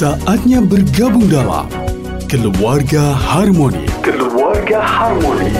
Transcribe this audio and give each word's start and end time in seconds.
Saatnya 0.00 0.64
bergabung 0.64 1.28
dalam 1.28 1.68
Keluarga 2.24 3.12
Harmoni. 3.12 3.84
Keluarga 4.00 4.80
Harmoni. 4.80 5.52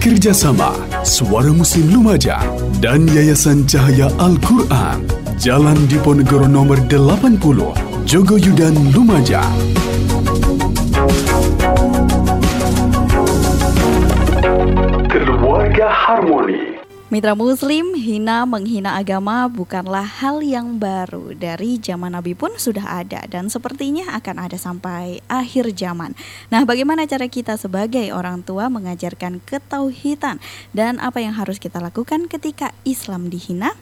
Kerjasama 0.00 0.72
Suara 1.04 1.52
Muslim 1.52 1.92
Lumajang 1.92 2.48
dan 2.80 3.04
Yayasan 3.04 3.68
Cahaya 3.68 4.08
Al-Quran. 4.16 5.04
Jalan 5.36 5.76
Diponegoro 5.92 6.48
nomor 6.48 6.80
80, 6.88 7.36
Jogoyudan 8.08 8.72
Lumajang. 8.96 9.60
Keluarga 15.12 15.84
Harmoni. 15.84 16.79
Mitra 17.10 17.34
Muslim, 17.34 17.98
hina 17.98 18.46
menghina 18.46 18.94
agama 18.94 19.50
bukanlah 19.50 20.06
hal 20.06 20.46
yang 20.46 20.78
baru. 20.78 21.34
Dari 21.34 21.74
zaman 21.82 22.14
Nabi 22.14 22.38
pun 22.38 22.54
sudah 22.54 23.02
ada 23.02 23.26
dan 23.26 23.50
sepertinya 23.50 24.14
akan 24.14 24.38
ada 24.38 24.54
sampai 24.54 25.18
akhir 25.26 25.74
zaman. 25.74 26.14
Nah, 26.54 26.62
bagaimana 26.62 27.10
cara 27.10 27.26
kita 27.26 27.58
sebagai 27.58 28.14
orang 28.14 28.46
tua 28.46 28.70
mengajarkan 28.70 29.42
ketauhidan 29.42 30.38
dan 30.70 31.02
apa 31.02 31.18
yang 31.18 31.34
harus 31.34 31.58
kita 31.58 31.82
lakukan 31.82 32.30
ketika 32.30 32.70
Islam 32.86 33.26
dihina? 33.26 33.74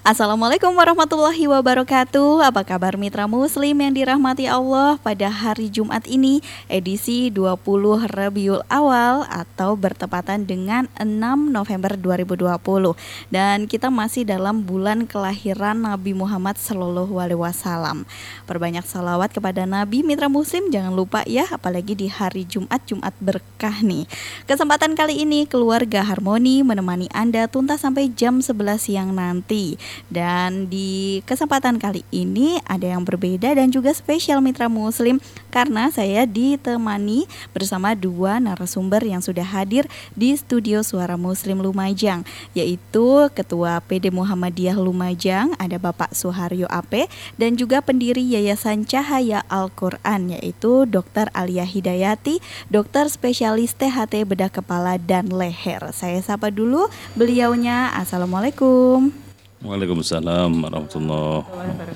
Assalamualaikum 0.00 0.72
warahmatullahi 0.80 1.44
wabarakatuh. 1.44 2.40
Apa 2.40 2.64
kabar 2.64 2.96
mitra 2.96 3.28
muslim 3.28 3.76
yang 3.76 3.92
dirahmati 3.92 4.48
Allah 4.48 4.96
pada 4.96 5.28
hari 5.28 5.68
Jumat 5.68 6.08
ini 6.08 6.40
Edisi 6.72 7.28
20 7.28 8.08
Rabiul 8.08 8.64
Awal 8.72 9.28
atau 9.28 9.76
bertepatan 9.76 10.48
dengan 10.48 10.88
6 10.96 11.52
November 11.52 12.00
2020 12.00 12.96
Dan 13.28 13.68
kita 13.68 13.92
masih 13.92 14.24
dalam 14.24 14.64
bulan 14.64 15.04
kelahiran 15.04 15.76
Nabi 15.76 16.16
Muhammad 16.16 16.56
Sallallahu 16.56 17.20
Alaihi 17.20 17.44
Wasallam. 17.44 18.08
Perbanyak 18.48 18.88
salawat 18.88 19.36
kepada 19.36 19.68
Nabi 19.68 20.00
mitra 20.00 20.32
muslim 20.32 20.72
jangan 20.72 20.96
lupa 20.96 21.28
ya 21.28 21.44
Apalagi 21.52 21.92
di 21.92 22.08
hari 22.08 22.48
Jumat, 22.48 22.88
Jumat 22.88 23.12
berkah 23.20 23.84
nih. 23.84 24.08
Kesempatan 24.48 24.96
kali 24.96 25.28
ini 25.28 25.44
keluarga 25.44 26.00
Harmoni 26.08 26.64
menemani 26.64 27.12
Anda 27.12 27.52
tuntas 27.52 27.84
sampai 27.84 28.08
jam 28.16 28.40
11 28.40 28.80
siang 28.80 29.12
nanti 29.12 29.76
dan 30.08 30.66
di 30.66 31.20
kesempatan 31.24 31.78
kali 31.78 32.02
ini 32.10 32.58
ada 32.66 32.90
yang 32.90 33.06
berbeda 33.06 33.54
dan 33.54 33.70
juga 33.70 33.94
spesial 33.94 34.42
mitra 34.42 34.66
muslim 34.66 35.22
karena 35.50 35.90
saya 35.90 36.24
ditemani 36.24 37.26
bersama 37.52 37.92
dua 37.94 38.38
narasumber 38.38 39.02
yang 39.02 39.20
sudah 39.20 39.44
hadir 39.44 39.86
di 40.14 40.34
studio 40.34 40.80
Suara 40.80 41.14
Muslim 41.14 41.62
Lumajang 41.62 42.22
yaitu 42.54 43.28
Ketua 43.34 43.82
PD 43.84 44.10
Muhammadiyah 44.14 44.78
Lumajang 44.78 45.52
ada 45.58 45.76
Bapak 45.76 46.14
Suharyo 46.14 46.70
Ape 46.70 47.10
dan 47.36 47.54
juga 47.58 47.82
pendiri 47.84 48.22
Yayasan 48.22 48.86
Cahaya 48.86 49.42
Al-Qur'an 49.50 50.30
yaitu 50.32 50.86
Dr. 50.86 51.28
Alia 51.34 51.66
Hidayati, 51.66 52.38
dokter 52.70 53.06
spesialis 53.10 53.74
THT 53.74 54.26
bedah 54.26 54.50
kepala 54.50 54.96
dan 54.98 55.30
leher. 55.30 55.80
Saya 55.94 56.20
sapa 56.20 56.52
dulu 56.52 56.90
beliaunya. 57.14 57.90
Assalamualaikum. 57.94 59.29
Waalaikumsalam 59.60 60.56
warahmatullahi 60.56 61.44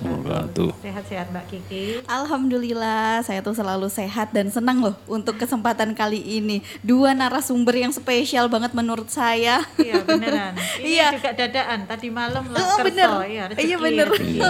wabarakatuh. 0.05 0.69
Sehat-sehat 0.85 1.33
Mbak 1.33 1.45
Kiki. 1.49 1.85
Alhamdulillah, 2.05 3.25
saya 3.25 3.41
tuh 3.41 3.57
selalu 3.57 3.89
sehat 3.89 4.37
dan 4.37 4.53
senang 4.53 4.85
loh 4.85 4.93
untuk 5.09 5.41
kesempatan 5.41 5.97
kali 5.97 6.21
ini. 6.21 6.61
Dua 6.85 7.17
narasumber 7.17 7.73
yang 7.75 7.89
spesial 7.89 8.53
banget 8.53 8.77
menurut 8.77 9.09
saya. 9.09 9.65
Iya 9.81 9.97
beneran. 10.05 10.53
Ini 10.85 10.93
Iya. 10.93 11.07
juga 11.17 11.33
dadaan. 11.33 11.89
Tadi 11.89 12.09
malam 12.13 12.45
lah 12.53 12.61
Oh, 12.61 12.85
bener. 12.85 13.09
Iya, 13.25 13.45
Iya, 13.57 13.77
bener. 13.81 14.09
Iya. 14.13 14.45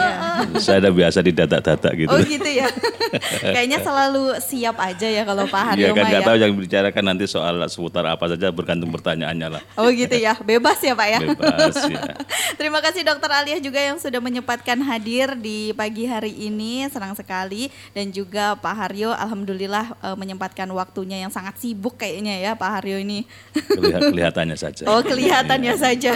iya. 0.50 0.59
Saya 0.59 0.83
udah 0.83 0.93
biasa 0.93 1.19
didadak-dadak 1.22 1.93
gitu. 1.94 2.11
Oh 2.11 2.19
gitu 2.19 2.50
ya. 2.50 2.67
Kayaknya 3.55 3.78
selalu 3.78 4.43
siap 4.43 4.75
aja 4.83 5.06
ya 5.06 5.22
kalau 5.22 5.47
Pak 5.47 5.62
Haryo 5.71 5.87
Iya 5.87 5.91
kan 5.94 6.05
nggak 6.11 6.19
ya. 6.19 6.27
tahu 6.27 6.37
yang 6.43 6.50
dibicarakan 6.50 7.05
nanti 7.06 7.31
soal 7.31 7.62
seputar 7.71 8.11
apa 8.11 8.27
saja 8.27 8.50
bergantung 8.50 8.91
pertanyaannya 8.91 9.49
lah. 9.55 9.62
Oh 9.78 9.87
gitu 9.87 10.19
ya, 10.19 10.34
bebas 10.34 10.83
ya 10.83 10.99
Pak 10.99 11.06
ya. 11.06 11.19
Bebas 11.22 11.78
ya. 11.87 12.03
Terima 12.59 12.83
kasih 12.83 13.03
Dokter 13.04 13.31
Alia 13.31 13.59
juga 13.59 13.76
yang 13.76 13.97
sudah 13.97 14.19
menyempatkan 14.19 14.81
hadir 14.81 15.37
di 15.37 15.70
pagi 15.72 16.04
hari 16.04 16.32
ini, 16.32 16.88
senang 16.88 17.12
sekali 17.12 17.69
dan 17.92 18.09
juga 18.09 18.56
Pak 18.56 18.75
Haryo, 18.75 19.12
alhamdulillah 19.12 19.92
eh, 19.94 20.16
menyempatkan 20.16 20.66
waktunya 20.69 21.20
yang 21.20 21.28
sangat 21.28 21.54
sibuk 21.56 21.94
kayaknya 21.94 22.41
ya 22.41 22.53
Pak 22.54 22.81
Haryo 22.81 22.98
ini. 22.98 23.28
Kelihat, 23.53 24.00
kelihatannya 24.09 24.56
saja. 24.56 24.82
Oh 24.87 25.00
kelihatannya 25.00 25.70
Iya. 25.70 25.81
saja. 25.81 26.12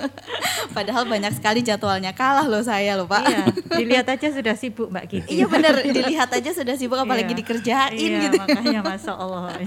Padahal 0.76 1.04
banyak 1.04 1.32
sekali 1.32 1.60
jadwalnya 1.60 2.10
kalah 2.10 2.44
loh 2.44 2.60
saya 2.60 2.94
loh 2.94 3.06
Pak. 3.06 3.22
Iya, 3.22 3.44
dilihat 3.76 4.06
aja 4.08 4.28
sudah 4.30 4.54
sibuk 4.54 4.88
Mbak 4.88 5.04
Kiki. 5.06 5.30
Iya 5.32 5.46
bener, 5.46 5.74
dilihat 5.84 6.30
aja 6.30 6.50
sudah 6.50 6.74
sibuk 6.74 6.96
apalagi 6.96 7.30
Iya. 7.30 7.38
dikerjain 7.38 7.96
Iya, 7.96 8.20
gitu. 8.26 8.36
makanya 8.38 8.80
Masya 8.82 9.12
Allah. 9.14 9.42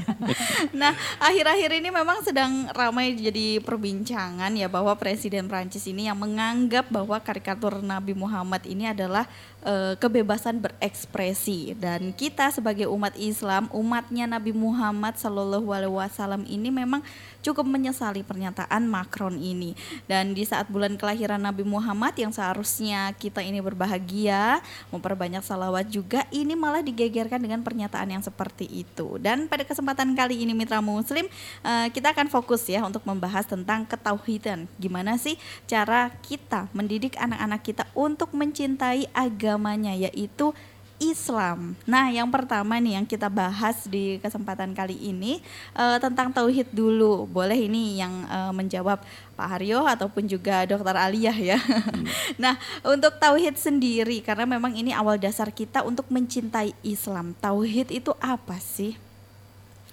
Nah, 0.74 0.92
akhir-akhir 1.20 1.70
ini 1.78 1.90
memang 1.90 2.24
sedang 2.24 2.68
ramai 2.72 3.14
jadi 3.14 3.62
perbincangan 3.62 4.50
ya 4.52 4.66
bahwa 4.68 4.96
Presiden 4.96 5.46
Prancis 5.46 5.86
ini 5.86 6.08
yang 6.08 6.18
menganggap 6.34 6.90
bahwa 6.90 7.22
karikatur 7.22 7.78
Nabi 7.86 8.18
Muhammad 8.18 8.66
ini 8.66 8.90
adalah 8.90 9.30
eh, 9.64 9.96
kebebasan 9.98 10.62
berekspresi. 10.62 11.76
Dan 11.80 12.14
kita 12.14 12.52
sebagai 12.54 12.88
umat 12.92 13.16
Islam, 13.18 13.72
umatnya 13.74 14.30
Nabi 14.30 14.54
Muhammad 14.54 15.18
Shallallahu 15.18 15.68
Alaihi 15.74 15.96
Wasallam 15.96 16.44
ini 16.46 16.70
memang 16.70 17.02
cukup 17.44 17.68
menyesali 17.68 18.24
pernyataan 18.24 18.88
Macron 18.88 19.36
ini. 19.36 19.76
Dan 20.08 20.32
di 20.36 20.48
saat 20.48 20.72
bulan 20.72 20.96
kelahiran 20.96 21.42
Nabi 21.44 21.68
Muhammad 21.68 22.16
yang 22.16 22.32
seharusnya 22.32 23.12
kita 23.20 23.44
ini 23.44 23.60
berbahagia 23.60 24.64
memperbanyak 24.90 25.44
salawat 25.44 25.92
juga 25.92 26.24
ini 26.32 26.56
malah 26.56 26.80
digegerkan 26.80 27.44
dengan 27.44 27.60
pernyataan 27.62 28.14
yang 28.14 28.24
seperti 28.24 28.68
itu. 28.68 29.20
Dan 29.20 29.52
pada 29.52 29.68
kesempatan 29.68 30.16
kali 30.16 30.44
ini 30.44 30.56
mitra 30.56 30.80
muslim 30.80 31.28
eh, 31.64 31.88
kita 31.92 32.16
akan 32.16 32.32
fokus 32.32 32.64
ya 32.68 32.84
untuk 32.88 33.04
membahas 33.04 33.44
tentang 33.48 33.84
ketauhidan. 33.84 34.68
Gimana 34.80 35.20
sih 35.20 35.36
cara 35.68 36.12
kita 36.24 36.72
mendidik 36.72 37.20
anak-anak 37.20 37.62
kita 37.64 37.84
untuk 37.94 38.32
mencintai 38.32 39.12
agamanya 39.54 39.94
yaitu 39.94 40.50
Islam. 40.98 41.76
Nah, 41.86 42.10
yang 42.10 42.32
pertama 42.32 42.80
nih 42.80 42.98
yang 42.98 43.06
kita 43.06 43.28
bahas 43.30 43.86
di 43.86 44.18
kesempatan 44.18 44.74
kali 44.74 44.96
ini 44.98 45.44
eh, 45.76 45.98
tentang 46.02 46.34
tauhid 46.34 46.74
dulu. 46.74 47.30
Boleh 47.30 47.70
ini 47.70 48.02
yang 48.02 48.26
eh, 48.26 48.54
menjawab 48.56 49.04
Pak 49.38 49.48
Haryo 49.58 49.86
ataupun 49.86 50.26
juga 50.26 50.66
Dokter 50.66 50.96
Aliyah 50.98 51.38
ya. 51.38 51.60
nah, 52.44 52.58
untuk 52.82 53.14
tauhid 53.22 53.60
sendiri 53.60 54.26
karena 54.26 54.50
memang 54.50 54.74
ini 54.74 54.90
awal 54.96 55.22
dasar 55.22 55.54
kita 55.54 55.86
untuk 55.86 56.10
mencintai 56.10 56.74
Islam. 56.82 57.38
Tauhid 57.38 57.94
itu 57.94 58.16
apa 58.24 58.58
sih? 58.58 58.98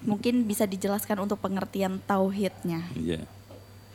Mungkin 0.00 0.48
bisa 0.48 0.65
dijelaskan 0.65 1.21
untuk 1.21 1.42
pengertian 1.42 2.00
tauhidnya. 2.09 2.87
Iya. 2.97 3.28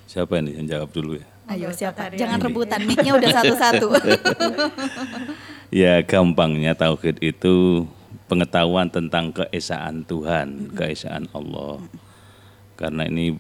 Siapa 0.06 0.38
ini 0.38 0.62
yang 0.62 0.70
jawab 0.70 0.94
dulu 0.94 1.18
ya? 1.18 1.26
Ayo 1.46 1.70
siapa? 1.74 2.14
Jangan 2.14 2.42
rebutan, 2.42 2.82
mic-nya 2.86 3.14
udah 3.18 3.30
satu-satu. 3.42 3.88
Ya 5.74 5.98
gampangnya 6.06 6.78
tauhid 6.78 7.18
itu 7.26 7.86
pengetahuan 8.30 8.90
tentang 8.90 9.34
keesaan 9.34 10.06
Tuhan, 10.06 10.74
keesaan 10.74 11.26
Allah. 11.34 11.82
Karena 12.78 13.10
ini 13.10 13.34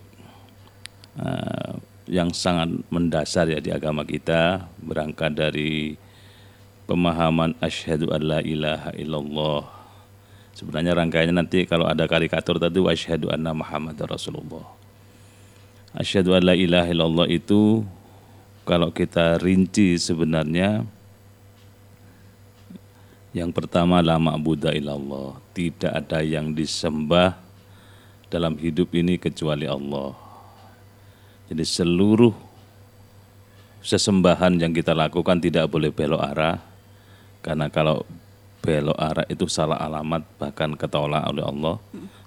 eh, 1.21 1.71
yang 2.09 2.33
sangat 2.33 2.69
mendasar 2.89 3.49
ya 3.49 3.61
di 3.61 3.73
agama 3.73 4.05
kita 4.05 4.69
berangkat 4.81 5.33
dari 5.33 5.97
pemahaman 6.85 7.57
asyhadu 7.61 8.13
an 8.13 8.21
la 8.21 8.39
ilaha 8.41 8.93
illallah. 8.97 9.61
Sebenarnya 10.55 10.95
rangkaiannya 10.95 11.35
nanti 11.35 11.67
kalau 11.67 11.83
ada 11.89 12.07
karikatur 12.07 12.61
tadi 12.61 12.79
asyhadu 12.79 13.27
anna 13.33 13.51
Muhammad 13.51 13.99
Rasulullah. 14.07 14.63
Asyhadu 15.97 16.37
an 16.37 16.41
la 16.47 16.55
ilaha 16.55 16.89
illallah 16.89 17.27
itu 17.27 17.83
kalau 18.63 18.89
kita 18.89 19.37
rinci 19.41 19.97
sebenarnya 19.99 20.87
yang 23.35 23.51
pertama 23.51 23.99
la 23.99 24.15
ma'budu 24.15 24.71
illallah, 24.71 25.35
tidak 25.51 25.91
ada 25.91 26.23
yang 26.23 26.55
disembah 26.55 27.35
dalam 28.31 28.55
hidup 28.55 28.95
ini 28.95 29.19
kecuali 29.19 29.67
Allah. 29.67 30.15
Jadi 31.51 31.67
seluruh 31.67 32.31
sesembahan 33.83 34.55
yang 34.55 34.71
kita 34.71 34.95
lakukan 34.95 35.43
tidak 35.43 35.67
boleh 35.67 35.91
belok 35.91 36.23
arah 36.23 36.57
karena 37.43 37.67
kalau 37.67 38.07
belok 38.63 38.97
arah 38.97 39.27
itu 39.29 39.45
salah 39.51 39.77
alamat 39.83 40.25
bahkan 40.41 40.73
ketolak 40.73 41.27
oleh 41.29 41.43
Allah 41.45 41.75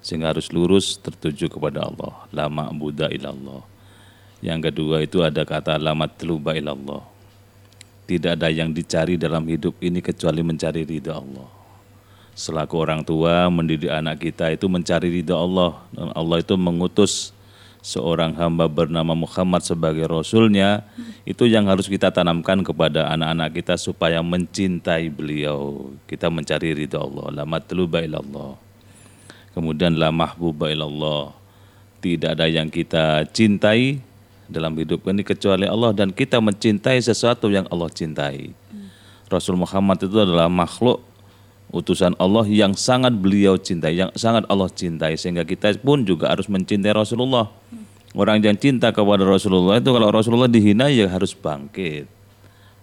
sehingga 0.04 0.31
harus 0.31 0.52
lurus 0.52 1.00
tertuju 1.00 1.49
kepada 1.49 1.88
Allah. 1.88 2.28
La 2.37 2.52
ma'budu 2.52 3.08
illallah. 3.08 3.64
Yang 4.44 4.70
kedua 4.70 5.02
itu 5.02 5.25
ada 5.25 5.43
kata 5.43 5.81
la 5.81 5.96
matluba 5.96 6.52
illallah. 6.52 7.17
Tidak 8.08 8.40
ada 8.40 8.49
yang 8.49 8.72
dicari 8.72 9.20
dalam 9.20 9.44
hidup 9.44 9.76
ini 9.84 10.00
kecuali 10.00 10.40
mencari 10.40 10.88
ridha 10.88 11.20
Allah. 11.20 11.44
Selaku 12.32 12.81
orang 12.81 13.05
tua 13.05 13.52
mendidik 13.52 13.93
anak 13.93 14.25
kita 14.25 14.49
itu 14.49 14.64
mencari 14.64 15.12
ridha 15.12 15.37
Allah. 15.37 15.76
Dan 15.93 16.08
Allah 16.16 16.40
itu 16.40 16.56
mengutus 16.56 17.37
seorang 17.84 18.32
hamba 18.32 18.64
bernama 18.64 19.12
Muhammad 19.12 19.60
sebagai 19.60 20.08
rasulnya. 20.08 20.88
Itu 21.28 21.44
yang 21.44 21.69
harus 21.69 21.84
kita 21.84 22.08
tanamkan 22.08 22.64
kepada 22.64 23.12
anak-anak 23.12 23.60
kita 23.60 23.76
supaya 23.76 24.25
mencintai 24.25 25.12
beliau. 25.12 25.93
Kita 26.08 26.32
mencari 26.32 26.72
ridha 26.72 27.04
Allah. 27.04 27.43
La 27.43 27.44
matluba 27.44 28.00
ilallah. 28.00 28.56
Kemudian 29.52 30.00
la 30.00 30.08
mahbuba 30.08 30.72
ilallah. 30.72 31.37
Tidak 32.00 32.40
ada 32.40 32.49
yang 32.49 32.72
kita 32.72 33.28
cintai 33.37 34.07
dalam 34.48 34.72
hidup 34.80 35.04
ini 35.08 35.20
kecuali 35.22 35.68
Allah 35.68 35.92
dan 35.92 36.08
kita 36.10 36.40
mencintai 36.40 36.98
sesuatu 37.04 37.52
yang 37.52 37.68
Allah 37.68 37.92
cintai 37.92 38.56
Rasul 39.28 39.60
Muhammad 39.60 40.00
itu 40.00 40.16
adalah 40.16 40.48
makhluk 40.48 41.04
utusan 41.68 42.16
Allah 42.16 42.48
yang 42.48 42.72
sangat 42.72 43.12
beliau 43.12 43.60
cintai, 43.60 43.92
yang 44.00 44.08
sangat 44.16 44.48
Allah 44.48 44.72
cintai 44.72 45.20
sehingga 45.20 45.44
kita 45.44 45.76
pun 45.84 46.00
juga 46.00 46.32
harus 46.32 46.48
mencintai 46.48 46.96
Rasulullah. 46.96 47.52
Orang 48.16 48.40
yang 48.40 48.56
cinta 48.56 48.88
kepada 48.88 49.20
Rasulullah 49.20 49.76
itu 49.76 49.92
kalau 49.92 50.08
Rasulullah 50.08 50.48
dihina 50.48 50.88
ya 50.88 51.12
harus 51.12 51.36
bangkit. 51.36 52.08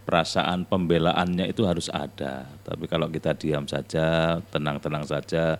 Perasaan 0.05 0.69
pembelaannya 0.69 1.49
itu 1.49 1.65
harus 1.65 1.89
ada. 1.89 2.45
Tapi 2.61 2.85
kalau 2.85 3.09
kita 3.09 3.33
diam 3.33 3.65
saja, 3.65 4.37
tenang-tenang 4.53 5.01
saja, 5.01 5.57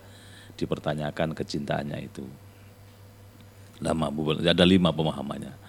dipertanyakan 0.54 1.34
kecintaannya 1.34 1.98
itu. 1.98 2.22
Lama 3.82 4.14
ada 4.46 4.66
lima 4.70 4.94
pemahamannya. 4.94 5.65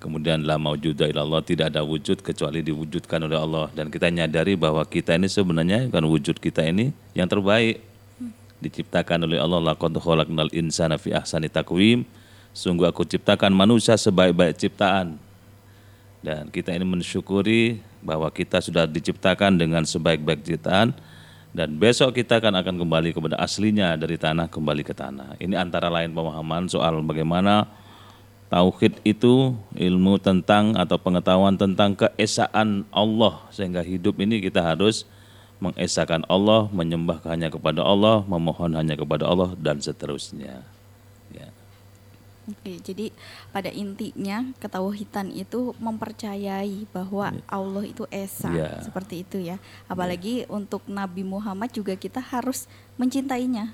Kemudian 0.00 0.40
la 0.48 0.56
maujuda 0.56 1.12
ilallah 1.12 1.44
tidak 1.44 1.76
ada 1.76 1.84
wujud 1.84 2.24
kecuali 2.24 2.64
diwujudkan 2.64 3.20
oleh 3.20 3.36
Allah. 3.36 3.68
Dan 3.76 3.92
kita 3.92 4.08
nyadari 4.08 4.56
bahwa 4.56 4.80
kita 4.88 5.12
ini 5.12 5.28
sebenarnya 5.28 5.92
kan 5.92 6.00
wujud 6.08 6.40
kita 6.40 6.64
ini 6.64 6.96
yang 7.12 7.28
terbaik. 7.28 7.84
Diciptakan 8.64 9.28
oleh 9.28 9.36
Allah 9.36 9.60
laqad 9.60 9.92
khalaqnal 9.92 10.48
insana 10.56 10.96
fi 10.96 11.12
ahsani 11.12 11.52
taqwim. 11.52 12.08
Sungguh 12.56 12.88
aku 12.88 13.04
ciptakan 13.04 13.52
manusia 13.52 13.92
sebaik-baik 14.00 14.56
ciptaan. 14.56 15.20
Dan 16.24 16.48
kita 16.48 16.72
ini 16.72 16.88
mensyukuri 16.88 17.84
bahwa 18.00 18.32
kita 18.32 18.64
sudah 18.64 18.88
diciptakan 18.88 19.60
dengan 19.60 19.84
sebaik-baik 19.84 20.48
ciptaan. 20.48 20.96
Dan 21.52 21.76
besok 21.76 22.16
kita 22.16 22.40
akan 22.40 22.56
akan 22.64 22.74
kembali 22.80 23.12
kepada 23.12 23.36
aslinya 23.36 24.00
dari 24.00 24.16
tanah 24.16 24.48
kembali 24.48 24.80
ke 24.80 24.96
tanah. 24.96 25.36
Ini 25.36 25.60
antara 25.60 25.92
lain 25.92 26.16
pemahaman 26.16 26.72
soal 26.72 27.04
bagaimana 27.04 27.68
Tauhid 28.50 28.98
itu 29.06 29.54
ilmu 29.78 30.18
tentang 30.18 30.74
atau 30.74 30.98
pengetahuan 30.98 31.54
tentang 31.54 31.94
keesaan 31.94 32.82
Allah 32.90 33.46
sehingga 33.54 33.78
hidup 33.86 34.18
ini 34.18 34.42
kita 34.42 34.58
harus 34.58 35.06
mengesahkan 35.62 36.26
Allah, 36.26 36.66
menyembah 36.74 37.22
hanya 37.30 37.46
kepada 37.46 37.86
Allah, 37.86 38.26
memohon 38.26 38.74
hanya 38.74 38.98
kepada 38.98 39.28
Allah 39.30 39.54
dan 39.54 39.78
seterusnya. 39.78 40.66
Ya. 41.30 41.48
Oke, 42.50 42.82
jadi 42.82 43.14
pada 43.54 43.70
intinya 43.70 44.50
ketauhidan 44.58 45.30
itu 45.30 45.70
mempercayai 45.78 46.90
bahwa 46.90 47.30
ya. 47.30 47.44
Allah 47.46 47.84
itu 47.86 48.02
esa, 48.10 48.50
ya. 48.50 48.82
seperti 48.82 49.22
itu 49.22 49.38
ya. 49.38 49.62
Apalagi 49.86 50.42
ya. 50.42 50.50
untuk 50.50 50.82
Nabi 50.90 51.22
Muhammad 51.22 51.70
juga 51.70 51.94
kita 51.94 52.18
harus 52.18 52.66
mencintainya. 52.98 53.70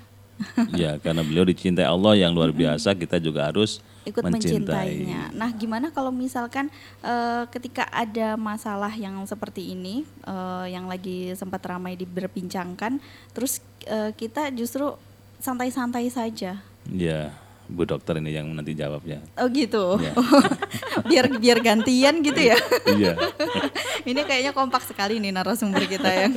Ya, 0.77 1.01
karena 1.01 1.25
beliau 1.25 1.49
dicintai 1.49 1.89
Allah 1.89 2.13
yang 2.13 2.37
luar 2.37 2.53
biasa, 2.61 2.93
kita 2.93 3.17
juga 3.17 3.49
harus 3.49 3.81
ikut 4.07 4.23
mencintai. 4.23 5.03
mencintainya. 5.03 5.35
Nah, 5.35 5.51
gimana 5.51 5.91
kalau 5.91 6.15
misalkan 6.15 6.71
uh, 7.03 7.45
ketika 7.51 7.91
ada 7.91 8.39
masalah 8.39 8.95
yang 8.95 9.19
seperti 9.27 9.75
ini, 9.75 10.07
uh, 10.25 10.65
yang 10.71 10.87
lagi 10.87 11.35
sempat 11.35 11.61
ramai 11.67 11.99
diberbincangkan, 11.99 13.03
terus 13.35 13.59
uh, 13.91 14.15
kita 14.15 14.55
justru 14.55 14.95
santai-santai 15.43 16.07
saja. 16.09 16.63
Iya. 16.87 17.46
Bu 17.67 17.83
dokter 17.87 18.19
ini 18.19 18.31
yang 18.35 18.47
nanti 18.55 18.75
jawabnya. 18.75 19.23
Oh 19.39 19.47
gitu. 19.51 19.99
Ya. 19.99 20.15
biar 21.09 21.27
biar 21.39 21.59
gantian 21.63 22.23
gitu 22.23 22.41
ya. 22.41 22.59
Iya. 22.87 23.15
ini 24.11 24.21
kayaknya 24.23 24.53
kompak 24.55 24.87
sekali 24.87 25.19
nih 25.19 25.35
narasumber 25.35 25.83
kita 25.87 26.11
yang 26.11 26.33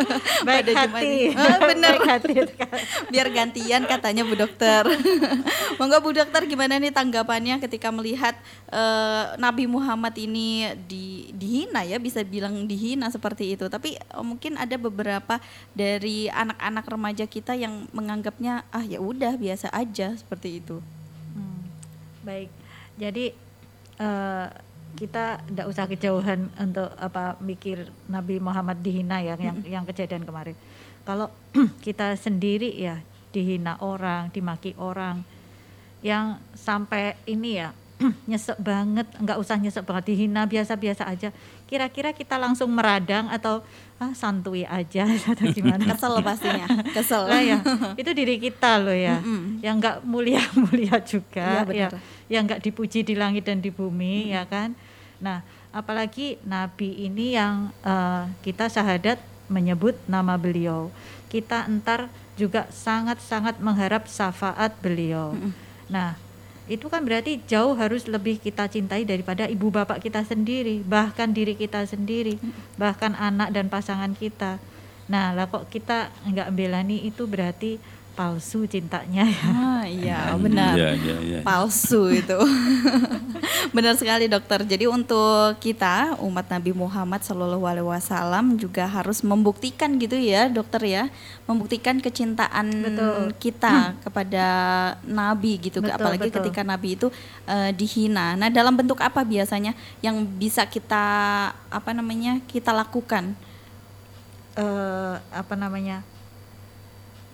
baik 0.48 0.74
hati. 0.74 1.34
Oh, 1.34 1.58
benar. 1.66 1.98
Baik 2.02 2.08
hati. 2.08 2.32
biar 3.10 3.28
gantian 3.30 3.82
katanya 3.86 4.22
Bu 4.26 4.34
dokter. 4.34 4.86
Monggo 5.78 5.98
Bu 6.02 6.10
dokter 6.14 6.46
gimana 6.46 6.78
nih 6.78 6.94
tanggapannya 6.94 7.62
ketika 7.62 7.90
melihat 7.94 8.34
uh, 8.70 9.38
Nabi 9.38 9.66
Muhammad 9.66 10.14
ini 10.18 10.72
di 10.86 11.30
dihina 11.34 11.82
ya 11.86 11.98
bisa 11.98 12.22
bilang 12.22 12.66
dihina 12.66 13.10
seperti 13.10 13.58
itu. 13.58 13.66
Tapi 13.66 13.98
uh, 14.14 14.24
mungkin 14.24 14.56
ada 14.56 14.74
beberapa 14.78 15.38
dari 15.74 16.30
anak-anak 16.30 16.84
remaja 16.86 17.24
kita 17.26 17.52
yang 17.58 17.86
menganggapnya 17.90 18.64
ah 18.70 18.84
ya 18.84 19.02
udah 19.02 19.36
biasa 19.36 19.68
aja 19.74 20.14
seperti 20.14 20.62
itu. 20.62 20.71
Baik, 22.22 22.48
jadi 22.96 23.34
uh, 23.98 24.46
kita 24.94 25.40
tidak 25.48 25.66
usah 25.66 25.84
kejauhan 25.88 26.52
untuk 26.60 26.92
apa 27.00 27.40
mikir 27.40 27.88
Nabi 28.06 28.36
Muhammad 28.38 28.78
dihina 28.84 29.24
ya 29.24 29.34
yang 29.40 29.58
yang 29.64 29.84
kejadian 29.88 30.22
kemarin. 30.22 30.56
Kalau 31.02 31.32
kita 31.86 32.14
sendiri 32.14 32.70
ya 32.76 33.00
dihina 33.32 33.80
orang, 33.80 34.28
dimaki 34.30 34.76
orang, 34.76 35.24
yang 36.04 36.38
sampai 36.52 37.16
ini 37.24 37.58
ya 37.58 37.72
nyesek 38.30 38.58
banget, 38.58 39.06
nggak 39.18 39.38
usah 39.38 39.56
nyesek 39.58 39.84
banget 39.86 40.12
dihina 40.12 40.44
biasa-biasa 40.44 41.06
aja. 41.08 41.28
Kira-kira 41.68 42.12
kita 42.12 42.36
langsung 42.36 42.70
meradang 42.72 43.28
atau 43.32 43.64
ah, 44.02 44.12
santui 44.12 44.66
aja 44.66 45.06
atau 45.32 45.46
gimana? 45.50 45.94
Kesel 45.94 46.14
pastinya, 46.20 46.66
kesel. 46.92 47.28
Nah, 47.28 47.42
ya, 47.42 47.58
itu 48.00 48.10
diri 48.12 48.36
kita 48.42 48.82
loh 48.82 48.94
ya, 48.94 49.20
mm 49.20 49.26
-mm. 49.26 49.44
yang 49.62 49.76
nggak 49.78 49.96
mulia-mulia 50.02 50.96
juga, 51.02 51.66
ya, 51.70 51.86
ya, 51.86 51.88
yang 52.28 52.44
nggak 52.48 52.62
dipuji 52.62 53.06
di 53.06 53.14
langit 53.14 53.46
dan 53.46 53.62
di 53.62 53.70
bumi, 53.70 54.26
mm 54.26 54.28
-mm. 54.28 54.34
ya 54.36 54.42
kan? 54.48 54.68
Nah, 55.22 55.38
apalagi 55.70 56.42
Nabi 56.42 57.06
ini 57.06 57.38
yang 57.38 57.70
uh, 57.86 58.26
kita 58.42 58.66
syahadat 58.66 59.22
menyebut 59.46 59.94
nama 60.10 60.34
beliau, 60.34 60.90
kita 61.28 61.68
entar 61.70 62.10
juga 62.34 62.66
sangat-sangat 62.72 63.60
mengharap 63.60 64.08
syafaat 64.08 64.72
beliau. 64.80 65.36
Mm 65.36 65.52
-mm. 65.52 65.52
Nah 65.92 66.16
itu 66.72 66.88
kan 66.88 67.04
berarti 67.04 67.44
jauh 67.44 67.76
harus 67.76 68.08
lebih 68.08 68.40
kita 68.40 68.64
cintai 68.64 69.04
daripada 69.04 69.44
ibu 69.44 69.68
bapak 69.68 70.00
kita 70.00 70.24
sendiri, 70.24 70.80
bahkan 70.80 71.28
diri 71.28 71.52
kita 71.52 71.84
sendiri, 71.84 72.40
bahkan 72.80 73.12
anak 73.12 73.52
dan 73.52 73.68
pasangan 73.68 74.16
kita. 74.16 74.56
Nah, 75.12 75.36
lah 75.36 75.52
kok 75.52 75.68
kita 75.68 76.08
nggak 76.24 76.48
belani 76.56 77.04
itu 77.04 77.28
berarti 77.28 77.76
palsu 78.12 78.68
cintanya 78.68 79.24
ya. 79.24 79.48
Ah, 79.48 79.84
iya, 79.88 80.18
benar. 80.36 80.76
Ya, 80.76 80.92
ya, 80.92 81.16
ya. 81.20 81.40
Palsu 81.40 82.12
itu. 82.12 82.36
benar 83.76 83.96
sekali 83.96 84.28
dokter. 84.28 84.60
Jadi 84.68 84.84
untuk 84.84 85.56
kita 85.58 86.20
umat 86.20 86.44
Nabi 86.52 86.76
Muhammad 86.76 87.24
Shallallahu 87.24 87.64
alaihi 87.64 87.88
wasallam 87.88 88.60
juga 88.60 88.84
harus 88.84 89.24
membuktikan 89.24 89.96
gitu 89.96 90.20
ya, 90.20 90.52
dokter 90.52 90.84
ya. 90.84 91.04
Membuktikan 91.48 91.98
kecintaan 92.04 92.66
betul. 92.68 93.32
kita 93.40 93.72
hmm. 93.72 93.96
kepada 94.04 94.46
nabi 95.08 95.58
gitu 95.58 95.80
betul, 95.80 95.96
apalagi 95.96 96.28
betul. 96.28 96.36
ketika 96.44 96.60
nabi 96.62 97.00
itu 97.00 97.08
uh, 97.48 97.70
dihina. 97.72 98.36
Nah, 98.36 98.52
dalam 98.52 98.76
bentuk 98.76 99.00
apa 99.00 99.24
biasanya 99.24 99.72
yang 100.04 100.20
bisa 100.36 100.68
kita 100.68 101.04
apa 101.72 101.90
namanya? 101.96 102.44
kita 102.44 102.76
lakukan? 102.76 103.32
Uh, 104.52 105.16
apa 105.32 105.56
namanya? 105.56 106.04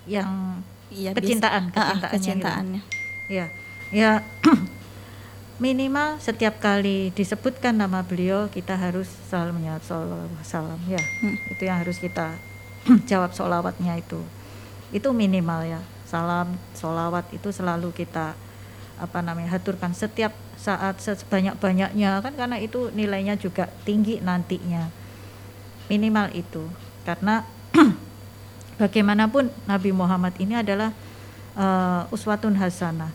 Yang 0.08 0.64
ya, 0.88 1.12
kecintaan, 1.12 1.68
kecintaannya. 1.68 2.08
kecintaannya. 2.16 2.80
Gitu. 2.82 2.96
Ya, 3.28 3.46
ya 3.92 4.10
minimal 5.64 6.16
setiap 6.18 6.56
kali 6.64 7.12
disebutkan 7.12 7.76
nama 7.76 8.00
beliau 8.00 8.48
kita 8.48 8.72
harus 8.74 9.06
selalu 9.28 9.60
menyebut 9.60 9.84
salam 10.42 10.80
ya. 10.88 11.00
Hmm. 11.20 11.36
Itu 11.52 11.62
yang 11.68 11.84
harus 11.84 12.00
kita 12.00 12.34
jawab 13.10 13.36
solawatnya 13.36 14.00
itu. 14.00 14.24
Itu 14.90 15.12
minimal 15.12 15.68
ya. 15.68 15.80
Salam, 16.08 16.56
solawat 16.72 17.28
itu 17.36 17.52
selalu 17.52 17.92
kita 17.92 18.32
apa 18.98 19.22
namanya 19.22 19.54
haturkan 19.54 19.94
setiap 19.94 20.34
saat 20.58 20.98
sebanyak 20.98 21.54
banyaknya 21.62 22.18
kan 22.18 22.34
karena 22.34 22.58
itu 22.58 22.90
nilainya 22.90 23.38
juga 23.38 23.70
tinggi 23.86 24.18
nantinya 24.18 24.90
minimal 25.86 26.34
itu 26.34 26.66
karena 27.06 27.46
bagaimanapun 28.78 29.50
Nabi 29.66 29.90
Muhammad 29.90 30.32
ini 30.38 30.54
adalah 30.54 30.94
uh, 31.58 32.06
uswatun 32.14 32.54
hasanah, 32.54 33.10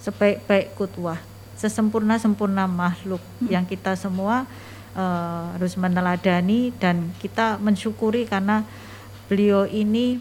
sebaik-baik 0.00 0.72
kutwah, 0.74 1.20
sesempurna-sempurna 1.60 2.64
makhluk 2.64 3.20
hmm. 3.38 3.52
yang 3.52 3.64
kita 3.68 3.92
semua 3.94 4.48
uh, 4.96 5.52
harus 5.54 5.76
meneladani 5.76 6.72
dan 6.80 7.12
kita 7.20 7.60
mensyukuri 7.60 8.24
karena 8.24 8.64
beliau 9.28 9.68
ini 9.68 10.18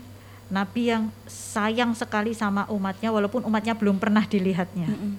Nabi 0.51 0.91
yang 0.91 1.07
sayang 1.31 1.95
sekali 1.95 2.35
sama 2.35 2.67
umatnya 2.67 3.07
walaupun 3.15 3.47
umatnya 3.47 3.71
belum 3.71 3.95
pernah 3.97 4.27
dilihatnya. 4.27 4.91
Hmm. 4.91 5.15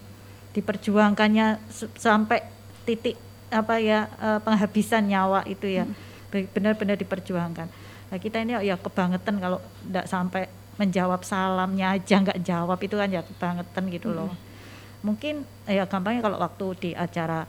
Diperjuangkannya 0.53 1.57
sampai 1.97 2.45
titik 2.85 3.17
apa 3.49 3.81
ya 3.81 4.13
uh, 4.21 4.39
penghabisan 4.45 5.09
nyawa 5.09 5.49
itu 5.49 5.65
ya. 5.65 5.89
Hmm. 5.89 5.97
Benar-benar 6.53 7.01
diperjuangkan 7.01 7.82
Nah 8.13 8.21
kita 8.21 8.45
ini 8.45 8.53
ya 8.61 8.77
kebangetan 8.77 9.41
kalau 9.41 9.57
tidak 9.89 10.05
sampai 10.05 10.53
menjawab 10.77 11.25
salamnya 11.25 11.97
aja 11.97 12.21
nggak 12.21 12.45
jawab 12.45 12.77
itu 12.85 12.97
kan 13.01 13.09
ya 13.09 13.25
kebangetan 13.25 13.89
gitu 13.89 14.13
loh. 14.13 14.29
Hmm. 14.29 14.51
mungkin 15.03 15.43
ya 15.67 15.83
gampangnya 15.83 16.23
kalau 16.23 16.39
waktu 16.39 16.67
di 16.79 16.91
acara 16.95 17.43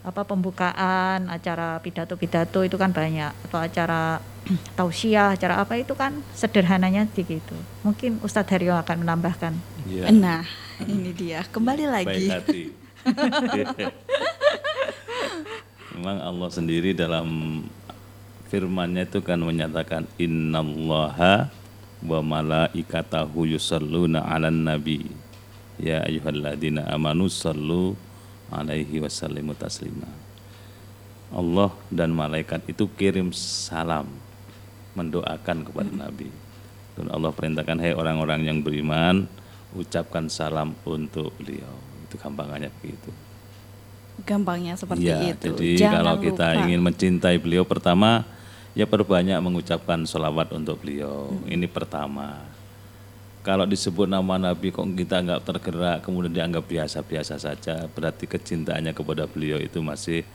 apa 0.00 0.24
pembukaan 0.24 1.28
acara 1.28 1.76
pidato-pidato 1.84 2.64
itu 2.64 2.80
kan 2.80 2.88
banyak 2.88 3.36
atau 3.44 3.60
acara 3.60 4.16
tausiah 4.80 5.36
acara 5.36 5.60
apa 5.60 5.76
itu 5.76 5.92
kan 5.92 6.24
sederhananya 6.32 7.04
begitu 7.12 7.52
mungkin 7.84 8.16
Ustadz 8.24 8.48
Haryo 8.48 8.80
akan 8.80 9.04
menambahkan 9.04 9.52
ya. 9.92 10.08
nah 10.08 10.40
ini 10.88 11.12
dia 11.12 11.44
kembali 11.52 11.84
lagi 11.84 12.32
memang 16.00 16.16
Allah 16.16 16.48
sendiri 16.48 16.96
dalam 16.96 17.60
firmannya 18.50 19.06
itu 19.06 19.22
kan 19.22 19.38
menyatakan 19.38 20.10
innallaha 20.18 21.48
wa 22.02 22.20
malaikatahu 22.20 23.46
yusalluna 23.46 24.26
'alan 24.26 24.66
nabi 24.66 25.06
ya 25.80 26.04
ayyuhalladzina 26.04 26.90
amanu 26.92 27.30
sallu 27.30 27.96
alaihi 28.52 29.00
wasallimu 29.00 29.56
taslima. 29.56 30.10
Allah 31.30 31.70
dan 31.88 32.10
malaikat 32.10 32.66
itu 32.66 32.90
kirim 32.98 33.30
salam 33.30 34.10
mendoakan 34.98 35.62
kepada. 35.62 35.90
Nabi. 35.94 36.26
Dan 36.98 37.06
Allah 37.14 37.30
perintahkan 37.30 37.78
hai 37.78 37.94
orang-orang 37.94 38.50
yang 38.50 38.58
beriman 38.60 39.30
ucapkan 39.78 40.26
salam 40.26 40.74
untuk 40.82 41.30
beliau. 41.38 41.70
Itu 42.10 42.18
gampangannya 42.18 42.74
begitu. 42.82 43.14
Gampangnya 44.26 44.74
seperti 44.76 45.06
ya, 45.06 45.32
itu. 45.32 45.54
Jadi 45.54 45.80
Jangan 45.80 45.96
kalau 46.02 46.14
kita 46.20 46.46
lupa. 46.52 46.60
ingin 46.66 46.80
mencintai 46.82 47.36
beliau 47.40 47.64
pertama 47.64 48.26
ya 48.74 48.86
perbanyak 48.86 49.38
mengucapkan 49.42 50.06
sholawat 50.06 50.54
untuk 50.54 50.82
beliau. 50.82 51.30
Hmm. 51.30 51.46
Ini 51.50 51.66
pertama 51.66 52.40
kalau 53.40 53.64
disebut 53.64 54.04
nama 54.04 54.36
Nabi 54.36 54.68
kok 54.68 54.84
kita 54.84 55.24
nggak 55.24 55.42
tergerak 55.48 55.98
kemudian 56.04 56.32
dianggap 56.32 56.64
biasa-biasa 56.68 57.40
saja 57.40 57.88
berarti 57.88 58.28
kecintaannya 58.28 58.92
kepada 58.92 59.24
beliau 59.24 59.56
itu 59.56 59.80
masih 59.80 60.28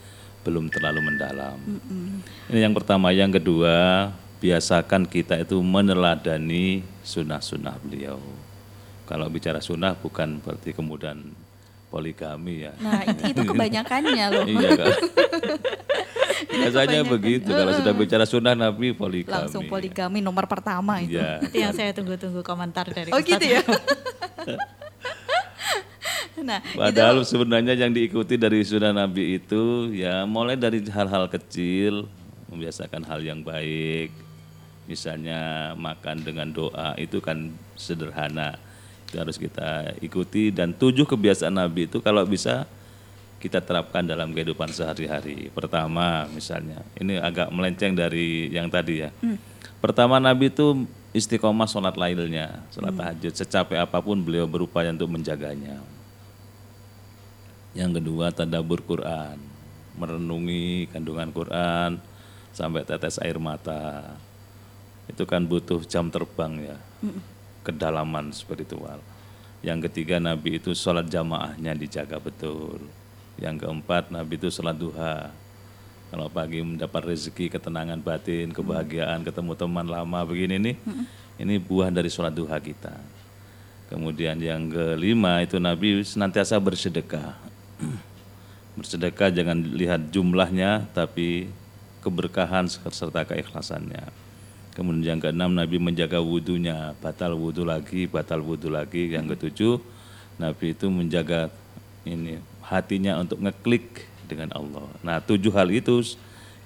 belum 0.46 0.70
terlalu 0.70 1.02
mendalam. 1.02 1.58
Mm 1.58 1.80
-mm. 1.82 2.10
Ini 2.54 2.60
yang 2.70 2.74
pertama, 2.78 3.10
yang 3.10 3.34
kedua 3.34 4.10
biasakan 4.38 5.10
kita 5.10 5.42
itu 5.42 5.58
meneladani 5.58 6.86
sunnah-sunnah 7.02 7.82
beliau. 7.82 8.22
Kalau 9.10 9.26
bicara 9.30 9.58
sunnah 9.58 9.98
bukan 9.98 10.42
berarti 10.42 10.74
kemudian 10.74 11.34
poligami 11.88 12.68
ya. 12.68 12.74
Nah 12.82 13.02
itu, 13.08 13.22
itu 13.32 13.42
kebanyakannya 13.54 14.26
loh. 14.34 14.46
iya 14.46 14.70
kan? 14.76 14.94
Biasanya 16.60 17.02
begitu. 17.08 17.48
Kalau 17.48 17.72
sudah 17.72 17.94
bicara 17.96 18.26
sunnah 18.28 18.56
Nabi 18.58 18.92
poligami. 18.92 19.48
Langsung 19.48 19.64
poligami 19.70 20.20
nomor 20.20 20.46
pertama 20.50 21.00
itu. 21.00 21.16
Ya. 21.16 21.40
itu 21.40 21.58
yang 21.58 21.72
saya 21.72 21.96
tunggu-tunggu 21.96 22.44
komentar 22.44 22.90
dari 22.92 23.12
Oh 23.16 23.22
gitu 23.24 23.40
ya. 23.40 23.64
nah, 26.48 26.60
Padahal 26.76 27.24
itu... 27.24 27.32
sebenarnya 27.32 27.74
yang 27.80 27.96
diikuti 27.96 28.36
dari 28.36 28.62
sunnah 28.68 28.92
Nabi 28.92 29.40
itu 29.40 29.96
ya 29.96 30.28
mulai 30.28 30.60
dari 30.60 30.84
hal-hal 30.84 31.32
kecil, 31.32 32.12
membiasakan 32.52 33.08
hal 33.08 33.24
yang 33.24 33.40
baik, 33.40 34.12
misalnya 34.86 35.74
makan 35.80 36.22
dengan 36.22 36.52
doa 36.52 36.94
itu 37.00 37.18
kan 37.24 37.54
sederhana 37.74 38.60
itu 39.06 39.16
harus 39.22 39.38
kita 39.38 39.96
ikuti 40.02 40.50
dan 40.50 40.74
tujuh 40.74 41.06
kebiasaan 41.06 41.54
Nabi 41.54 41.86
itu 41.86 42.02
kalau 42.02 42.26
bisa 42.26 42.66
kita 43.46 43.62
terapkan 43.62 44.02
dalam 44.02 44.34
kehidupan 44.34 44.74
sehari-hari. 44.74 45.54
Pertama 45.54 46.26
misalnya, 46.34 46.82
ini 46.98 47.22
agak 47.22 47.54
melenceng 47.54 47.94
dari 47.94 48.50
yang 48.50 48.66
tadi 48.74 49.06
ya. 49.06 49.14
Hmm. 49.22 49.38
Pertama 49.78 50.18
Nabi 50.18 50.50
itu 50.50 50.90
istiqomah 51.14 51.70
sholat 51.70 51.94
lailnya, 51.94 52.66
sholat 52.74 52.98
hmm. 52.98 53.00
tahajud. 53.06 53.34
Secapek 53.38 53.78
apa 53.78 54.02
pun 54.02 54.18
beliau 54.18 54.50
berupaya 54.50 54.90
untuk 54.90 55.14
menjaganya. 55.14 55.78
Yang 57.78 58.02
kedua 58.02 58.34
tadabur 58.34 58.82
Quran, 58.82 59.38
merenungi 59.94 60.90
kandungan 60.90 61.30
Quran 61.30 62.02
sampai 62.50 62.82
tetes 62.82 63.22
air 63.22 63.38
mata. 63.38 64.16
Itu 65.06 65.30
kan 65.30 65.46
butuh 65.46 65.86
jam 65.86 66.10
terbang 66.10 66.74
ya, 66.74 66.78
hmm. 67.06 67.35
Kedalaman 67.66 68.30
spiritual. 68.30 69.02
Yang 69.66 69.90
ketiga 69.90 70.22
Nabi 70.22 70.62
itu 70.62 70.78
sholat 70.78 71.10
jamaahnya 71.10 71.74
dijaga 71.74 72.22
betul 72.22 72.78
yang 73.36 73.60
keempat 73.60 74.12
Nabi 74.12 74.40
itu 74.40 74.48
sholat 74.48 74.76
duha. 74.76 75.32
Kalau 76.14 76.32
pagi 76.32 76.64
mendapat 76.64 77.12
rezeki, 77.12 77.52
ketenangan 77.52 78.00
batin, 78.00 78.54
kebahagiaan, 78.56 79.26
ketemu 79.26 79.52
teman 79.58 79.84
lama 79.90 80.20
begini 80.24 80.56
nih, 80.62 80.76
ini 81.42 81.60
buah 81.60 81.92
dari 81.92 82.08
sholat 82.08 82.32
duha 82.32 82.56
kita. 82.62 82.96
Kemudian 83.92 84.40
yang 84.40 84.72
kelima 84.72 85.44
itu 85.44 85.60
Nabi 85.60 86.06
senantiasa 86.06 86.56
bersedekah. 86.62 87.36
bersedekah 88.80 89.34
jangan 89.34 89.60
lihat 89.60 90.08
jumlahnya, 90.14 90.88
tapi 90.96 91.52
keberkahan 92.00 92.70
serta 92.72 93.28
keikhlasannya. 93.28 94.25
Kemudian 94.76 95.16
yang 95.16 95.22
keenam 95.24 95.56
Nabi 95.56 95.80
menjaga 95.80 96.20
wudhunya, 96.20 97.00
batal 97.00 97.32
wudhu 97.40 97.64
lagi, 97.64 98.12
batal 98.12 98.44
wudhu 98.44 98.68
lagi. 98.68 99.08
Yang 99.08 99.40
ketujuh 99.40 99.80
Nabi 100.36 100.76
itu 100.76 100.92
menjaga 100.92 101.48
ini 102.04 102.44
hatinya 102.60 103.16
untuk 103.24 103.40
ngeklik 103.40 104.04
dengan 104.28 104.52
Allah. 104.52 104.84
Nah, 105.00 105.24
tujuh 105.24 105.56
hal 105.56 105.72
itu 105.72 106.04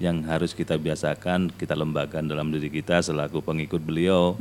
yang 0.02 0.26
harus 0.26 0.58
kita 0.58 0.74
biasakan, 0.80 1.54
kita 1.54 1.78
lembakan 1.78 2.26
dalam 2.26 2.50
diri 2.50 2.74
kita 2.74 3.04
selaku 3.04 3.46
pengikut 3.46 3.84
beliau, 3.84 4.34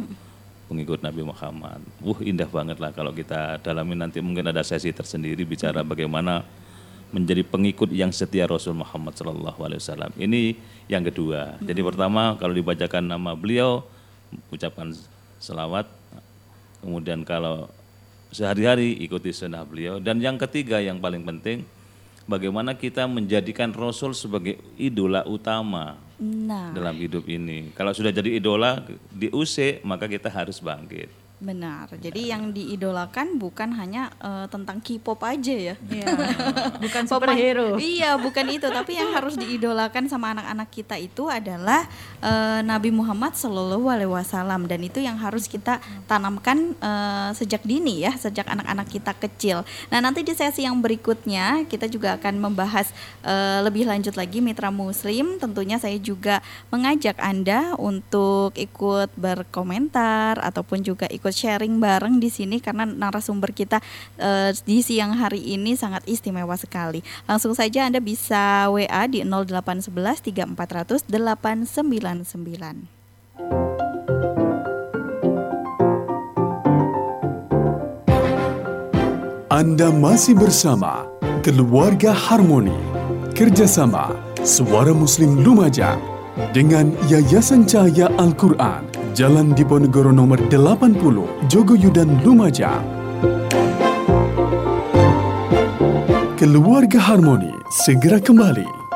pengikut 0.70 1.04
Nabi 1.04 1.28
Muhammad. 1.28 1.84
Wuh, 2.00 2.24
indah 2.24 2.46
banget 2.46 2.78
lah 2.78 2.94
kalau 2.94 3.10
kita 3.10 3.60
dalami 3.60 3.98
nanti 3.98 4.22
mungkin 4.24 4.48
ada 4.48 4.62
sesi 4.62 4.94
tersendiri 4.94 5.42
bicara 5.42 5.84
bagaimana 5.84 6.46
menjadi 7.08 7.40
pengikut 7.40 7.88
yang 7.88 8.12
setia 8.12 8.44
Rasul 8.44 8.76
Muhammad 8.76 9.16
Shallallahu 9.16 9.60
Alaihi 9.64 9.80
Wasallam. 9.80 10.12
Ini 10.16 10.56
yang 10.92 11.04
kedua. 11.04 11.56
Jadi 11.60 11.80
pertama 11.80 12.36
kalau 12.36 12.52
dibacakan 12.52 13.04
nama 13.08 13.32
beliau, 13.32 13.84
ucapkan 14.52 14.92
selawat. 15.40 15.88
Kemudian 16.84 17.24
kalau 17.24 17.72
sehari-hari 18.30 18.96
ikuti 19.00 19.32
sunnah 19.32 19.64
beliau. 19.64 19.98
Dan 19.98 20.20
yang 20.20 20.36
ketiga 20.36 20.78
yang 20.78 21.00
paling 21.00 21.24
penting, 21.24 21.64
bagaimana 22.28 22.76
kita 22.76 23.08
menjadikan 23.08 23.72
Rasul 23.72 24.12
sebagai 24.12 24.60
idola 24.76 25.24
utama 25.24 25.96
nah. 26.20 26.70
dalam 26.76 26.94
hidup 27.00 27.24
ini. 27.24 27.72
Kalau 27.72 27.96
sudah 27.96 28.12
jadi 28.12 28.36
idola 28.36 28.84
diusik, 29.10 29.80
maka 29.82 30.04
kita 30.06 30.28
harus 30.28 30.60
bangkit. 30.60 31.08
Benar. 31.38 31.86
Jadi 32.02 32.34
yang 32.34 32.50
diidolakan 32.50 33.38
bukan 33.38 33.70
hanya 33.78 34.10
uh, 34.18 34.50
tentang 34.50 34.82
K-pop 34.82 35.22
aja 35.22 35.54
ya. 35.54 35.74
Iya. 35.86 36.06
bukan 36.82 37.06
superhero. 37.06 37.78
iya, 37.78 38.18
bukan 38.18 38.42
itu, 38.50 38.66
tapi 38.66 38.98
yang 38.98 39.14
harus 39.14 39.38
diidolakan 39.38 40.10
sama 40.10 40.34
anak-anak 40.34 40.66
kita 40.74 40.98
itu 40.98 41.30
adalah 41.30 41.86
uh, 42.18 42.58
Nabi 42.66 42.90
Muhammad 42.90 43.38
Shallallahu 43.38 43.86
alaihi 43.86 44.10
wasallam 44.10 44.66
dan 44.66 44.82
itu 44.82 44.98
yang 44.98 45.14
harus 45.14 45.46
kita 45.46 45.78
tanamkan 46.10 46.74
uh, 46.82 47.30
sejak 47.38 47.62
dini 47.62 48.02
ya, 48.02 48.18
sejak 48.18 48.50
anak-anak 48.50 48.90
kita 48.90 49.14
kecil. 49.14 49.62
Nah, 49.94 50.02
nanti 50.02 50.26
di 50.26 50.34
sesi 50.34 50.66
yang 50.66 50.82
berikutnya 50.82 51.70
kita 51.70 51.86
juga 51.86 52.18
akan 52.18 52.34
membahas 52.50 52.90
uh, 53.22 53.62
lebih 53.62 53.86
lanjut 53.86 54.18
lagi 54.18 54.42
mitra 54.42 54.74
muslim. 54.74 55.38
Tentunya 55.38 55.78
saya 55.78 56.02
juga 56.02 56.42
mengajak 56.74 57.14
Anda 57.22 57.78
untuk 57.78 58.58
ikut 58.58 59.14
berkomentar 59.14 60.42
ataupun 60.42 60.82
juga 60.82 61.06
ikut 61.06 61.27
ikut 61.28 61.36
sharing 61.36 61.76
bareng 61.76 62.16
di 62.16 62.32
sini 62.32 62.56
karena 62.56 62.88
narasumber 62.88 63.52
kita 63.52 63.84
uh, 64.16 64.48
di 64.64 64.80
siang 64.80 65.12
hari 65.12 65.44
ini 65.52 65.76
sangat 65.76 66.00
istimewa 66.08 66.56
sekali. 66.56 67.04
Langsung 67.28 67.52
saja 67.52 67.84
Anda 67.84 68.00
bisa 68.00 68.72
WA 68.72 69.04
di 69.04 69.20
0811 69.28 70.24
3400 70.24 71.04
899. 71.04 72.88
Anda 79.52 79.92
masih 79.92 80.32
bersama 80.32 81.04
Keluarga 81.44 82.16
Harmoni 82.16 82.78
Kerjasama 83.36 84.16
Suara 84.46 84.96
Muslim 84.96 85.44
Lumajang 85.44 86.00
dengan 86.56 86.94
Yayasan 87.10 87.66
Cahaya 87.66 88.06
Al-Quran 88.16 88.87
Jalan 89.18 89.50
Diponegoro 89.50 90.14
nomor 90.14 90.38
80, 90.38 91.50
Jogoyudan, 91.50 92.22
Lumajang. 92.22 92.86
Keluarga 96.38 97.02
Harmoni 97.02 97.50
segera 97.66 98.22
kembali. 98.22 98.87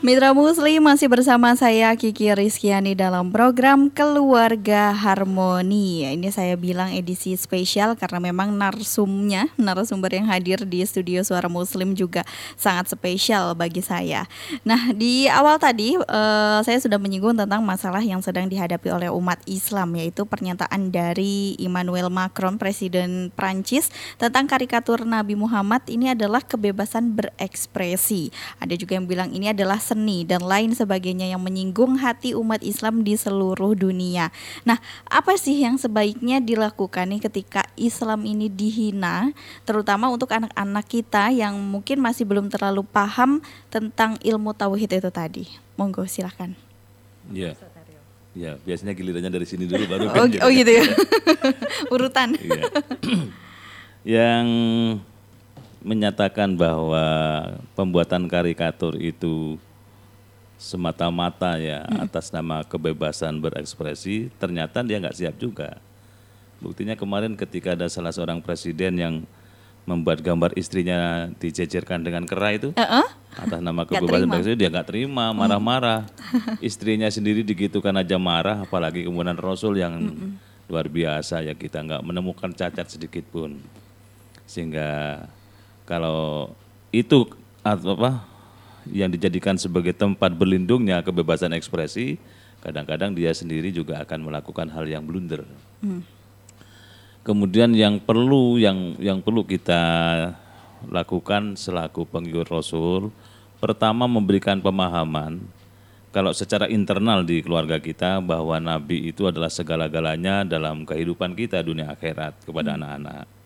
Mitra 0.00 0.32
Muslim 0.32 0.88
masih 0.88 1.12
bersama 1.12 1.52
saya 1.60 1.92
Kiki 1.92 2.32
Rizkyani 2.32 2.96
dalam 2.96 3.28
program 3.28 3.92
Keluarga 3.92 4.96
Harmoni. 4.96 6.08
Ini 6.16 6.32
saya 6.32 6.56
bilang 6.56 6.88
edisi 6.88 7.36
spesial 7.36 7.92
karena 8.00 8.32
memang 8.32 8.48
narsumnya, 8.56 9.52
narasumber 9.60 10.16
yang 10.16 10.24
hadir 10.32 10.64
di 10.64 10.80
studio 10.88 11.20
Suara 11.20 11.52
Muslim 11.52 11.92
juga 11.92 12.24
sangat 12.56 12.88
spesial 12.96 13.52
bagi 13.52 13.84
saya. 13.84 14.24
Nah, 14.64 14.88
di 14.96 15.28
awal 15.28 15.60
tadi 15.60 16.00
uh, 16.00 16.64
saya 16.64 16.80
sudah 16.80 16.96
menyinggung 16.96 17.36
tentang 17.36 17.60
masalah 17.60 18.00
yang 18.00 18.24
sedang 18.24 18.48
dihadapi 18.48 18.88
oleh 18.88 19.12
umat 19.12 19.44
Islam 19.44 20.00
yaitu 20.00 20.24
pernyataan 20.24 20.88
dari 20.88 21.60
Emmanuel 21.60 22.08
Macron, 22.08 22.56
Presiden 22.56 23.28
Prancis 23.36 23.92
tentang 24.16 24.48
karikatur 24.48 25.04
Nabi 25.04 25.36
Muhammad 25.36 25.84
ini 25.92 26.16
adalah 26.16 26.40
kebebasan 26.40 27.12
berekspresi. 27.12 28.32
Ada 28.64 28.80
juga 28.80 28.96
yang 28.96 29.04
bilang 29.04 29.28
ini 29.36 29.52
adalah 29.52 29.89
seni 29.90 30.22
dan 30.22 30.46
lain 30.46 30.70
sebagainya 30.70 31.26
yang 31.26 31.42
menyinggung 31.42 31.98
hati 31.98 32.38
umat 32.38 32.62
Islam 32.62 33.02
di 33.02 33.18
seluruh 33.18 33.74
dunia. 33.74 34.30
Nah, 34.62 34.78
apa 35.10 35.34
sih 35.34 35.58
yang 35.58 35.74
sebaiknya 35.74 36.38
dilakukan 36.38 37.10
nih 37.10 37.26
ketika 37.26 37.66
Islam 37.74 38.22
ini 38.22 38.46
dihina, 38.46 39.34
terutama 39.66 40.06
untuk 40.06 40.30
anak-anak 40.30 40.86
kita 40.86 41.34
yang 41.34 41.58
mungkin 41.58 41.98
masih 41.98 42.22
belum 42.22 42.46
terlalu 42.46 42.86
paham 42.86 43.42
tentang 43.66 44.14
ilmu 44.22 44.54
tauhid 44.54 45.02
itu 45.02 45.10
tadi? 45.10 45.44
Monggo 45.74 46.06
silahkan. 46.06 46.54
Ya. 47.34 47.58
Ya, 48.30 48.62
biasanya 48.62 48.94
gilirannya 48.94 49.26
dari 49.26 49.42
sini 49.42 49.66
dulu 49.66 49.90
baru 49.90 50.06
kan. 50.14 50.18
Oh, 50.22 50.26
oh 50.46 50.50
gitu 50.54 50.70
ya. 50.70 50.86
Urutan. 51.94 52.38
Iya. 52.38 52.62
yang 54.22 54.46
menyatakan 55.80 56.54
bahwa 56.54 57.04
pembuatan 57.72 58.28
karikatur 58.28 59.00
itu 59.00 59.56
semata-mata 60.60 61.56
ya 61.56 61.88
hmm. 61.88 62.04
atas 62.04 62.28
nama 62.28 62.60
kebebasan 62.60 63.40
berekspresi, 63.40 64.28
ternyata 64.36 64.84
dia 64.84 65.00
nggak 65.00 65.16
siap 65.16 65.34
juga. 65.40 65.80
Buktinya 66.60 66.92
kemarin 66.92 67.32
ketika 67.32 67.72
ada 67.72 67.88
salah 67.88 68.12
seorang 68.12 68.44
presiden 68.44 69.00
yang 69.00 69.14
membuat 69.88 70.20
gambar 70.20 70.52
istrinya 70.60 71.32
dijejerkan 71.40 72.04
dengan 72.04 72.28
kera 72.28 72.52
itu 72.52 72.76
uh 72.76 72.84
-uh. 72.84 73.06
atas 73.40 73.64
nama 73.64 73.88
kebebasan 73.88 74.28
berekspresi 74.28 74.60
dia 74.60 74.68
nggak 74.68 74.88
terima, 74.92 75.32
marah-marah. 75.32 76.04
Hmm. 76.04 76.60
istrinya 76.68 77.08
sendiri 77.08 77.40
digitukan 77.40 77.96
aja 77.96 78.20
marah, 78.20 78.60
apalagi 78.60 79.08
kemudian 79.08 79.40
Rasul 79.40 79.80
yang 79.80 79.96
hmm. 79.96 80.68
luar 80.68 80.92
biasa 80.92 81.40
ya 81.40 81.56
kita 81.56 81.80
nggak 81.80 82.04
menemukan 82.04 82.52
cacat 82.52 82.84
sedikit 82.84 83.24
pun. 83.32 83.56
Sehingga 84.44 85.24
kalau 85.88 86.52
itu 86.92 87.24
apa 87.64 88.29
yang 88.88 89.12
dijadikan 89.12 89.60
sebagai 89.60 89.92
tempat 89.92 90.32
berlindungnya 90.32 91.04
kebebasan 91.04 91.52
ekspresi, 91.52 92.16
kadang-kadang 92.64 93.12
dia 93.12 93.32
sendiri 93.32 93.68
juga 93.68 94.00
akan 94.04 94.30
melakukan 94.30 94.68
hal 94.72 94.88
yang 94.88 95.04
blunder. 95.04 95.44
Hmm. 95.84 96.04
Kemudian 97.20 97.76
yang 97.76 98.00
perlu 98.00 98.56
yang 98.56 98.96
yang 98.96 99.20
perlu 99.20 99.44
kita 99.44 99.82
lakukan 100.88 101.60
selaku 101.60 102.08
pengikut 102.08 102.48
Rasul, 102.48 103.12
pertama 103.60 104.08
memberikan 104.08 104.56
pemahaman 104.56 105.44
kalau 106.10 106.32
secara 106.32 106.66
internal 106.66 107.22
di 107.22 107.44
keluarga 107.44 107.76
kita 107.76 108.18
bahwa 108.24 108.56
Nabi 108.58 109.12
itu 109.12 109.28
adalah 109.28 109.52
segala-galanya 109.52 110.42
dalam 110.48 110.88
kehidupan 110.88 111.36
kita 111.36 111.60
dunia 111.60 111.92
akhirat 111.92 112.40
kepada 112.48 112.74
hmm. 112.74 112.78
anak-anak. 112.80 113.24
Hmm 113.28 113.39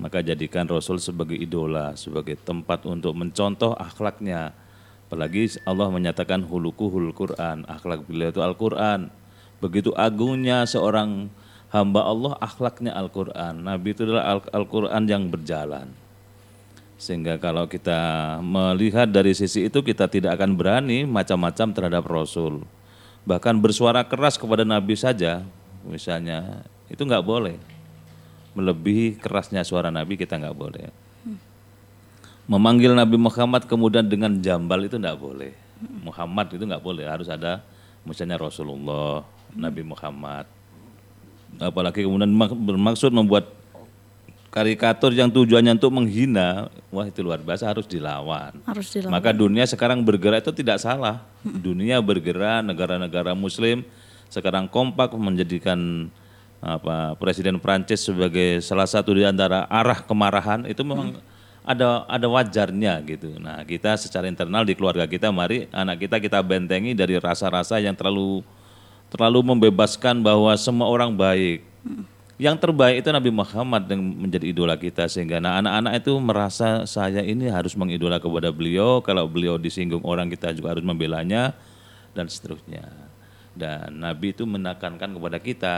maka 0.00 0.24
jadikan 0.24 0.64
Rasul 0.64 0.96
sebagai 0.96 1.36
idola, 1.36 1.92
sebagai 1.92 2.40
tempat 2.40 2.88
untuk 2.88 3.12
mencontoh 3.12 3.76
akhlaknya. 3.76 4.56
Apalagi 5.06 5.60
Allah 5.68 5.92
menyatakan 5.92 6.40
hulukuhul 6.40 7.12
Quran, 7.12 7.68
akhlak 7.68 8.08
beliau 8.08 8.32
itu 8.32 8.40
Al-Quran. 8.40 9.12
Begitu 9.60 9.92
agungnya 9.92 10.64
seorang 10.64 11.28
hamba 11.68 12.08
Allah, 12.08 12.32
akhlaknya 12.40 12.96
Al-Quran. 12.96 13.60
Nabi 13.60 13.92
itu 13.92 14.08
adalah 14.08 14.40
Al-Quran 14.40 15.02
yang 15.04 15.28
berjalan. 15.28 15.92
Sehingga 16.96 17.36
kalau 17.36 17.68
kita 17.68 18.40
melihat 18.40 19.08
dari 19.12 19.36
sisi 19.36 19.68
itu 19.68 19.84
kita 19.84 20.08
tidak 20.08 20.40
akan 20.40 20.56
berani 20.56 21.04
macam-macam 21.04 21.76
terhadap 21.76 22.04
Rasul. 22.08 22.64
Bahkan 23.28 23.60
bersuara 23.60 24.00
keras 24.08 24.40
kepada 24.40 24.64
Nabi 24.64 24.96
saja, 24.96 25.44
misalnya, 25.84 26.64
itu 26.88 27.04
nggak 27.04 27.24
boleh 27.24 27.79
melebihi 28.54 29.18
kerasnya 29.20 29.62
suara 29.62 29.88
Nabi 29.88 30.18
kita 30.18 30.36
nggak 30.38 30.56
boleh. 30.56 30.88
Memanggil 32.50 32.98
Nabi 32.98 33.14
Muhammad 33.14 33.62
kemudian 33.70 34.02
dengan 34.02 34.34
jambal 34.42 34.82
itu 34.82 34.98
nggak 34.98 35.18
boleh. 35.18 35.54
Muhammad 36.02 36.50
itu 36.52 36.66
nggak 36.66 36.82
boleh, 36.82 37.06
harus 37.06 37.30
ada 37.30 37.62
misalnya 38.02 38.36
Rasulullah, 38.36 39.22
Nabi 39.54 39.86
Muhammad. 39.86 40.44
Apalagi 41.62 42.02
kemudian 42.02 42.30
bermaksud 42.66 43.14
membuat 43.14 43.54
karikatur 44.50 45.14
yang 45.14 45.30
tujuannya 45.30 45.78
untuk 45.78 45.94
menghina, 45.94 46.68
wah 46.90 47.06
itu 47.06 47.22
luar 47.22 47.38
biasa 47.38 47.70
harus 47.70 47.86
dilawan. 47.86 48.58
Harus 48.66 48.90
dilawan. 48.90 49.14
Maka 49.14 49.30
dunia 49.30 49.62
sekarang 49.64 50.02
bergerak 50.02 50.42
itu 50.42 50.50
tidak 50.50 50.82
salah. 50.82 51.22
Dunia 51.46 52.02
bergerak, 52.02 52.66
negara-negara 52.66 53.32
Muslim 53.38 53.86
sekarang 54.30 54.70
kompak 54.70 55.14
menjadikan 55.14 56.10
apa 56.60 57.16
Presiden 57.16 57.56
Prancis 57.56 58.04
sebagai 58.04 58.60
salah 58.60 58.84
satu 58.84 59.16
di 59.16 59.24
antara 59.24 59.64
arah 59.72 60.04
kemarahan 60.04 60.68
itu 60.68 60.84
memang 60.84 61.16
hmm. 61.16 61.24
ada 61.64 62.04
ada 62.04 62.26
wajarnya 62.28 63.00
gitu. 63.08 63.40
Nah, 63.40 63.64
kita 63.64 63.96
secara 63.96 64.28
internal 64.28 64.68
di 64.68 64.76
keluarga 64.76 65.08
kita 65.08 65.32
mari 65.32 65.66
anak 65.72 66.04
kita 66.04 66.20
kita 66.20 66.38
bentengi 66.44 66.92
dari 66.92 67.16
rasa-rasa 67.16 67.80
yang 67.80 67.96
terlalu 67.96 68.44
terlalu 69.08 69.40
membebaskan 69.42 70.20
bahwa 70.20 70.52
semua 70.60 70.86
orang 70.86 71.16
baik. 71.16 71.64
Hmm. 71.80 72.04
Yang 72.40 72.56
terbaik 72.64 73.04
itu 73.04 73.08
Nabi 73.12 73.30
Muhammad 73.32 73.84
yang 73.84 74.00
menjadi 74.00 74.48
idola 74.48 74.72
kita 74.76 75.04
sehingga 75.12 75.44
nah, 75.44 75.60
anak-anak 75.60 75.92
itu 76.00 76.12
merasa 76.20 76.88
saya 76.88 77.20
ini 77.20 77.52
harus 77.52 77.76
mengidola 77.76 78.16
kepada 78.16 78.48
beliau, 78.48 79.04
kalau 79.04 79.28
beliau 79.28 79.60
disinggung 79.60 80.00
orang 80.08 80.28
kita 80.32 80.52
juga 80.56 80.72
harus 80.72 80.84
membelanya 80.84 81.52
dan 82.16 82.28
seterusnya. 82.28 82.88
Dan 83.52 84.00
Nabi 84.00 84.32
itu 84.32 84.48
menekankan 84.48 85.20
kepada 85.20 85.36
kita 85.36 85.76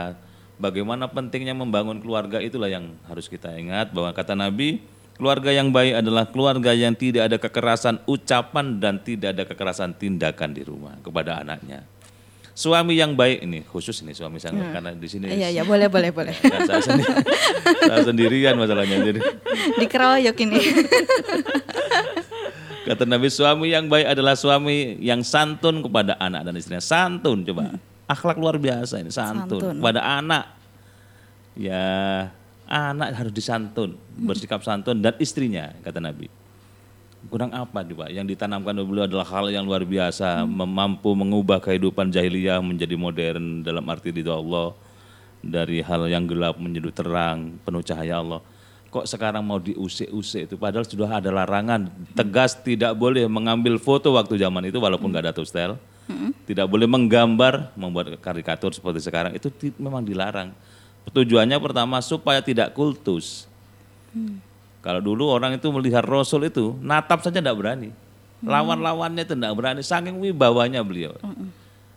bagaimana 0.63 1.11
pentingnya 1.11 1.51
membangun 1.51 1.99
keluarga 1.99 2.39
itulah 2.39 2.71
yang 2.71 2.95
harus 3.11 3.27
kita 3.27 3.51
ingat 3.59 3.91
bahwa 3.91 4.15
kata 4.15 4.31
Nabi 4.31 4.79
keluarga 5.19 5.51
yang 5.51 5.75
baik 5.75 5.99
adalah 5.99 6.23
keluarga 6.31 6.71
yang 6.71 6.95
tidak 6.95 7.27
ada 7.27 7.35
kekerasan 7.35 7.99
ucapan 8.07 8.79
dan 8.79 9.03
tidak 9.03 9.35
ada 9.35 9.43
kekerasan 9.43 9.91
tindakan 9.99 10.55
di 10.55 10.63
rumah 10.63 10.95
kepada 11.03 11.43
anaknya. 11.43 11.83
Suami 12.53 12.93
yang 12.93 13.17
baik 13.17 13.49
ini 13.49 13.65
khusus 13.65 13.97
ini 14.05 14.13
suami 14.13 14.37
saya 14.37 14.53
hmm. 14.53 14.71
karena 14.71 14.89
di 14.93 15.09
sini. 15.09 15.25
Iya 15.25 15.49
iya 15.49 15.63
boleh 15.65 15.89
boleh 15.89 16.13
boleh. 16.13 16.37
Ya, 16.53 16.61
saya, 16.69 16.81
sendiri, 16.85 17.13
saya 17.81 18.01
sendirian 18.05 18.55
masalahnya 18.61 19.01
jadi. 19.01 19.19
Dikeroyok 19.81 20.37
ini. 20.37 20.61
Kata 22.87 23.09
Nabi 23.09 23.33
suami 23.33 23.73
yang 23.73 23.89
baik 23.89 24.05
adalah 24.05 24.37
suami 24.37 25.01
yang 25.01 25.25
santun 25.25 25.81
kepada 25.81 26.13
anak 26.21 26.45
dan 26.45 26.53
istrinya. 26.53 26.83
Santun 26.83 27.41
coba. 27.41 27.73
Hmm 27.73 27.92
akhlak 28.07 28.37
luar 28.39 28.59
biasa 28.59 28.99
ini 28.99 29.11
santun, 29.11 29.59
santun. 29.59 29.75
pada 29.79 30.01
anak. 30.03 30.45
Ya 31.53 31.85
anak 32.65 33.13
harus 33.13 33.33
disantun 33.33 33.95
hmm. 33.95 34.25
bersikap 34.27 34.61
santun. 34.65 34.99
Dan 34.99 35.15
istrinya 35.21 35.71
kata 35.85 36.01
Nabi. 36.01 36.27
Kurang 37.31 37.55
apa 37.55 37.79
nih 37.87 37.95
Pak? 37.95 38.09
Yang 38.11 38.25
ditanamkan 38.35 38.75
oleh 38.75 38.87
beliau 38.87 39.05
adalah 39.07 39.23
hal 39.23 39.47
yang 39.47 39.63
luar 39.63 39.87
biasa. 39.87 40.43
Hmm. 40.43 40.67
mampu 40.67 41.15
mengubah 41.15 41.63
kehidupan 41.63 42.11
jahiliyah 42.11 42.59
menjadi 42.59 42.95
modern 42.99 43.63
dalam 43.63 43.85
arti 43.87 44.11
di 44.11 44.23
Allah. 44.27 44.75
Dari 45.43 45.83
hal 45.83 46.07
yang 46.07 46.23
gelap 46.23 46.55
menjadi 46.55 47.03
terang 47.03 47.59
penuh 47.67 47.83
cahaya 47.83 48.23
Allah. 48.23 48.39
Kok 48.87 49.09
sekarang 49.09 49.43
mau 49.43 49.59
diusik-usik 49.59 50.47
itu? 50.47 50.55
Padahal 50.55 50.87
sudah 50.87 51.19
ada 51.19 51.33
larangan. 51.33 51.91
Tegas 52.15 52.55
tidak 52.55 52.95
boleh 52.95 53.27
mengambil 53.27 53.75
foto 53.75 54.13
waktu 54.15 54.39
zaman 54.39 54.71
itu 54.71 54.79
walaupun 54.79 55.11
nggak 55.11 55.23
hmm. 55.27 55.33
ada 55.33 55.35
tustel 55.35 55.71
hmm. 56.09 56.47
tidak 56.47 56.67
boleh 56.67 56.87
menggambar, 56.87 57.75
membuat 57.77 58.17
karikatur 58.19 58.71
seperti 58.73 59.03
sekarang 59.03 59.31
itu 59.35 59.47
memang 59.79 60.03
dilarang. 60.03 60.51
Tujuannya 61.11 61.59
pertama 61.59 61.99
supaya 61.99 62.39
tidak 62.39 62.71
kultus. 62.71 63.45
Hmm. 64.15 64.39
Kalau 64.83 64.99
dulu 64.99 65.31
orang 65.31 65.55
itu 65.55 65.67
melihat 65.71 66.03
Rasul 66.03 66.47
itu 66.47 66.75
natap 66.83 67.23
saja 67.23 67.39
tidak 67.39 67.55
berani, 67.55 67.91
hmm. 67.91 68.47
lawan-lawannya 68.47 69.23
itu 69.23 69.35
tidak 69.35 69.53
berani, 69.55 69.81
saking 69.83 70.19
wibawanya 70.19 70.83
beliau. 70.83 71.15
Hmm. 71.23 71.51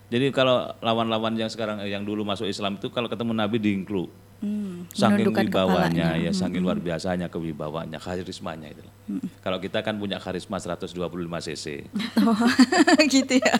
Jadi 0.07 0.31
kalau 0.31 0.71
lawan-lawan 0.79 1.35
yang 1.35 1.51
sekarang 1.51 1.83
yang 1.83 2.07
dulu 2.07 2.23
masuk 2.23 2.47
Islam 2.47 2.79
itu 2.79 2.87
kalau 2.95 3.11
ketemu 3.11 3.35
Nabi 3.35 3.59
diingklu. 3.59 4.07
Hmm, 4.37 4.85
saking 4.92 5.33
wibawanya 5.33 6.12
ya, 6.20 6.29
hmm. 6.29 6.37
saking 6.37 6.61
luar 6.61 6.77
biasanya 6.77 7.33
kewibawanya, 7.33 7.96
karismanya 7.96 8.68
itu. 8.68 8.85
Hmm. 9.09 9.25
Kalau 9.40 9.57
kita 9.57 9.81
kan 9.81 9.96
punya 9.96 10.20
karisma 10.20 10.61
125 10.61 10.92
cc. 11.46 11.66
Oh, 12.27 12.37
gitu 13.07 13.38
ya. 13.38 13.55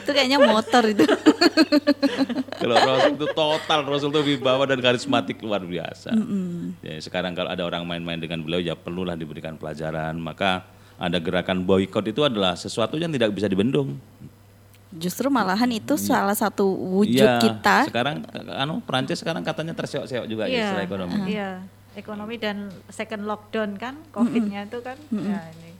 itu 0.00 0.10
kayaknya 0.12 0.38
motor 0.40 0.86
itu. 0.86 1.04
kalau 2.62 2.76
Rasul 2.78 3.12
itu 3.20 3.26
total, 3.36 3.80
Rasul 3.84 4.08
itu 4.14 4.20
wibawa 4.36 4.64
dan 4.64 4.80
karismatik 4.80 5.44
luar 5.44 5.60
biasa. 5.60 6.14
Hmm. 6.14 6.78
Ya, 6.80 6.96
sekarang 7.02 7.36
kalau 7.36 7.52
ada 7.52 7.60
orang 7.66 7.84
main-main 7.84 8.20
dengan 8.20 8.40
beliau 8.40 8.64
ya 8.64 8.72
perlulah 8.72 9.18
diberikan 9.18 9.60
pelajaran. 9.60 10.16
Maka 10.16 10.64
ada 11.00 11.16
gerakan 11.20 11.64
boykot 11.64 12.08
itu 12.08 12.24
adalah 12.24 12.56
sesuatu 12.56 12.96
yang 12.96 13.12
tidak 13.12 13.32
bisa 13.36 13.48
dibendung. 13.48 14.00
Justru 14.90 15.30
malahan 15.30 15.70
itu 15.70 15.94
salah 15.94 16.34
satu 16.34 16.66
wujud 16.66 17.22
Iya, 17.22 17.38
kita. 17.38 17.86
Sekarang 17.86 18.26
anu 18.58 18.82
Prancis 18.82 19.22
sekarang 19.22 19.46
katanya 19.46 19.70
terseok-seok 19.78 20.26
juga 20.26 20.50
ya 20.50 20.74
secara 20.74 20.82
ekonomi. 20.82 21.14
Iya, 21.30 21.62
ekonomi 21.94 22.34
dan 22.42 22.74
second 22.90 23.22
lockdown 23.22 23.78
kan, 23.78 23.94
COVID-nya 24.10 24.66
itu 24.66 24.82
kan. 24.82 24.98
Ya, 25.14 25.46
ini. 25.54 25.70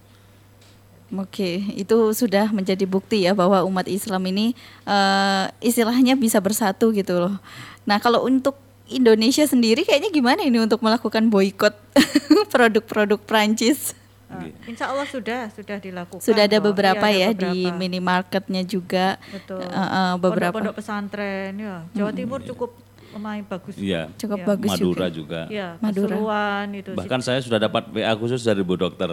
Oke, 1.11 1.75
itu 1.75 1.99
sudah 2.15 2.55
menjadi 2.55 2.87
bukti 2.87 3.27
ya 3.27 3.35
bahwa 3.35 3.67
umat 3.67 3.91
Islam 3.91 4.23
ini 4.31 4.55
eh, 4.87 5.45
istilahnya 5.59 6.15
bisa 6.15 6.39
bersatu 6.39 6.95
gitu 6.95 7.19
loh. 7.19 7.35
Nah, 7.83 7.99
kalau 7.99 8.23
untuk 8.23 8.55
Indonesia 8.87 9.43
sendiri 9.43 9.83
kayaknya 9.83 10.15
gimana 10.15 10.47
ini 10.47 10.63
untuk 10.63 10.83
melakukan 10.83 11.27
boykot 11.27 11.75
produk-produk 12.55 13.19
Prancis? 13.27 13.99
Ah, 14.31 14.47
Insya 14.65 14.87
Allah 14.87 15.05
sudah 15.05 15.51
sudah 15.51 15.77
dilakukan. 15.77 16.23
Sudah 16.23 16.47
ada 16.47 16.59
beberapa 16.59 17.03
Iya, 17.05 17.35
ada 17.35 17.43
ya 17.43 17.51
di 17.51 17.67
beberapa. 17.67 17.77
minimarketnya 17.77 18.63
juga. 18.63 19.19
Betul. 19.27 19.59
Eh, 19.61 19.75
eh, 19.75 20.13
beberapa 20.17 20.55
Pondok-pondok 20.55 20.75
pesantren 20.77 21.53
ya. 21.55 21.83
Jawa 21.91 22.11
Timur 22.11 22.39
cukup 22.41 22.71
lumayan 23.11 23.43
bagus. 23.43 23.75
Iya. 23.75 24.07
cukup 24.15 24.39
Iya. 24.39 24.47
bagus 24.47 24.71
Madura 24.71 25.07
juga. 25.11 25.11
juga. 25.11 25.41
Ya, 25.51 25.69
Madura. 25.83 26.63
Itu. 26.71 26.95
Bahkan 26.95 27.21
saya 27.21 27.43
sudah 27.43 27.59
dapat 27.59 27.91
WA 27.91 28.15
khusus 28.15 28.39
dari 28.41 28.63
Bu 28.63 28.79
Dokter. 28.79 29.11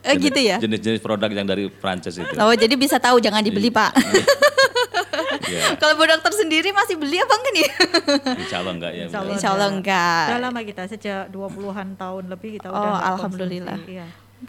Eh, 0.00 0.16
gitu 0.16 0.40
ya? 0.40 0.56
Jenis-jenis 0.56 0.98
produk 0.98 1.28
yang 1.28 1.44
dari 1.44 1.68
Prancis 1.68 2.16
itu. 2.16 2.32
Oh, 2.34 2.48
jadi 2.50 2.72
bisa 2.74 2.96
tahu 2.96 3.20
jangan 3.20 3.44
dibeli, 3.44 3.68
Pak. 3.68 3.92
Iya. 5.44 5.76
Kalau 5.80 5.94
Bu 5.94 6.06
Dokter 6.06 6.32
sendiri 6.32 6.70
masih 6.70 6.96
beli 6.96 7.18
apa 7.18 7.34
enggak 7.34 7.52
nih? 7.52 7.68
Insya 8.40 8.56
Allah 8.58 8.72
enggak 8.72 8.92
ya. 8.94 9.04
Insya. 9.04 9.18
Allah. 9.20 9.32
Insya 9.34 9.48
Allah 9.50 9.68
enggak. 9.68 10.24
Sudah 10.24 10.40
lama 10.40 10.60
kita 10.62 10.82
sejak 10.86 11.20
20-an 11.28 11.88
tahun 11.96 12.24
lebih 12.26 12.48
kita 12.56 12.68
Oh, 12.68 12.78
udah 12.78 12.94
alhamdulillah. 13.10 13.76
konsumsi. 13.76 13.94
Iya. 13.94 14.06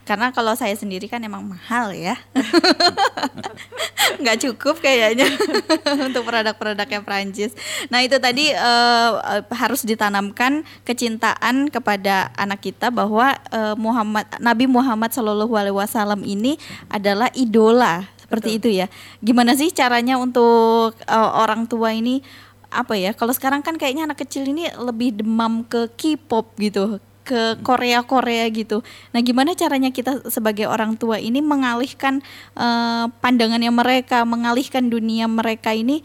Karena 0.08 0.32
kalau 0.32 0.56
saya 0.56 0.71
sendiri 0.73 1.12
kan 1.12 1.19
emang 1.19 1.43
mahal 1.43 1.91
ya. 1.91 2.15
nggak 4.21 4.38
cukup 4.47 4.80
kayaknya 4.80 5.27
untuk 6.08 6.23
produk-produknya 6.23 7.01
Prancis. 7.04 7.51
Nah 7.89 8.06
itu 8.06 8.17
tadi 8.21 8.54
eh, 8.54 9.12
harus 9.51 9.82
ditanamkan 9.84 10.63
kecintaan 10.86 11.67
kepada 11.73 12.30
anak 12.38 12.63
kita 12.63 12.93
bahwa 12.93 13.36
eh, 13.51 13.75
Muhammad 13.75 14.27
Nabi 14.39 14.65
Muhammad 14.69 15.12
Shallallahu 15.12 15.54
Alaihi 15.58 15.77
Wasallam 15.77 16.21
ini 16.23 16.56
adalah 16.88 17.27
idola 17.36 18.08
seperti 18.21 18.62
itu 18.62 18.69
ya. 18.71 18.88
Gimana 19.19 19.58
sih 19.58 19.73
caranya 19.73 20.15
untuk 20.15 20.95
eh, 21.04 21.32
orang 21.36 21.67
tua 21.67 21.91
ini 21.91 22.23
apa 22.71 22.95
ya? 22.95 23.12
Kalau 23.12 23.36
sekarang 23.36 23.60
kan 23.60 23.75
kayaknya 23.75 24.08
anak 24.08 24.23
kecil 24.23 24.47
ini 24.47 24.71
lebih 24.80 25.19
demam 25.19 25.67
ke 25.67 25.91
K-pop 25.99 26.56
gitu 26.56 27.04
ke 27.31 27.63
Korea 27.63 28.03
Korea 28.03 28.43
gitu. 28.51 28.83
Nah, 29.15 29.23
gimana 29.23 29.55
caranya 29.55 29.87
kita 29.87 30.27
sebagai 30.27 30.67
orang 30.67 30.99
tua 30.99 31.15
ini 31.15 31.39
mengalihkan 31.39 32.19
eh, 32.59 33.05
pandangannya 33.23 33.71
mereka, 33.71 34.27
mengalihkan 34.27 34.91
dunia 34.91 35.31
mereka 35.31 35.71
ini 35.71 36.03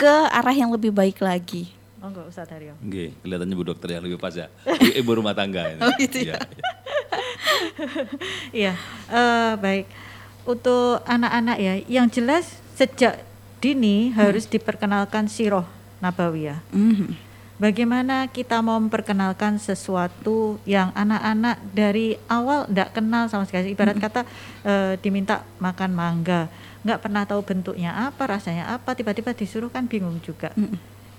ke 0.00 0.14
arah 0.32 0.56
yang 0.56 0.72
lebih 0.72 0.88
baik 0.88 1.20
lagi? 1.20 1.68
Oh 2.00 2.08
enggak 2.08 2.24
usah 2.32 2.48
Dario. 2.48 2.72
Nggih, 2.80 3.14
kelihatannya 3.20 3.54
Bu 3.54 3.64
Dokter 3.68 3.88
yang 3.94 4.02
lebih 4.02 4.16
pas 4.16 4.32
ya. 4.32 4.48
Ibu 4.96 5.20
rumah 5.20 5.36
tangga 5.36 5.68
ini. 5.68 5.80
Oh, 5.84 5.92
gitu 6.00 6.24
ya. 6.24 6.34
Iya, 6.34 6.36
iya. 6.40 6.64
Iya, 8.58 8.72
eh, 9.12 9.52
baik. 9.60 9.86
Untuk 10.48 11.04
anak-anak 11.06 11.58
ya, 11.60 11.74
yang 11.86 12.08
jelas 12.10 12.58
sejak 12.74 13.22
dini 13.62 14.10
harus 14.16 14.48
diperkenalkan 14.50 15.30
siroh 15.30 15.68
nabawiyah. 16.02 16.58
Mhm. 16.74 17.31
Bagaimana 17.60 18.32
kita 18.32 18.64
mau 18.64 18.80
memperkenalkan 18.80 19.60
sesuatu 19.60 20.56
yang 20.64 20.88
anak-anak 20.96 21.60
dari 21.76 22.16
awal 22.26 22.64
tidak 22.64 22.96
kenal 22.96 23.28
sama 23.28 23.44
sekali. 23.44 23.76
Ibarat 23.76 24.00
kata 24.00 24.24
eh, 24.64 24.92
diminta 24.98 25.44
makan 25.60 25.92
mangga, 25.92 26.48
nggak 26.82 27.00
pernah 27.04 27.22
tahu 27.28 27.44
bentuknya 27.44 28.08
apa, 28.08 28.24
rasanya 28.24 28.72
apa, 28.72 28.96
tiba-tiba 28.96 29.36
disuruh 29.36 29.68
kan 29.68 29.84
bingung 29.84 30.16
juga. 30.24 30.50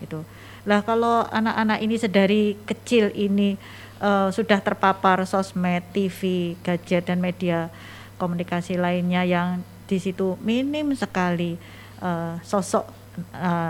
Itu. 0.03 0.25
Lah 0.65 0.81
kalau 0.81 1.23
anak-anak 1.29 1.79
ini 1.85 1.95
sedari 2.01 2.57
kecil 2.65 3.13
ini 3.13 3.55
eh, 4.01 4.29
sudah 4.33 4.57
terpapar 4.57 5.21
sosmed, 5.29 5.85
TV, 5.93 6.53
gadget 6.65 7.13
dan 7.13 7.21
media 7.21 7.69
komunikasi 8.17 8.75
lainnya 8.75 9.21
yang 9.21 9.61
di 9.85 10.01
situ 10.01 10.33
minim 10.41 10.97
sekali 10.97 11.61
eh, 12.01 12.33
sosok 12.41 13.05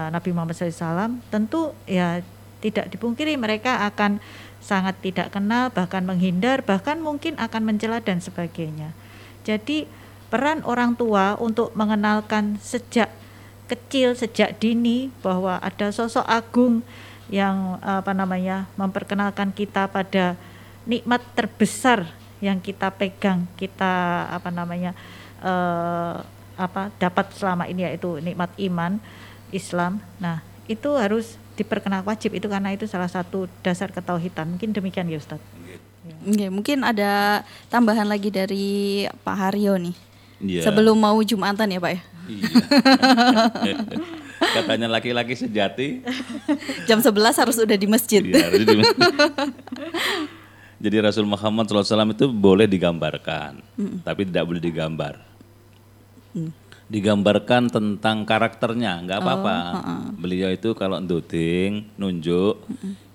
Nabi 0.07 0.31
Muhammad 0.31 0.55
SAW, 0.55 1.19
tentu 1.27 1.75
ya 1.83 2.23
tidak 2.63 2.87
dipungkiri 2.87 3.35
mereka 3.35 3.83
akan 3.83 4.23
sangat 4.63 4.95
tidak 5.03 5.35
kenal, 5.35 5.67
bahkan 5.67 6.07
menghindar, 6.07 6.63
bahkan 6.63 7.03
mungkin 7.03 7.35
akan 7.35 7.67
mencela 7.67 7.99
dan 7.99 8.23
sebagainya. 8.23 8.95
Jadi 9.43 9.83
peran 10.31 10.63
orang 10.63 10.95
tua 10.95 11.35
untuk 11.35 11.75
mengenalkan 11.75 12.55
sejak 12.63 13.11
kecil, 13.67 14.15
sejak 14.15 14.55
dini 14.63 15.11
bahwa 15.19 15.59
ada 15.59 15.91
sosok 15.91 16.23
agung 16.23 16.79
yang 17.27 17.75
apa 17.83 18.15
namanya 18.15 18.71
memperkenalkan 18.79 19.51
kita 19.51 19.91
pada 19.91 20.39
nikmat 20.87 21.19
terbesar 21.35 22.07
yang 22.39 22.59
kita 22.63 22.91
pegang, 22.91 23.47
kita 23.59 24.27
apa 24.31 24.47
namanya 24.51 24.95
eh, 25.43 26.15
apa 26.55 26.91
dapat 26.99 27.33
selama 27.35 27.67
ini 27.67 27.87
yaitu 27.87 28.19
nikmat 28.23 28.51
iman 28.71 28.99
Islam. 29.49 29.99
Nah, 30.19 30.43
itu 30.67 30.93
harus 30.95 31.39
diperkenal 31.53 32.03
wajib 32.03 32.33
itu 32.33 32.45
karena 32.45 32.71
itu 32.71 32.85
salah 32.85 33.07
satu 33.07 33.47
dasar 33.61 33.89
ketauhidan. 33.89 34.57
Mungkin 34.57 34.71
demikian 34.71 35.07
ya 35.07 35.17
Ustaz. 35.17 35.39
Oke, 36.23 36.51
mungkin 36.51 36.83
ada 36.83 37.43
tambahan 37.67 38.03
lagi 38.03 38.27
dari 38.27 38.65
Pak 39.23 39.35
Haryo 39.35 39.79
nih. 39.79 39.95
Iya. 40.43 40.61
Sebelum 40.67 40.95
mau 40.95 41.15
Jumatan 41.23 41.71
ya, 41.71 41.79
Pak 41.79 41.91
ya. 41.95 42.01
Iya. 42.27 43.75
Katanya 44.59 44.91
laki-laki 44.91 45.39
sejati. 45.39 46.03
Jam 46.87 46.99
11 46.99 47.15
harus 47.15 47.55
udah 47.55 47.77
di 47.79 47.87
masjid. 47.87 48.19
Iya, 48.19 48.51
harus 48.51 48.67
di- 48.67 48.83
Jadi 50.83 50.99
Rasul 50.99 51.23
Muhammad 51.23 51.63
SAW 51.63 52.11
itu 52.11 52.27
boleh 52.27 52.67
digambarkan, 52.67 53.63
tapi 54.03 54.27
tidak 54.27 54.43
boleh 54.43 54.59
digambar. 54.59 55.15
Digambarkan 56.91 57.71
tentang 57.71 58.27
karakternya, 58.27 59.01
nggak 59.07 59.19
apa-apa. 59.23 59.55
Beliau 60.19 60.51
itu 60.51 60.75
kalau 60.75 60.99
nduting, 60.99 61.87
nunjuk, 61.95 62.59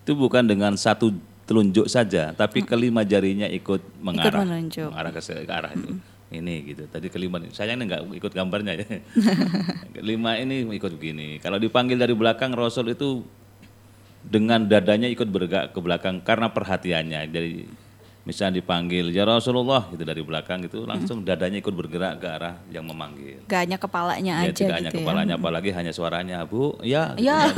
itu 0.02 0.12
bukan 0.16 0.48
dengan 0.48 0.72
satu 0.74 1.12
telunjuk 1.48 1.88
saja, 1.88 2.36
tapi 2.36 2.60
kelima 2.60 3.04
jarinya 3.08 3.48
ikut 3.48 3.80
mengarah, 4.04 4.44
menunjuk. 4.44 4.92
mengarah 4.92 5.12
ke, 5.12 5.20
ke 5.20 5.52
arah 5.52 5.72
itu. 5.72 5.96
Ini 6.28 6.54
gitu. 6.68 6.84
Tadi 6.92 7.08
kelima, 7.08 7.40
sayangnya 7.56 7.84
nggak 7.88 8.02
ikut 8.20 8.32
gambarnya 8.36 8.72
ya. 8.76 8.84
kelima 9.96 10.36
ini 10.36 10.68
ikut 10.76 10.92
begini. 10.92 11.40
Kalau 11.40 11.56
dipanggil 11.56 11.96
dari 11.96 12.12
belakang 12.12 12.52
Rasul 12.52 12.92
itu 12.92 13.24
dengan 14.20 14.68
dadanya 14.68 15.08
ikut 15.08 15.24
bergerak 15.24 15.72
ke 15.72 15.80
belakang 15.80 16.20
karena 16.20 16.52
perhatiannya. 16.52 17.20
Jadi 17.32 17.52
misalnya 18.28 18.60
dipanggil 18.60 19.08
ya 19.08 19.24
Rasulullah 19.24 19.88
gitu 19.88 20.04
dari 20.04 20.20
belakang 20.20 20.60
gitu 20.60 20.84
langsung 20.84 21.24
dadanya 21.24 21.56
ikut 21.56 21.72
bergerak 21.72 22.20
ke 22.20 22.28
arah 22.28 22.60
yang 22.68 22.84
memanggil. 22.84 23.40
Gak 23.48 23.64
hanya 23.64 23.80
kepalanya 23.80 24.44
Ya, 24.44 24.52
aja 24.52 24.54
tidak 24.54 24.76
hanya 24.76 24.90
gitu 24.92 25.00
kepalanya 25.00 25.34
ya. 25.34 25.40
apalagi 25.40 25.70
hanya 25.72 25.92
suaranya 25.96 26.44
Bu 26.44 26.76
ya. 26.84 27.16
gitu. 27.16 27.24
Ya. 27.24 27.48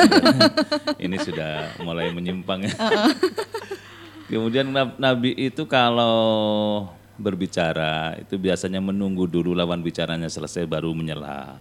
Ini 1.05 1.17
sudah 1.19 1.53
mulai 1.83 2.15
menyimpang 2.15 2.63
ya. 2.63 2.75
Kemudian 4.31 4.71
nab- 4.71 4.95
Nabi 4.97 5.35
itu 5.35 5.67
kalau 5.67 6.87
berbicara 7.19 8.15
itu 8.17 8.39
biasanya 8.39 8.79
menunggu 8.79 9.27
dulu 9.27 9.53
lawan 9.53 9.83
bicaranya 9.83 10.31
selesai 10.31 10.65
baru 10.65 10.95
menyela. 10.95 11.59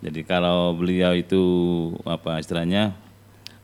Jadi 0.00 0.24
kalau 0.24 0.72
beliau 0.72 1.12
itu 1.12 1.42
apa 2.02 2.40
istilahnya 2.40 2.96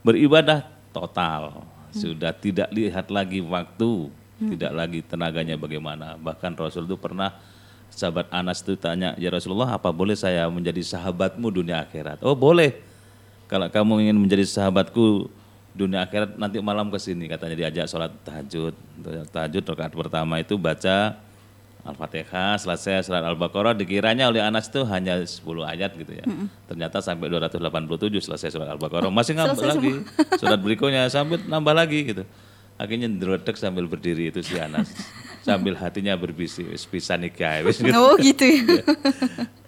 beribadah 0.01 0.69
total, 0.93 1.65
sudah 1.91 2.31
tidak 2.31 2.69
lihat 2.71 3.09
lagi 3.09 3.41
waktu, 3.41 4.13
tidak 4.41 4.73
lagi 4.73 5.05
tenaganya 5.05 5.61
bagaimana. 5.61 6.17
Bahkan 6.17 6.57
Rasul 6.57 6.89
itu 6.89 6.97
pernah 6.97 7.37
sahabat 7.93 8.33
Anas 8.33 8.65
itu 8.65 8.73
tanya, 8.81 9.13
"Ya 9.21 9.29
Rasulullah, 9.29 9.77
apa 9.77 9.93
boleh 9.93 10.17
saya 10.17 10.49
menjadi 10.49 10.81
sahabatmu 10.81 11.53
dunia 11.53 11.85
akhirat?" 11.85 12.25
"Oh, 12.25 12.33
boleh. 12.33 12.81
Kalau 13.51 13.69
kamu 13.69 14.09
ingin 14.09 14.17
menjadi 14.17 14.49
sahabatku 14.49 15.29
dunia 15.77 16.07
akhirat 16.09 16.41
nanti 16.41 16.57
malam 16.65 16.89
ke 16.89 16.97
sini," 16.97 17.29
katanya 17.29 17.69
diajak 17.69 17.85
sholat 17.91 18.15
tahajud. 18.25 18.73
Tahajud 19.29 19.63
rakaat 19.67 19.93
pertama 19.93 20.41
itu 20.41 20.57
baca 20.57 21.21
Al-Fatihah, 21.81 22.61
selesai 22.61 23.09
surat 23.09 23.25
Al-Baqarah 23.25 23.73
dikiranya 23.73 24.29
oleh 24.29 24.45
Anas 24.45 24.69
itu 24.69 24.85
hanya 24.85 25.17
10 25.17 25.65
ayat 25.65 25.97
gitu 25.97 26.13
ya. 26.13 26.29
Ternyata 26.69 27.01
sampai 27.01 27.33
287 27.33 28.21
selesai 28.21 28.53
surat 28.53 28.69
Al-Baqarah. 28.69 29.09
Masih 29.09 29.33
nambah 29.33 29.65
lagi. 29.65 30.05
Surat 30.37 30.61
berikutnya 30.61 31.09
sampai 31.09 31.41
nambah 31.49 31.73
lagi 31.73 32.13
gitu. 32.13 32.23
Akhirnya 32.81 33.13
ndrodek 33.13 33.61
sambil 33.61 33.85
berdiri 33.85 34.33
itu 34.33 34.41
si 34.41 34.57
Anas. 34.57 34.89
sambil 35.47 35.73
hatinya 35.77 36.17
berbisik, 36.17 36.69
wis 36.69 36.85
pisan 36.85 37.25
iki 37.25 37.45
ae, 37.45 37.61
wis 37.65 37.81
gitu. 37.81 37.93
Oh 38.01 38.17
gitu 38.17 38.45
ya. 38.45 38.81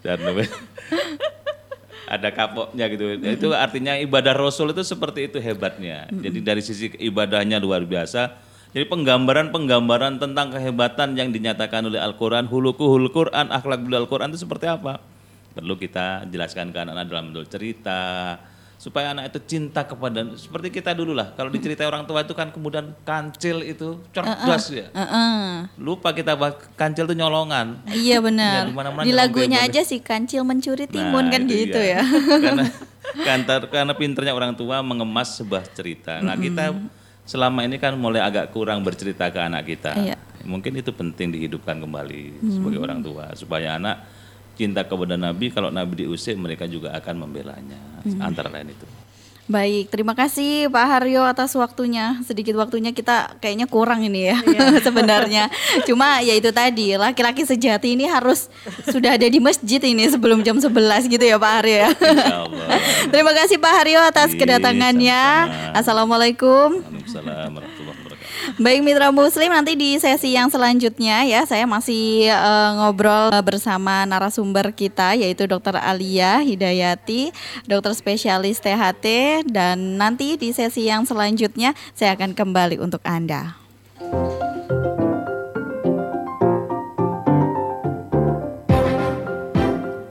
Dan 0.01 0.21
wis- 0.33 0.53
ada 2.13 2.29
kapoknya 2.29 2.85
gitu. 2.93 3.17
Itu 3.17 3.47
artinya 3.53 3.97
ibadah 3.97 4.37
Rasul 4.37 4.69
itu 4.73 4.85
seperti 4.85 5.29
itu 5.33 5.37
hebatnya. 5.41 6.09
Jadi 6.09 6.39
dari 6.41 6.61
sisi 6.61 6.93
ibadahnya 6.97 7.57
luar 7.57 7.85
biasa, 7.85 8.53
Jadi 8.73 8.89
penggambaran-penggambaran 8.89 10.17
tentang 10.17 10.49
kehebatan 10.49 11.13
yang 11.13 11.29
dinyatakan 11.29 11.85
oleh 11.85 12.01
Al-Quran, 12.01 12.49
hulukuhul 12.49 13.13
Quran, 13.13 13.53
akhlak 13.53 13.85
bil 13.85 14.01
Al-Quran 14.01 14.33
itu 14.33 14.41
seperti 14.41 14.65
apa? 14.65 14.97
Perlu 15.53 15.77
kita 15.77 16.25
jelaskan 16.25 16.73
ke 16.73 16.81
anak-anak 16.81 17.05
dalam 17.05 17.25
bentuk 17.29 17.53
cerita, 17.53 18.41
supaya 18.83 19.15
anak 19.15 19.31
itu 19.31 19.39
cinta 19.55 19.87
kepada 19.87 20.27
seperti 20.35 20.67
kita 20.67 20.91
dulu 20.91 21.15
lah 21.15 21.31
kalau 21.39 21.47
diceritai 21.47 21.87
orang 21.87 22.03
tua 22.03 22.19
itu 22.19 22.35
kan 22.35 22.51
kemudian 22.51 22.91
kancil 23.07 23.63
itu 23.63 24.03
cerdas 24.11 24.43
uh, 24.43 24.51
uh, 24.51 24.75
ya 24.75 24.87
uh, 24.91 25.03
uh. 25.07 25.47
lupa 25.79 26.11
kita 26.11 26.35
bahas 26.35 26.59
kancil 26.75 27.07
itu 27.07 27.15
nyolongan 27.15 27.79
iya 27.95 28.19
benar 28.19 28.67
ya, 28.67 29.07
di 29.07 29.15
lagunya 29.15 29.63
aja 29.63 29.87
sih 29.87 30.03
kancil 30.03 30.43
mencuri 30.43 30.83
timun 30.91 31.31
nah, 31.31 31.31
kan 31.31 31.47
gitu 31.47 31.79
iya. 31.79 32.03
ya 32.03 32.43
karena 32.43 32.63
kantor 33.23 33.61
karena 33.71 33.93
pinternya 33.95 34.35
orang 34.35 34.51
tua 34.51 34.83
mengemas 34.83 35.39
sebuah 35.39 35.63
cerita 35.71 36.19
nah 36.19 36.35
kita 36.35 36.75
selama 37.23 37.63
ini 37.63 37.79
kan 37.79 37.95
mulai 37.95 38.19
agak 38.19 38.51
kurang 38.51 38.83
bercerita 38.83 39.31
ke 39.31 39.39
anak 39.39 39.63
kita 39.63 39.95
iya. 39.95 40.19
mungkin 40.43 40.75
itu 40.75 40.91
penting 40.91 41.31
dihidupkan 41.31 41.79
kembali 41.79 42.35
hmm. 42.35 42.51
sebagai 42.51 42.83
orang 42.83 42.99
tua 42.99 43.31
supaya 43.31 43.79
anak 43.79 44.03
cinta 44.53 44.85
kepada 44.85 45.17
Nabi, 45.17 45.49
kalau 45.49 45.73
Nabi 45.73 46.05
diusir 46.05 46.37
mereka 46.37 46.69
juga 46.69 46.93
akan 46.97 47.27
membelanya. 47.27 47.79
Hmm. 48.05 48.21
Antara 48.21 48.49
lain 48.53 48.73
itu. 48.73 48.85
Baik, 49.43 49.91
terima 49.91 50.15
kasih 50.15 50.71
Pak 50.71 50.85
Haryo 50.87 51.27
atas 51.27 51.51
waktunya. 51.59 52.15
Sedikit 52.23 52.55
waktunya 52.55 52.95
kita 52.95 53.35
kayaknya 53.43 53.67
kurang 53.67 53.99
ini 53.99 54.31
ya 54.31 54.39
iya. 54.39 54.79
sebenarnya. 54.87 55.51
Cuma 55.83 56.23
ya 56.23 56.31
itu 56.31 56.47
tadi, 56.55 56.95
laki-laki 56.95 57.43
sejati 57.43 57.91
ini 57.91 58.07
harus 58.07 58.47
sudah 58.87 59.19
ada 59.19 59.27
di 59.27 59.43
masjid 59.43 59.83
ini 59.83 60.07
sebelum 60.07 60.47
jam 60.47 60.63
11 60.63 61.11
gitu 61.11 61.27
ya 61.27 61.35
Pak 61.35 61.51
Haryo 61.59 61.75
ya. 61.75 61.89
terima 63.11 63.35
kasih 63.35 63.59
Pak 63.59 63.73
Haryo 63.83 63.99
atas 63.99 64.31
iya, 64.31 64.39
kedatangannya. 64.39 65.23
Assalamualaikum. 65.75 66.79
Waalaikumsalam 66.79 68.02
Baik 68.61 68.85
mitra 68.85 69.09
muslim 69.09 69.49
nanti 69.49 69.73
di 69.73 69.97
sesi 69.97 70.37
yang 70.37 70.45
selanjutnya 70.45 71.25
ya 71.25 71.41
saya 71.49 71.65
masih 71.65 72.29
uh, 72.29 72.69
ngobrol 72.77 73.33
bersama 73.41 74.05
narasumber 74.05 74.69
kita 74.69 75.17
yaitu 75.17 75.49
Dr. 75.49 75.73
Alia 75.81 76.37
Hidayati, 76.37 77.33
dokter 77.65 77.97
spesialis 77.97 78.61
THT 78.61 79.41
dan 79.49 79.97
nanti 79.97 80.37
di 80.37 80.53
sesi 80.53 80.85
yang 80.85 81.01
selanjutnya 81.09 81.73
saya 81.97 82.13
akan 82.13 82.37
kembali 82.37 82.77
untuk 82.77 83.01
Anda. 83.01 83.57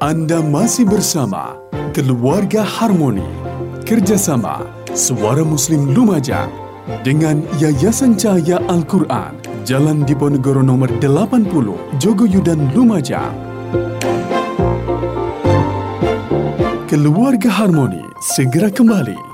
Anda 0.03 0.43
masih 0.43 0.91
bersama 0.91 1.55
Keluarga 1.95 2.67
Harmoni 2.67 3.25
Kerjasama 3.87 4.67
Suara 4.99 5.47
Muslim 5.47 5.95
Lumajang 5.95 6.62
dengan 7.01 7.41
Yayasan 7.57 8.21
Cahaya 8.21 8.61
Al-Quran, 8.69 9.33
Jalan 9.65 10.05
Diponegoro 10.05 10.61
nomor 10.61 10.93
80, 11.01 11.97
Jogoyudan 11.97 12.69
Lumajang. 12.77 13.33
Keluarga 16.93 17.49
Harmoni 17.49 18.05
segera 18.21 18.69
kembali. 18.69 19.32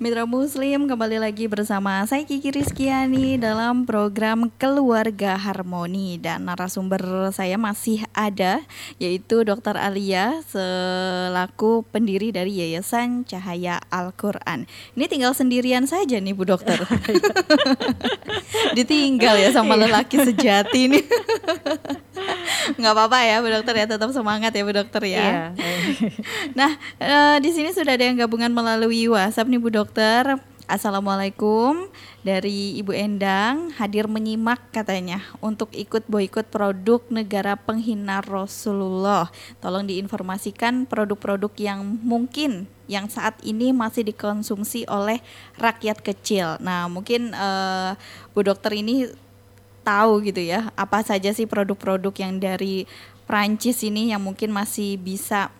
Mitra 0.00 0.24
Muslim 0.24 0.88
kembali 0.88 1.20
lagi 1.20 1.44
bersama 1.44 2.00
saya 2.08 2.24
Kiki 2.24 2.56
Rizkiani 2.56 3.36
dalam 3.36 3.84
program 3.84 4.48
Keluarga 4.56 5.36
Harmoni 5.36 6.16
dan 6.16 6.48
narasumber 6.48 7.28
saya 7.36 7.60
masih 7.60 8.08
ada 8.16 8.64
yaitu 8.96 9.44
Dr. 9.44 9.76
Alia 9.76 10.40
selaku 10.48 11.84
pendiri 11.92 12.32
dari 12.32 12.64
Yayasan 12.64 13.28
Cahaya 13.28 13.76
Al-Quran. 13.92 14.64
Ini 14.96 15.04
tinggal 15.04 15.36
sendirian 15.36 15.84
saja 15.84 16.16
nih 16.16 16.32
Bu 16.32 16.48
Dokter. 16.48 16.80
Ditinggal 18.80 19.36
ya 19.36 19.52
sama 19.52 19.76
iya. 19.76 19.84
lelaki 19.84 20.16
sejati 20.16 20.96
nih. 20.96 21.04
Nggak 22.78 22.92
apa-apa 22.94 23.18
ya 23.24 23.36
Bu 23.42 23.48
Dokter 23.50 23.74
ya 23.76 23.86
tetap 23.86 24.10
semangat 24.12 24.52
ya 24.54 24.62
Bu 24.62 24.72
Dokter 24.74 25.02
ya. 25.06 25.18
Iya. 25.20 25.44
nah 26.58 26.70
e, 26.98 27.42
di 27.42 27.50
sini 27.50 27.70
sudah 27.74 27.94
ada 27.94 28.04
yang 28.04 28.18
gabungan 28.18 28.52
melalui 28.52 29.08
WhatsApp 29.10 29.48
nih 29.48 29.60
Bu 29.60 29.70
Dokter. 29.72 30.38
Assalamualaikum 30.70 31.90
dari 32.22 32.78
Ibu 32.78 32.94
Endang 32.94 33.74
hadir 33.74 34.06
menyimak 34.06 34.70
katanya 34.70 35.18
untuk 35.42 35.74
ikut 35.74 36.06
boykot 36.06 36.46
produk 36.46 37.02
negara 37.10 37.58
penghina 37.58 38.22
Rasulullah. 38.22 39.34
Tolong 39.58 39.90
diinformasikan 39.90 40.86
produk-produk 40.86 41.50
yang 41.58 41.82
mungkin 41.82 42.70
yang 42.86 43.10
saat 43.10 43.34
ini 43.42 43.74
masih 43.74 44.06
dikonsumsi 44.14 44.86
oleh 44.86 45.18
rakyat 45.58 46.06
kecil. 46.06 46.62
Nah, 46.62 46.86
mungkin 46.86 47.34
uh, 47.34 47.98
Bu 48.30 48.46
Dokter 48.46 48.78
ini 48.78 49.10
tahu 49.90 50.12
gitu 50.22 50.38
ya, 50.38 50.70
apa 50.78 51.02
saja 51.02 51.34
sih 51.34 51.50
produk-produk 51.50 52.14
yang 52.22 52.38
dari 52.38 52.86
Prancis 53.26 53.82
ini 53.82 54.14
yang 54.14 54.22
mungkin 54.22 54.54
masih 54.54 54.94
bisa 54.94 55.50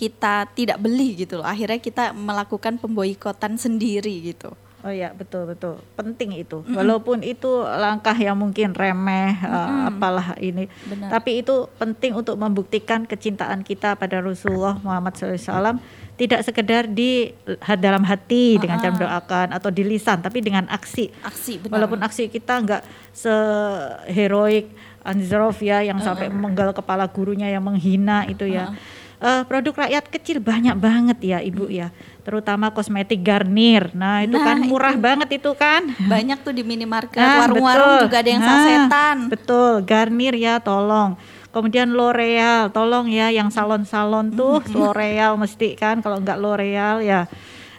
kita 0.00 0.48
tidak 0.56 0.80
beli 0.80 1.28
gitu 1.28 1.40
loh. 1.40 1.46
Akhirnya 1.46 1.76
kita 1.76 2.16
melakukan 2.16 2.80
pemboikotan 2.80 3.60
sendiri 3.60 4.32
gitu. 4.32 4.56
Oh 4.82 4.90
ya 4.90 5.14
betul 5.14 5.46
betul 5.46 5.78
penting 5.94 6.42
itu 6.42 6.58
mm 6.58 6.66
-hmm. 6.66 6.74
walaupun 6.74 7.22
itu 7.22 7.62
langkah 7.62 8.18
yang 8.18 8.34
mungkin 8.34 8.74
remeh 8.74 9.38
mm 9.38 9.46
-hmm. 9.46 9.54
uh, 9.54 9.90
apalah 9.94 10.34
ini 10.42 10.66
Benar. 10.90 11.06
tapi 11.06 11.38
itu 11.38 11.70
penting 11.78 12.18
untuk 12.18 12.34
membuktikan 12.34 13.06
kecintaan 13.06 13.62
kita 13.62 13.94
pada 13.94 14.18
Rasulullah 14.18 14.82
Muhammad 14.82 15.14
SAW 15.14 15.78
tidak 16.16 16.44
sekedar 16.44 16.86
di 16.86 17.32
dalam 17.80 18.04
hati 18.04 18.54
uh 18.54 18.56
-huh. 18.56 18.62
dengan 18.62 18.76
cara 18.78 18.92
mendoakan 18.94 19.48
atau 19.56 19.70
di 19.72 19.82
lisan 19.82 20.20
tapi 20.20 20.44
dengan 20.44 20.68
aksi. 20.68 21.08
Aksi 21.24 21.58
benar. 21.58 21.80
walaupun 21.80 22.00
aksi 22.04 22.28
kita 22.28 22.62
nggak 22.62 22.82
seheroik 23.16 24.70
Anzarov 25.02 25.58
ya 25.58 25.82
yang 25.82 25.98
uh 25.98 26.04
-huh. 26.04 26.14
sampai 26.14 26.28
menggal 26.30 26.70
kepala 26.76 27.08
gurunya 27.10 27.50
yang 27.50 27.64
menghina 27.64 28.28
itu 28.28 28.46
ya. 28.46 28.70
Uh 28.70 28.76
-huh 28.76 29.00
uh, 29.22 29.42
produk 29.46 29.86
rakyat 29.86 30.04
kecil 30.10 30.42
banyak 30.42 30.74
banget 30.74 31.18
ya 31.22 31.38
ibu 31.38 31.70
ya. 31.70 31.94
Terutama 32.26 32.74
kosmetik 32.74 33.22
Garnier. 33.22 33.90
Nah 33.94 34.26
itu 34.26 34.36
kan 34.36 34.58
nah, 34.58 34.66
kan 34.66 34.70
murah 34.70 34.94
itu. 34.94 35.02
banget 35.02 35.28
itu 35.38 35.50
kan. 35.54 35.82
Banyak 35.96 36.38
tuh 36.42 36.52
di 36.52 36.62
minimarket 36.66 37.22
nah, 37.22 37.46
warung-warung 37.46 38.10
juga 38.10 38.18
ada 38.20 38.30
yang 38.30 38.42
nah, 38.42 38.50
sasetan. 38.50 39.16
betul. 39.30 39.72
Garnier 39.86 40.34
ya 40.34 40.58
tolong 40.58 41.14
kemudian 41.52 41.92
L'Oreal 41.92 42.72
tolong 42.72 43.06
ya 43.12 43.28
yang 43.28 43.52
salon-salon 43.52 44.32
tuh 44.32 44.64
L'Oreal 44.72 45.36
mesti 45.36 45.76
kan 45.76 46.00
kalau 46.00 46.18
nggak 46.18 46.40
L'Oreal 46.40 47.04
ya. 47.04 47.28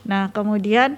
Nah 0.05 0.29
kemudian 0.29 0.95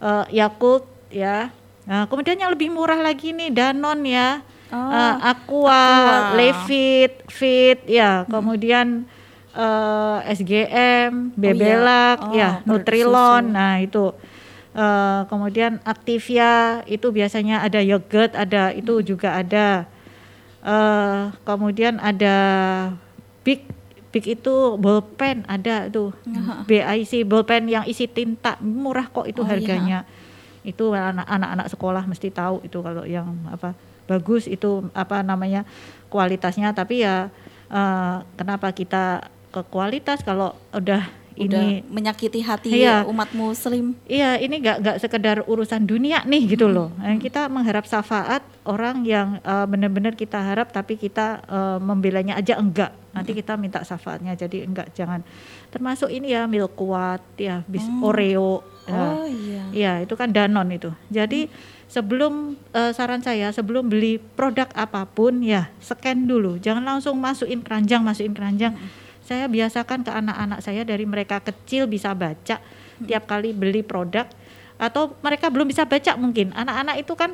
uh, 0.00 0.24
Yakult 0.32 0.88
ya. 1.12 1.52
Nah 1.84 2.08
kemudian 2.08 2.40
yang 2.40 2.50
lebih 2.50 2.72
murah 2.72 2.98
lagi 2.98 3.36
nih 3.36 3.52
Danon 3.52 4.02
ya. 4.02 4.40
Oh, 4.74 4.80
uh, 4.80 5.14
Aqua, 5.22 5.70
Aqua, 5.70 6.34
Levit, 6.34 7.12
Fit 7.30 7.78
ya. 7.86 8.26
Kemudian 8.26 9.06
uh, 9.54 10.18
eh, 10.26 10.34
SGM, 10.34 11.34
Bebelak, 11.38 12.18
oh, 12.26 12.34
iya. 12.34 12.58
oh, 12.58 12.66
ya 12.66 12.66
Nutrilon. 12.66 13.44
Nah, 13.54 13.78
itu. 13.78 14.10
Uh, 14.74 15.22
kemudian 15.30 15.78
Activia 15.86 16.82
itu 16.90 17.14
biasanya 17.14 17.62
ada 17.62 17.78
yogurt, 17.78 18.34
ada 18.34 18.74
itu 18.74 19.06
juga 19.06 19.38
ada. 19.38 19.86
Uh, 20.64 21.28
kemudian 21.44 22.00
ada 22.00 22.36
Big 23.44 23.68
Big 24.08 24.24
itu 24.38 24.78
bolpen 24.78 25.42
ada 25.44 25.90
tuh. 25.90 26.14
Uh-huh. 26.24 26.62
BIC 26.70 27.26
bolpen 27.26 27.66
yang 27.66 27.84
isi 27.84 28.06
tinta 28.06 28.56
murah 28.62 29.10
kok 29.10 29.26
itu 29.26 29.42
oh, 29.42 29.48
harganya. 29.48 30.06
Iya. 30.64 30.70
Itu 30.70 30.94
anak-anak 30.94 31.66
sekolah 31.68 32.06
mesti 32.06 32.30
tahu 32.30 32.62
itu 32.64 32.78
kalau 32.80 33.04
yang 33.04 33.34
apa 33.50 33.74
bagus 34.06 34.46
itu 34.46 34.86
apa 34.94 35.24
namanya 35.26 35.66
kualitasnya 36.12 36.70
tapi 36.76 37.02
ya 37.02 37.32
uh, 37.72 38.22
kenapa 38.36 38.70
kita 38.70 39.28
ke 39.50 39.60
kualitas 39.66 40.22
kalau 40.22 40.54
udah 40.70 41.08
ini 41.34 41.82
menyakiti 41.90 42.38
hati 42.46 42.70
iya, 42.70 43.02
umat 43.10 43.34
muslim. 43.34 43.98
Iya, 44.06 44.38
ini 44.38 44.62
nggak 44.62 44.76
nggak 44.80 44.96
sekedar 45.02 45.36
urusan 45.50 45.82
dunia 45.82 46.22
nih 46.22 46.54
gitu 46.54 46.70
loh. 46.70 46.94
Hmm. 47.02 47.18
Kita 47.18 47.50
mengharap 47.50 47.90
syafaat 47.90 48.46
orang 48.62 49.02
yang 49.02 49.42
uh, 49.42 49.66
benar-benar 49.66 50.14
kita 50.14 50.38
harap 50.38 50.70
tapi 50.70 50.94
kita 50.94 51.42
uh, 51.50 51.78
membelanya 51.82 52.38
aja 52.38 52.54
enggak. 52.54 52.94
Nanti 53.10 53.34
hmm. 53.34 53.38
kita 53.42 53.52
minta 53.58 53.82
syafaatnya 53.82 54.38
jadi 54.38 54.62
enggak 54.62 54.94
jangan. 54.94 55.26
Termasuk 55.74 56.06
ini 56.14 56.30
ya 56.30 56.46
milk 56.46 56.78
kuat 56.78 57.22
ya 57.34 57.66
bis 57.66 57.82
hmm. 57.82 58.06
Oreo. 58.06 58.62
Ya. 58.86 58.94
Oh 58.94 59.26
iya. 59.26 59.62
Iya, 59.74 59.92
itu 60.06 60.14
kan 60.14 60.30
Danon 60.30 60.70
itu. 60.70 60.94
Jadi 61.10 61.50
hmm. 61.50 61.90
sebelum 61.90 62.54
uh, 62.70 62.94
saran 62.94 63.26
saya 63.26 63.50
sebelum 63.50 63.90
beli 63.90 64.22
produk 64.38 64.70
apa 64.70 65.02
pun 65.02 65.42
ya 65.42 65.66
scan 65.82 66.30
dulu. 66.30 66.62
Jangan 66.62 66.86
langsung 66.86 67.18
masukin 67.18 67.58
keranjang, 67.66 68.06
masukin 68.06 68.38
keranjang. 68.38 68.78
Hmm 68.78 69.02
saya 69.24 69.48
biasakan 69.48 70.04
ke 70.04 70.12
anak-anak 70.12 70.60
saya 70.60 70.84
dari 70.84 71.08
mereka 71.08 71.40
kecil 71.40 71.88
bisa 71.88 72.12
baca 72.12 72.60
hmm. 72.60 73.08
tiap 73.08 73.24
kali 73.24 73.56
beli 73.56 73.80
produk 73.80 74.28
atau 74.76 75.16
mereka 75.24 75.48
belum 75.48 75.66
bisa 75.70 75.88
baca 75.88 76.14
mungkin 76.20 76.52
anak-anak 76.52 77.00
itu 77.00 77.12
kan 77.16 77.32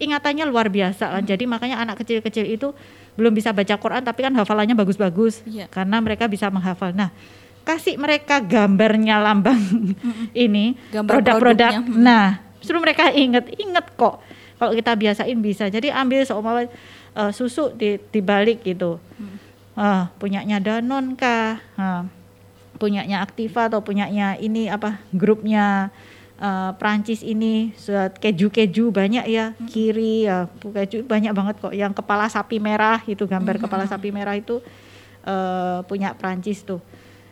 ingatannya 0.00 0.44
luar 0.48 0.68
biasa 0.68 1.16
kan 1.16 1.22
hmm. 1.22 1.30
jadi 1.30 1.44
makanya 1.46 1.76
anak 1.80 2.02
kecil-kecil 2.02 2.44
itu 2.44 2.74
belum 3.14 3.32
bisa 3.32 3.54
baca 3.54 3.78
Quran 3.78 4.02
tapi 4.02 4.26
kan 4.26 4.32
hafalannya 4.34 4.74
bagus-bagus 4.74 5.44
yeah. 5.46 5.70
karena 5.70 6.02
mereka 6.02 6.26
bisa 6.26 6.50
menghafal 6.50 6.90
nah 6.90 7.14
kasih 7.62 8.00
mereka 8.00 8.40
gambarnya 8.42 9.20
lambang 9.22 9.60
hmm. 9.60 10.34
ini 10.48 10.74
produk-produk 10.90 11.84
hmm. 11.84 11.96
nah 12.00 12.50
Justru 12.60 12.76
mereka 12.76 13.08
inget, 13.10 13.48
inget 13.56 13.86
kok. 13.96 14.20
Kalau 14.60 14.72
kita 14.76 14.92
biasain 14.92 15.38
bisa. 15.40 15.72
Jadi 15.72 15.88
ambil 15.88 16.22
seumpama 16.28 16.68
uh, 17.16 17.32
susu 17.32 17.72
di 17.72 17.96
dibalik 18.12 18.60
gitu. 18.60 19.00
Hmm. 19.16 19.36
Uh, 19.80 20.04
punyanya 20.20 20.60
Danon 20.60 21.16
kah? 21.16 21.56
Uh, 21.80 22.04
punyanya 22.76 23.24
Aktiva 23.24 23.72
atau 23.72 23.80
punyanya 23.80 24.36
ini 24.36 24.68
apa 24.68 25.00
grupnya 25.12 25.88
uh, 26.40 26.72
Prancis 26.80 27.20
ini 27.20 27.76
keju-keju 28.20 28.88
banyak 28.88 29.24
ya 29.28 29.52
hmm. 29.52 29.68
kiri 29.68 30.24
ya 30.24 30.48
keju 30.48 31.04
banyak 31.04 31.32
banget 31.36 31.54
kok 31.60 31.76
yang 31.76 31.92
kepala 31.92 32.28
sapi 32.32 32.56
merah 32.56 33.04
itu 33.04 33.28
gambar 33.28 33.60
hmm. 33.60 33.64
kepala 33.68 33.84
sapi 33.84 34.08
merah 34.08 34.32
itu 34.36 34.64
uh, 35.28 35.84
punya 35.84 36.16
Prancis 36.16 36.64
tuh 36.64 36.80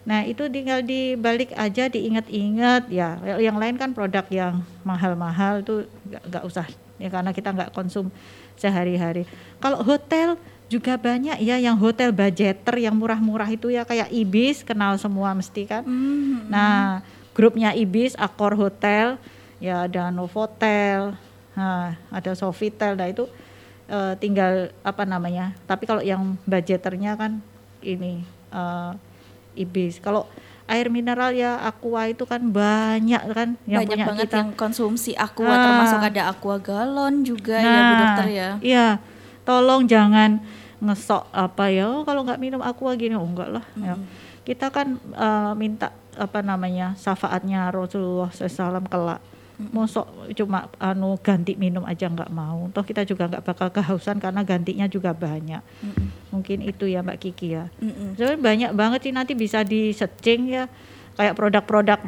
Nah 0.08 0.24
itu 0.24 0.48
tinggal 0.48 0.80
dibalik 0.80 1.52
aja 1.52 1.84
diingat-ingat 1.92 2.88
ya. 2.88 3.20
Yang 3.36 3.56
lain 3.60 3.76
kan 3.76 3.92
produk 3.92 4.24
yang 4.32 4.64
mahal-mahal 4.80 5.60
tuh 5.60 5.84
nggak 6.08 6.48
usah 6.48 6.64
ya 6.96 7.12
karena 7.12 7.36
kita 7.36 7.52
nggak 7.52 7.76
konsum 7.76 8.08
sehari-hari. 8.56 9.28
Kalau 9.60 9.84
hotel 9.84 10.40
juga 10.68 11.00
banyak 11.00 11.40
ya 11.40 11.56
yang 11.56 11.80
hotel 11.80 12.12
budgeter 12.12 12.76
yang 12.76 12.92
murah-murah 12.92 13.48
itu 13.48 13.72
ya 13.72 13.88
kayak 13.88 14.12
Ibis 14.12 14.62
kenal 14.62 15.00
semua 15.00 15.32
mesti 15.32 15.64
kan. 15.64 15.82
Mm-hmm. 15.82 16.52
Nah 16.52 17.00
grupnya 17.32 17.70
Ibis, 17.72 18.18
Accor 18.18 18.58
Hotel, 18.58 19.14
ya 19.62 19.86
ada 19.86 20.10
Novotel, 20.10 21.14
nah, 21.54 21.94
ada 22.10 22.34
Sofitel, 22.34 22.98
nah 22.98 23.06
itu 23.06 23.30
uh, 23.86 24.18
tinggal 24.18 24.74
apa 24.82 25.06
namanya. 25.06 25.54
Tapi 25.70 25.86
kalau 25.86 26.02
yang 26.02 26.34
budgeternya 26.44 27.14
kan 27.14 27.38
ini 27.80 28.26
uh, 28.50 28.98
ibis. 29.54 30.02
Kalau 30.02 30.26
air 30.68 30.92
mineral 30.92 31.32
ya 31.32 31.56
aqua 31.64 32.12
itu 32.12 32.28
kan 32.28 32.44
banyak 32.44 33.22
kan 33.32 33.56
yang 33.64 33.86
banyak 33.86 33.96
punya 33.96 34.06
banget 34.12 34.26
kita. 34.28 34.36
yang 34.36 34.50
konsumsi 34.52 35.16
aqua 35.16 35.48
nah, 35.48 35.64
termasuk 35.64 36.00
ada 36.04 36.22
aqua 36.28 36.60
galon 36.60 37.24
juga 37.24 37.56
nah, 37.56 37.64
ya 37.64 37.80
Bu 37.80 37.94
Dokter 37.96 38.26
ya. 38.28 38.48
Iya. 38.60 38.86
Tolong 39.48 39.88
jangan 39.88 40.44
ngesok 40.78 41.30
apa 41.34 41.64
ya 41.74 41.90
oh, 41.90 42.02
kalau 42.06 42.22
nggak 42.22 42.38
minum 42.38 42.62
aqua 42.62 42.94
gini 42.94 43.18
oh 43.18 43.26
enggak 43.26 43.50
lah 43.60 43.64
hmm. 43.74 43.84
ya. 43.84 43.94
Kita 44.48 44.72
kan 44.72 44.96
uh, 45.12 45.52
minta 45.52 45.92
apa 46.16 46.40
namanya 46.40 46.96
syafaatnya 46.96 47.68
Rasulullah 47.68 48.32
SAW 48.32 48.80
kelak 48.88 49.20
mosok 49.58 50.06
cuma 50.38 50.70
anu 50.78 51.18
ganti 51.18 51.58
minum 51.58 51.82
aja 51.82 52.06
nggak 52.06 52.30
mau 52.30 52.70
toh 52.70 52.86
kita 52.86 53.02
juga 53.02 53.26
nggak 53.26 53.42
bakal 53.42 53.68
kehausan 53.74 54.22
karena 54.22 54.46
gantinya 54.46 54.86
juga 54.86 55.10
banyak 55.10 55.58
mm 55.58 55.90
-mm. 55.90 56.06
mungkin 56.30 56.62
itu 56.62 56.86
ya 56.86 57.02
mbak 57.02 57.18
Kiki 57.18 57.58
ya 57.58 57.66
mm 57.82 58.14
-mm. 58.14 58.38
banyak 58.38 58.70
banget 58.70 59.10
sih 59.10 59.12
nanti 59.12 59.34
bisa 59.34 59.66
di 59.66 59.90
searching 59.90 60.46
ya 60.54 60.70
kayak 61.18 61.34
produk-produk 61.34 61.98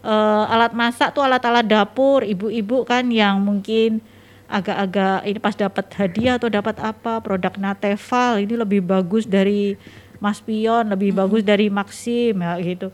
uh, 0.00 0.48
alat 0.48 0.72
masak 0.72 1.12
tuh 1.12 1.20
alat-alat 1.20 1.68
dapur 1.68 2.24
ibu-ibu 2.24 2.88
kan 2.88 3.04
yang 3.12 3.36
mungkin 3.44 4.00
agak-agak 4.48 5.28
ini 5.28 5.38
pas 5.38 5.54
dapat 5.54 5.86
hadiah 5.94 6.40
atau 6.40 6.48
dapat 6.48 6.80
apa 6.80 7.20
produk 7.20 7.52
Nateval 7.60 8.40
ini 8.40 8.54
lebih 8.56 8.80
bagus 8.80 9.28
dari 9.28 9.76
Mas 10.18 10.40
Pion 10.40 10.88
lebih 10.88 11.12
mm 11.12 11.14
-hmm. 11.14 11.22
bagus 11.28 11.42
dari 11.44 11.66
Maxim 11.68 12.34
ya 12.40 12.56
gitu 12.58 12.88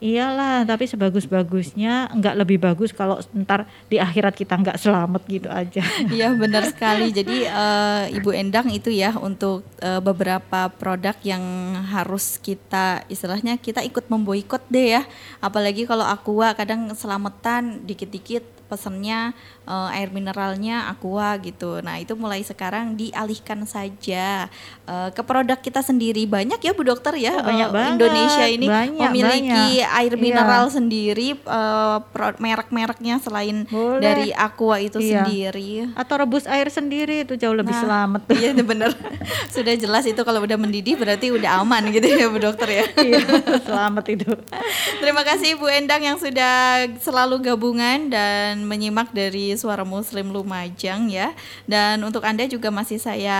Iyalah, 0.00 0.64
tapi 0.64 0.88
sebagus-bagusnya 0.88 2.08
nggak 2.16 2.34
lebih 2.40 2.56
bagus 2.56 2.88
kalau 2.88 3.20
ntar 3.36 3.68
di 3.92 4.00
akhirat 4.00 4.32
kita 4.32 4.56
nggak 4.56 4.80
selamat 4.80 5.22
gitu 5.28 5.52
aja. 5.52 5.84
Iya 6.16 6.32
benar 6.32 6.64
sekali. 6.72 7.12
Jadi 7.12 7.44
uh, 7.44 8.08
Ibu 8.08 8.32
Endang 8.32 8.72
itu 8.72 8.88
ya 8.88 9.12
untuk 9.20 9.60
uh, 9.84 10.00
beberapa 10.00 10.72
produk 10.72 11.12
yang 11.20 11.44
harus 11.92 12.40
kita 12.40 13.04
istilahnya 13.12 13.60
kita 13.60 13.84
ikut 13.84 14.08
memboikot 14.08 14.64
deh 14.72 14.96
ya. 14.96 15.02
Apalagi 15.44 15.84
kalau 15.84 16.08
Aqua 16.08 16.56
kadang 16.56 16.96
selamatan 16.96 17.84
dikit-dikit 17.84 18.59
pesennya 18.70 19.34
uh, 19.66 19.90
air 19.90 20.14
mineralnya 20.14 20.86
aqua 20.86 21.34
gitu. 21.42 21.82
Nah 21.82 21.98
itu 21.98 22.14
mulai 22.14 22.46
sekarang 22.46 22.94
dialihkan 22.94 23.66
saja 23.66 24.46
uh, 24.86 25.10
ke 25.10 25.26
produk 25.26 25.58
kita 25.58 25.82
sendiri. 25.82 26.22
Banyak 26.30 26.62
ya 26.62 26.70
Bu 26.70 26.86
Dokter 26.86 27.18
ya 27.18 27.42
oh, 27.42 27.42
banyak 27.42 27.68
uh, 27.68 27.74
banget. 27.74 27.94
Indonesia 27.98 28.46
ini 28.46 28.66
banyak, 28.70 29.00
memiliki 29.10 29.72
banyak. 29.82 29.98
air 29.98 30.12
iya. 30.14 30.22
mineral 30.22 30.64
iya. 30.70 30.74
sendiri 30.78 31.28
uh, 31.50 31.98
merek-mereknya 32.38 33.18
selain 33.18 33.66
Boleh. 33.66 33.98
dari 33.98 34.28
aqua 34.30 34.78
itu 34.78 35.02
iya. 35.02 35.26
sendiri. 35.26 35.90
Atau 35.98 36.22
rebus 36.22 36.46
air 36.46 36.70
sendiri 36.70 37.26
itu 37.26 37.34
jauh 37.34 37.58
lebih 37.58 37.74
nah, 37.74 37.82
selamat. 37.82 38.22
Iya 38.30 38.62
benar. 38.62 38.94
Sudah 39.54 39.74
jelas 39.74 40.06
itu 40.06 40.22
kalau 40.22 40.46
udah 40.46 40.54
mendidih 40.54 40.94
berarti 40.94 41.34
udah 41.34 41.66
aman 41.66 41.90
gitu 41.90 42.06
ya 42.06 42.30
Bu 42.30 42.38
Dokter 42.38 42.68
ya. 42.70 42.84
iya, 43.02 43.20
selamat 43.66 44.04
itu. 44.14 44.30
Terima 45.02 45.22
kasih 45.26 45.56
Bu 45.56 45.66
Endang 45.66 46.02
yang 46.04 46.18
sudah 46.20 46.86
selalu 47.00 47.40
gabungan 47.40 48.12
dan 48.12 48.59
menyimak 48.64 49.12
dari 49.12 49.52
Suara 49.56 49.84
Muslim 49.84 50.32
Lumajang 50.32 51.10
ya. 51.12 51.32
Dan 51.68 52.04
untuk 52.06 52.24
Anda 52.24 52.46
juga 52.48 52.70
masih 52.72 53.00
saya 53.00 53.38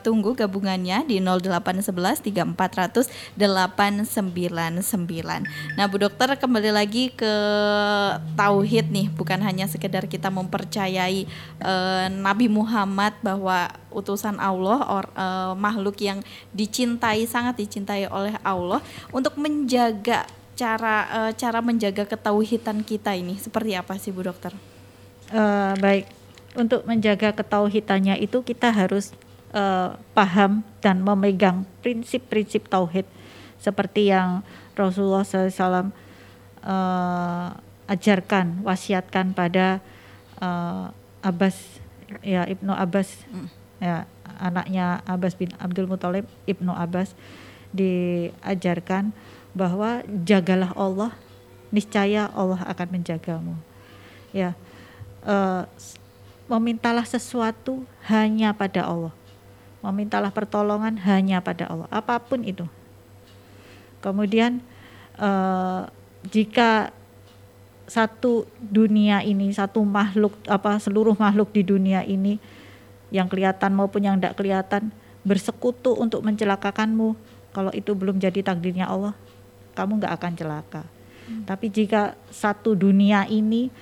tunggu 0.00 0.34
gabungannya 0.36 1.04
di 1.08 1.20
0811 1.20 2.22
3400 2.24 3.08
899. 3.36 5.78
Nah, 5.78 5.86
Bu 5.88 5.96
Dokter 6.00 6.36
kembali 6.36 6.70
lagi 6.72 7.08
ke 7.12 7.34
tauhid 8.36 8.92
nih, 8.92 9.08
bukan 9.12 9.40
hanya 9.40 9.66
sekedar 9.68 10.08
kita 10.08 10.28
mempercayai 10.28 11.26
uh, 11.62 12.06
Nabi 12.12 12.48
Muhammad 12.48 13.14
bahwa 13.24 13.70
utusan 13.92 14.40
Allah 14.40 14.80
or 14.88 15.04
uh, 15.14 15.52
makhluk 15.54 16.00
yang 16.00 16.24
dicintai 16.50 17.28
sangat 17.28 17.60
dicintai 17.60 18.08
oleh 18.08 18.34
Allah 18.42 18.80
untuk 19.12 19.36
menjaga 19.36 20.24
cara 20.62 20.96
uh, 21.10 21.32
cara 21.34 21.58
menjaga 21.58 22.06
ketauhidan 22.06 22.86
kita 22.86 23.18
ini? 23.18 23.34
Seperti 23.34 23.74
apa 23.74 23.98
sih 23.98 24.14
Bu 24.14 24.22
Dokter? 24.22 24.54
Uh, 25.34 25.74
baik, 25.82 26.06
untuk 26.54 26.86
menjaga 26.86 27.34
ketauhidannya 27.34 28.22
itu 28.22 28.46
kita 28.46 28.70
harus 28.70 29.10
uh, 29.50 29.98
paham 30.14 30.62
dan 30.78 31.02
memegang 31.02 31.66
prinsip-prinsip 31.82 32.70
tauhid. 32.70 33.10
Seperti 33.58 34.14
yang 34.14 34.46
Rasulullah 34.78 35.26
SAW 35.26 35.90
uh, 36.62 37.48
ajarkan, 37.90 38.62
wasiatkan 38.62 39.34
pada 39.34 39.82
uh, 40.38 40.94
Abbas 41.26 41.82
ya 42.22 42.46
Ibnu 42.46 42.70
Abbas. 42.70 43.26
Mm. 43.26 43.48
ya 43.82 44.06
anaknya 44.38 45.02
Abbas 45.10 45.34
bin 45.34 45.50
Abdul 45.58 45.90
Muthalib 45.90 46.30
Ibnu 46.46 46.70
Abbas 46.70 47.18
diajarkan 47.74 49.10
bahwa 49.52 50.00
jagalah 50.24 50.72
Allah 50.76 51.12
niscaya 51.72 52.28
Allah 52.32 52.60
akan 52.68 52.88
menjagamu. 53.00 53.54
Ya 54.32 54.56
uh, 55.24 55.68
memintalah 56.50 57.04
sesuatu 57.06 57.84
hanya 58.08 58.52
pada 58.52 58.84
Allah. 58.84 59.14
Memintalah 59.82 60.30
pertolongan 60.30 60.94
hanya 61.02 61.42
pada 61.42 61.66
Allah. 61.66 61.88
Apa 61.90 62.20
pun 62.20 62.44
itu. 62.44 62.68
Kemudian 64.04 64.62
uh, 65.16 65.88
jika 66.28 66.92
satu 67.90 68.46
dunia 68.62 69.20
ini 69.26 69.50
satu 69.50 69.82
makhluk 69.82 70.32
apa 70.46 70.78
seluruh 70.78 71.18
makhluk 71.18 71.50
di 71.50 71.66
dunia 71.66 72.06
ini 72.06 72.38
yang 73.12 73.28
kelihatan 73.28 73.74
maupun 73.74 74.06
yang 74.06 74.16
tidak 74.16 74.38
kelihatan 74.38 74.94
bersekutu 75.26 75.92
untuk 75.98 76.24
mencelakakanmu 76.24 77.18
kalau 77.52 77.68
itu 77.74 77.92
belum 77.92 78.16
jadi 78.16 78.40
takdirnya 78.40 78.88
Allah 78.88 79.12
kamu 79.72 80.02
nggak 80.02 80.14
akan 80.16 80.32
celaka. 80.36 80.82
Hmm. 81.28 81.44
Tapi 81.46 81.66
jika 81.72 82.18
satu 82.28 82.74
dunia 82.74 83.26
ini 83.28 83.72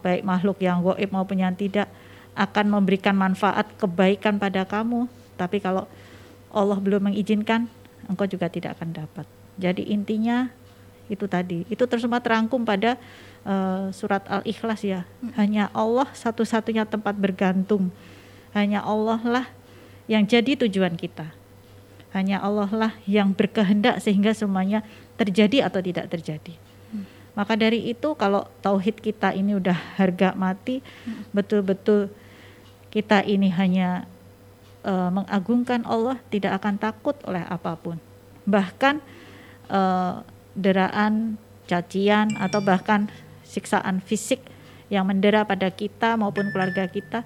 baik 0.00 0.24
makhluk 0.24 0.56
yang 0.64 0.80
goib 0.80 1.10
maupun 1.12 1.36
yang 1.36 1.52
tidak 1.52 1.88
akan 2.32 2.80
memberikan 2.80 3.12
manfaat 3.12 3.68
kebaikan 3.76 4.40
pada 4.40 4.64
kamu, 4.64 5.04
tapi 5.36 5.60
kalau 5.60 5.84
Allah 6.48 6.78
belum 6.80 7.12
mengizinkan, 7.12 7.68
engkau 8.08 8.24
juga 8.24 8.48
tidak 8.48 8.80
akan 8.80 9.04
dapat. 9.04 9.26
Jadi 9.60 9.92
intinya 9.92 10.48
itu 11.10 11.26
tadi, 11.26 11.66
itu 11.68 11.84
tersempat 11.84 12.22
terangkum 12.22 12.62
pada 12.62 12.96
uh, 13.44 13.90
surat 13.90 14.22
Al-Ikhlas 14.30 14.80
ya. 14.86 15.04
Hmm. 15.20 15.32
Hanya 15.36 15.64
Allah 15.74 16.08
satu-satunya 16.14 16.86
tempat 16.86 17.18
bergantung. 17.18 17.92
Hanya 18.54 18.82
Allah 18.82 19.20
lah 19.22 19.46
yang 20.10 20.26
jadi 20.26 20.58
tujuan 20.66 20.98
kita. 20.98 21.39
Hanya 22.10 22.42
Allah 22.42 22.70
lah 22.74 22.92
yang 23.06 23.30
berkehendak 23.30 24.02
sehingga 24.02 24.34
semuanya 24.34 24.82
terjadi 25.14 25.70
atau 25.70 25.78
tidak 25.78 26.10
terjadi. 26.10 26.54
Hmm. 26.90 27.06
Maka 27.38 27.54
dari 27.54 27.86
itu 27.86 28.18
kalau 28.18 28.50
tauhid 28.64 28.98
kita 28.98 29.30
ini 29.30 29.54
udah 29.54 29.78
harga 29.94 30.34
mati, 30.34 30.82
hmm. 30.82 31.30
betul-betul 31.30 32.10
kita 32.90 33.22
ini 33.22 33.46
hanya 33.54 34.10
uh, 34.82 35.12
mengagungkan 35.14 35.86
Allah, 35.86 36.18
tidak 36.34 36.58
akan 36.58 36.82
takut 36.82 37.14
oleh 37.22 37.46
apa 37.46 37.78
pun. 37.78 38.02
Bahkan 38.42 38.98
uh, 39.70 40.26
deraan, 40.58 41.38
cacian 41.70 42.34
atau 42.34 42.58
bahkan 42.58 43.06
siksaan 43.46 44.02
fisik 44.02 44.42
yang 44.90 45.06
mendera 45.06 45.46
pada 45.46 45.70
kita 45.70 46.18
maupun 46.18 46.50
keluarga 46.50 46.90
kita 46.90 47.22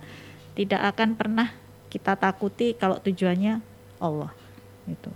tidak 0.52 0.94
akan 0.94 1.16
pernah 1.16 1.48
kita 1.88 2.12
takuti 2.20 2.76
kalau 2.76 3.00
tujuannya 3.00 3.64
Allah 3.96 4.43
itu. 4.88 5.10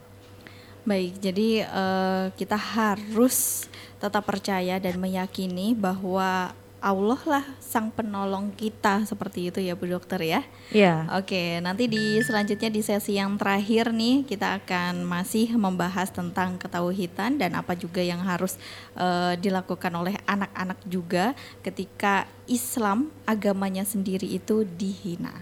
Baik, 0.89 1.21
jadi 1.21 1.69
uh, 1.69 2.33
kita 2.33 2.57
harus 2.57 3.69
tetap 4.01 4.25
percaya 4.25 4.81
dan 4.81 4.97
meyakini 4.97 5.77
bahwa 5.77 6.55
Allah 6.79 7.19
lah 7.27 7.45
sang 7.59 7.91
penolong 7.91 8.55
kita 8.55 9.03
seperti 9.03 9.51
itu 9.51 9.59
ya 9.59 9.75
Bu 9.75 9.91
Dokter 9.91 10.23
ya. 10.23 10.41
Iya. 10.71 11.11
Oke, 11.19 11.59
nanti 11.59 11.91
di 11.91 12.23
selanjutnya 12.23 12.71
di 12.71 12.81
sesi 12.87 13.19
yang 13.19 13.35
terakhir 13.35 13.91
nih 13.91 14.23
kita 14.23 14.63
akan 14.63 15.03
masih 15.03 15.59
membahas 15.59 16.15
tentang 16.15 16.55
ketauhidan 16.55 17.35
dan 17.35 17.59
apa 17.59 17.75
juga 17.75 17.99
yang 17.99 18.23
harus 18.23 18.55
uh, 18.95 19.35
dilakukan 19.35 19.91
oleh 19.91 20.15
anak-anak 20.23 20.79
juga 20.87 21.35
ketika 21.67 22.31
Islam 22.47 23.11
agamanya 23.27 23.83
sendiri 23.83 24.31
itu 24.31 24.63
dihina. 24.63 25.35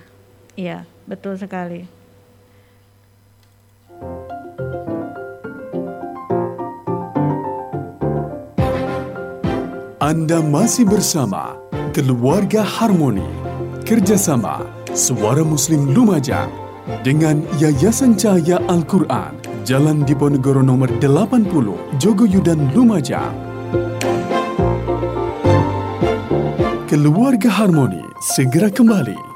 Iya, 0.56 0.88
betul 1.04 1.36
sekali. 1.36 1.95
Anda 10.06 10.38
masih 10.38 10.86
bersama 10.86 11.58
Keluarga 11.90 12.62
Harmoni. 12.62 13.26
Kerjasama 13.82 14.62
Suara 14.94 15.42
Muslim 15.42 15.90
Lumajang 15.90 16.46
dengan 17.02 17.42
Yayasan 17.58 18.14
Cahaya 18.14 18.62
Al-Quran 18.70 19.34
Jalan 19.66 20.06
Diponegoro 20.06 20.62
nomor 20.62 20.86
80 21.02 21.98
Jogoyudan 21.98 22.70
Lumajang. 22.70 23.34
Keluarga 26.86 27.50
Harmoni 27.50 28.06
segera 28.22 28.70
kembali 28.70 29.35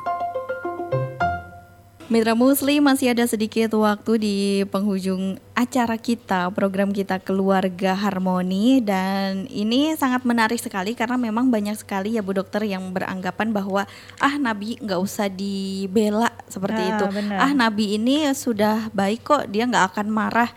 Mitra 2.11 2.35
Muslim 2.35 2.91
masih 2.91 3.15
ada 3.15 3.23
sedikit 3.23 3.71
waktu 3.79 4.13
di 4.19 4.37
penghujung 4.67 5.39
acara 5.55 5.95
kita, 5.95 6.51
program 6.51 6.91
kita 6.91 7.23
Keluarga 7.23 7.95
Harmoni 7.95 8.83
dan 8.83 9.47
ini 9.47 9.95
sangat 9.95 10.27
menarik 10.27 10.59
sekali 10.59 10.99
karena 10.99 11.15
memang 11.15 11.55
banyak 11.55 11.79
sekali 11.79 12.19
ya 12.19 12.23
Bu 12.27 12.35
Dokter 12.35 12.67
yang 12.67 12.91
beranggapan 12.91 13.55
bahwa 13.55 13.87
ah 14.19 14.35
Nabi 14.43 14.75
nggak 14.83 14.99
usah 14.99 15.31
dibela 15.31 16.35
seperti 16.51 16.83
nah, 16.83 16.91
itu. 16.99 17.05
Bener. 17.15 17.39
Ah 17.39 17.55
Nabi 17.55 17.95
ini 17.95 18.27
sudah 18.35 18.91
baik 18.91 19.23
kok, 19.23 19.47
dia 19.47 19.71
nggak 19.71 19.95
akan 19.95 20.11
marah. 20.11 20.51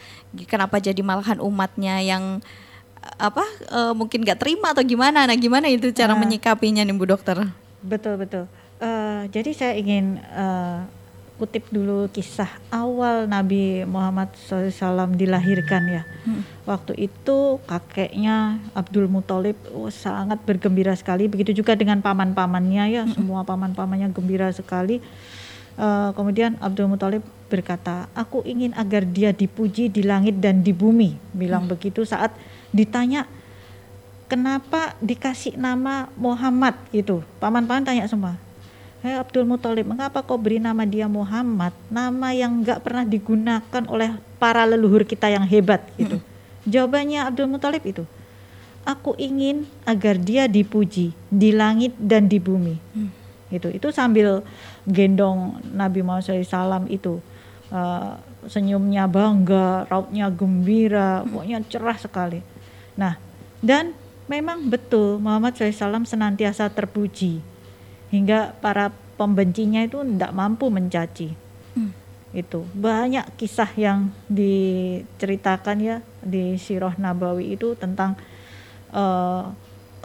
Kenapa 0.49 0.81
jadi 0.81 1.05
malahan 1.05 1.37
umatnya 1.37 2.01
yang 2.01 2.41
apa 3.21 3.45
uh, 3.69 3.93
mungkin 3.93 4.25
nggak 4.25 4.41
terima 4.41 4.73
atau 4.73 4.81
gimana? 4.81 5.29
Nah 5.29 5.37
gimana 5.37 5.69
itu 5.69 5.93
cara 5.93 6.17
uh, 6.17 6.19
menyikapinya 6.19 6.81
nih 6.81 6.97
Bu 6.97 7.05
Dokter? 7.05 7.45
Betul 7.85 8.17
betul. 8.17 8.49
Uh, 8.81 9.29
jadi 9.29 9.53
saya 9.53 9.73
ingin 9.77 10.17
uh, 10.33 11.02
kutip 11.43 11.67
dulu 11.75 12.07
kisah 12.07 12.47
awal 12.71 13.27
Nabi 13.27 13.83
Muhammad 13.83 14.31
SAW 14.39 15.11
dilahirkan 15.11 15.83
ya. 15.91 16.07
Hmm. 16.23 16.39
Waktu 16.63 16.95
itu 17.11 17.59
kakeknya 17.67 18.63
Abdul 18.71 19.11
Muthalib 19.11 19.59
oh, 19.75 19.91
sangat 19.91 20.39
bergembira 20.47 20.95
sekali. 20.95 21.27
Begitu 21.27 21.51
juga 21.59 21.75
dengan 21.75 21.99
paman-pamannya 21.99 22.83
ya, 22.95 23.03
hmm. 23.03 23.19
semua 23.19 23.43
paman-pamannya 23.43 24.15
gembira 24.15 24.47
sekali. 24.55 25.03
Uh, 25.75 26.15
kemudian 26.15 26.55
Abdul 26.63 26.87
Muthalib 26.87 27.27
berkata, 27.51 28.07
aku 28.15 28.39
ingin 28.47 28.71
agar 28.79 29.03
dia 29.03 29.35
dipuji 29.35 29.91
di 29.91 29.99
langit 29.99 30.39
dan 30.39 30.63
di 30.63 30.71
bumi. 30.71 31.19
Bilang 31.35 31.67
hmm. 31.67 31.75
begitu 31.75 32.07
saat 32.07 32.31
ditanya 32.71 33.27
kenapa 34.31 34.95
dikasih 35.03 35.59
nama 35.59 36.07
Muhammad 36.15 36.79
gitu. 36.95 37.19
Paman-paman 37.43 37.83
tanya 37.83 38.07
semua 38.07 38.39
Hei 39.03 39.19
Abdul 39.19 39.43
Muthalib, 39.43 39.83
mengapa 39.83 40.23
kau 40.23 40.39
beri 40.39 40.63
nama 40.63 40.87
dia 40.87 41.11
Muhammad? 41.11 41.75
Nama 41.91 42.31
yang 42.31 42.63
nggak 42.63 42.87
pernah 42.87 43.03
digunakan 43.03 43.83
oleh 43.91 44.15
para 44.39 44.63
leluhur 44.63 45.03
kita 45.03 45.27
yang 45.27 45.43
hebat 45.43 45.83
gitu. 45.99 46.23
Hmm. 46.23 46.27
Jawabannya 46.71 47.19
Abdul 47.27 47.51
Muthalib 47.51 47.83
itu, 47.83 48.07
aku 48.87 49.11
ingin 49.19 49.67
agar 49.83 50.15
dia 50.15 50.47
dipuji 50.47 51.11
di 51.27 51.51
langit 51.51 51.91
dan 51.99 52.31
di 52.31 52.39
bumi. 52.39 52.79
Hmm. 52.95 53.11
Itu 53.51 53.75
itu 53.75 53.91
sambil 53.91 54.39
gendong 54.87 55.59
Nabi 55.75 55.99
Muhammad 55.99 56.23
SAW 56.23 56.87
itu 56.87 57.19
uh, 57.75 58.15
senyumnya 58.47 59.11
bangga, 59.11 59.83
rautnya 59.91 60.31
gembira, 60.31 61.27
pokoknya 61.27 61.59
cerah 61.67 61.99
sekali. 61.99 62.39
Nah, 62.95 63.19
dan 63.59 63.91
memang 64.31 64.63
betul 64.71 65.19
Muhammad 65.19 65.59
SAW 65.59 66.07
senantiasa 66.07 66.71
terpuji 66.71 67.51
hingga 68.13 68.53
para 68.61 68.93
pembencinya 69.17 69.81
itu 69.81 70.05
tidak 70.05 70.37
mampu 70.37 70.69
mencaci. 70.69 71.33
Hmm. 71.73 71.89
Itu 72.29 72.69
banyak 72.77 73.33
kisah 73.41 73.73
yang 73.73 74.13
diceritakan 74.29 75.77
ya 75.81 75.97
di 76.21 76.61
Sirah 76.61 76.93
Nabawi 77.01 77.57
itu 77.57 77.73
tentang 77.73 78.13
uh, 78.93 79.49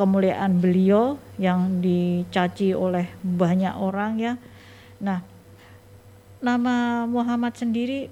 kemuliaan 0.00 0.56
beliau 0.56 1.20
yang 1.36 1.84
dicaci 1.84 2.72
oleh 2.72 3.12
banyak 3.20 3.76
orang 3.76 4.16
ya. 4.16 4.32
Nah, 5.04 5.20
nama 6.40 7.04
Muhammad 7.04 7.60
sendiri 7.60 8.08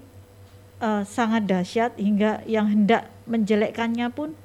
uh, 0.85 1.07
sangat 1.09 1.49
dahsyat 1.49 1.97
hingga 1.97 2.45
yang 2.45 2.69
hendak 2.69 3.09
menjelekkannya 3.25 4.13
pun 4.13 4.37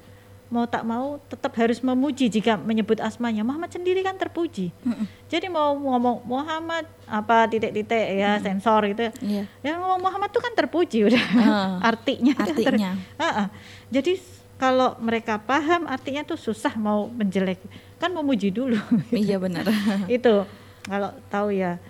mau 0.52 0.68
tak 0.68 0.84
mau 0.84 1.16
tetap 1.32 1.56
harus 1.56 1.80
memuji 1.80 2.28
jika 2.28 2.60
menyebut 2.60 3.00
asmanya. 3.00 3.40
Muhammad 3.40 3.72
sendiri 3.72 4.04
kan 4.04 4.20
terpuji. 4.20 4.68
Mm. 4.84 5.08
Jadi 5.32 5.48
mau 5.48 5.72
ngomong 5.72 6.20
Muhammad 6.28 6.84
apa 7.08 7.48
titik-titik 7.48 8.20
ya 8.20 8.36
mm 8.36 8.44
sensor 8.44 8.84
itu. 8.84 9.08
Yeah. 9.24 9.48
Ya 9.64 9.80
ngomong 9.80 10.04
Muhammad 10.04 10.28
itu 10.28 10.40
kan 10.44 10.52
terpuji 10.52 10.98
udah. 11.08 11.24
Uh, 11.40 11.72
artinya. 11.90 12.36
Artinya. 12.36 12.90
Ter, 13.00 13.24
uh, 13.24 13.24
uh. 13.24 13.46
Jadi 13.88 14.20
kalau 14.60 14.92
mereka 15.00 15.40
paham 15.40 15.88
artinya 15.88 16.20
tuh 16.20 16.36
susah 16.36 16.76
mau 16.76 17.08
menjelek. 17.08 17.58
Kan 17.96 18.12
memuji 18.12 18.52
dulu. 18.52 18.76
Iya 19.08 19.40
benar. 19.40 19.64
itu 20.12 20.44
kalau 20.84 21.16
tahu 21.32 21.56
ya. 21.56 21.80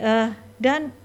Uh, 0.00 0.32
dan 0.56 0.96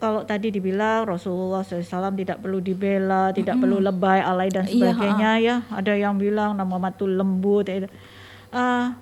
kalau 0.00 0.24
tadi 0.24 0.48
dibilang 0.48 1.04
Rasulullah 1.04 1.60
SAW 1.60 2.16
tidak 2.16 2.40
perlu 2.40 2.64
dibela, 2.64 3.36
tidak 3.36 3.60
mm 3.60 3.62
perlu 3.62 3.78
lebay, 3.84 4.24
alay 4.24 4.48
dan 4.48 4.64
iya, 4.64 4.96
sebagainya 4.96 5.30
iya, 5.36 5.56
ya. 5.60 5.76
Ada 5.76 5.92
yang 5.92 6.16
bilang 6.16 6.56
nama 6.56 6.64
Muhammad 6.64 6.96
itu 6.96 7.04
lembut. 7.04 7.68
Uh, 7.68 8.96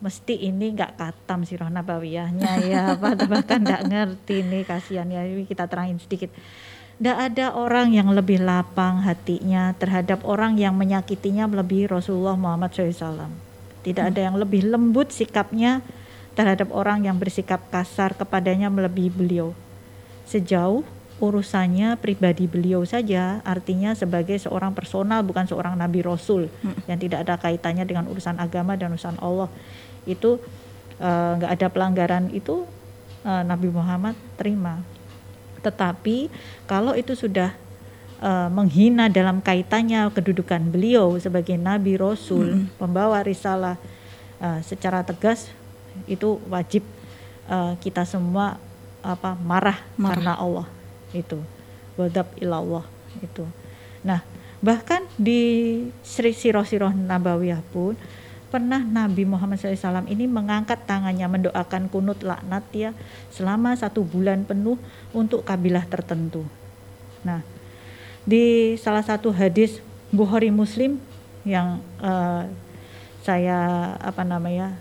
mesti 0.00 0.48
ini 0.48 0.72
nggak 0.72 0.96
katam 0.96 1.44
sirah 1.44 1.68
nabawiyahnya 1.68 2.52
ya, 2.64 2.96
bahkan 3.30 3.60
nggak 3.60 3.92
ngerti 3.92 4.40
nih 4.48 4.64
kasihan 4.64 5.04
ya. 5.12 5.28
Kita 5.44 5.68
terangin 5.68 6.00
sedikit. 6.00 6.32
Tidak 6.96 7.16
ada 7.20 7.52
orang 7.52 7.92
yang 7.92 8.08
lebih 8.08 8.40
lapang 8.40 9.04
hatinya 9.04 9.76
terhadap 9.76 10.24
orang 10.24 10.56
yang 10.56 10.72
menyakitinya 10.72 11.52
melebihi 11.52 11.84
Rasulullah 11.84 12.36
Muhammad 12.40 12.72
SAW. 12.72 13.28
Tidak 13.84 14.04
ada 14.08 14.20
yang 14.24 14.40
lebih 14.40 14.68
lembut 14.68 15.12
sikapnya 15.12 15.84
terhadap 16.32 16.72
orang 16.72 17.04
yang 17.04 17.20
bersikap 17.20 17.60
kasar 17.68 18.16
kepadanya 18.16 18.72
melebihi 18.72 19.12
beliau 19.12 19.52
sejauh 20.26 20.82
urusannya 21.20 22.00
pribadi 22.00 22.48
beliau 22.48 22.80
saja, 22.88 23.44
artinya 23.44 23.92
sebagai 23.92 24.40
seorang 24.40 24.72
personal 24.72 25.20
bukan 25.20 25.44
seorang 25.44 25.76
nabi 25.76 26.00
rasul 26.00 26.48
hmm. 26.48 26.88
yang 26.88 26.96
tidak 26.96 27.28
ada 27.28 27.36
kaitannya 27.36 27.84
dengan 27.84 28.08
urusan 28.08 28.40
agama 28.40 28.72
dan 28.74 28.96
urusan 28.96 29.20
Allah. 29.20 29.52
Itu 30.08 30.40
eh, 30.96 31.32
nggak 31.36 31.50
uh, 31.52 31.56
ada 31.60 31.66
pelanggaran 31.68 32.32
itu 32.32 32.64
uh, 33.24 33.44
Nabi 33.44 33.68
Muhammad 33.68 34.16
terima. 34.40 34.80
Tetapi 35.60 36.32
kalau 36.64 36.96
itu 36.96 37.12
sudah 37.12 37.52
uh, 38.24 38.48
menghina 38.48 39.12
dalam 39.12 39.44
kaitannya 39.44 40.08
kedudukan 40.12 40.72
beliau 40.72 41.20
sebagai 41.20 41.60
nabi 41.60 42.00
rasul, 42.00 42.64
hmm. 42.64 42.80
pembawa 42.80 43.20
risalah 43.20 43.76
uh, 44.40 44.60
secara 44.64 45.04
tegas 45.04 45.52
itu 46.08 46.40
wajib 46.48 46.80
uh, 47.50 47.76
kita 47.82 48.08
semua 48.08 48.56
apa 49.00 49.36
marah, 49.40 49.80
marah. 49.96 50.14
karena 50.16 50.32
Allah 50.36 50.66
itu 51.16 51.38
wadab 51.98 52.28
ilallah 52.38 52.84
itu 53.20 53.44
nah 54.04 54.24
bahkan 54.60 55.04
di 55.16 55.40
Sri 56.04 56.36
Siroh 56.36 56.64
Siroh 56.64 56.92
Nabawiyah 56.92 57.64
pun 57.72 57.96
pernah 58.50 58.82
Nabi 58.82 59.22
Muhammad 59.22 59.62
SAW 59.62 60.10
ini 60.10 60.26
mengangkat 60.26 60.82
tangannya 60.84 61.24
mendoakan 61.30 61.86
kunut 61.86 62.20
laknat 62.26 62.66
ya 62.74 62.90
selama 63.30 63.78
satu 63.78 64.02
bulan 64.02 64.42
penuh 64.42 64.74
untuk 65.14 65.46
kabilah 65.46 65.86
tertentu. 65.86 66.42
Nah, 67.22 67.46
di 68.26 68.74
salah 68.74 69.06
satu 69.06 69.30
hadis 69.30 69.78
Bukhari 70.10 70.50
Muslim 70.50 70.98
yang 71.46 71.78
uh, 72.02 72.50
saya 73.22 73.94
apa 74.02 74.26
namanya 74.26 74.74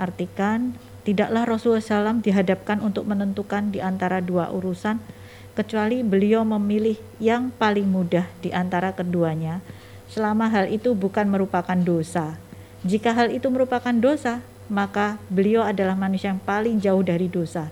artikan 0.00 0.72
Tidaklah 1.00 1.48
Rasulullah 1.48 1.80
SAW 1.80 2.20
dihadapkan 2.20 2.84
untuk 2.84 3.08
menentukan 3.08 3.72
di 3.72 3.80
antara 3.80 4.20
dua 4.20 4.52
urusan, 4.52 5.00
kecuali 5.56 6.04
beliau 6.04 6.44
memilih 6.44 7.00
yang 7.16 7.48
paling 7.56 7.88
mudah 7.88 8.28
di 8.44 8.52
antara 8.52 8.92
keduanya, 8.92 9.64
selama 10.12 10.52
hal 10.52 10.68
itu 10.68 10.92
bukan 10.92 11.26
merupakan 11.28 11.76
dosa. 11.76 12.36
Jika 12.84 13.16
hal 13.16 13.32
itu 13.32 13.48
merupakan 13.48 13.92
dosa, 13.92 14.44
maka 14.70 15.18
beliau 15.28 15.66
adalah 15.66 15.98
manusia 15.98 16.32
yang 16.32 16.40
paling 16.40 16.78
jauh 16.78 17.02
dari 17.02 17.26
dosa. 17.26 17.68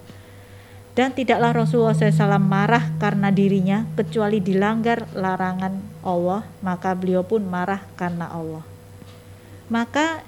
Dan 0.99 1.15
tidaklah 1.15 1.55
Rasulullah 1.55 1.95
SAW 1.95 2.43
marah 2.43 2.91
karena 2.99 3.31
dirinya, 3.31 3.87
kecuali 3.95 4.43
dilanggar 4.43 5.07
larangan 5.15 5.79
Allah, 6.03 6.43
maka 6.59 6.91
beliau 6.99 7.23
pun 7.23 7.47
marah 7.47 7.87
karena 7.95 8.27
Allah. 8.27 8.67
Maka 9.71 10.27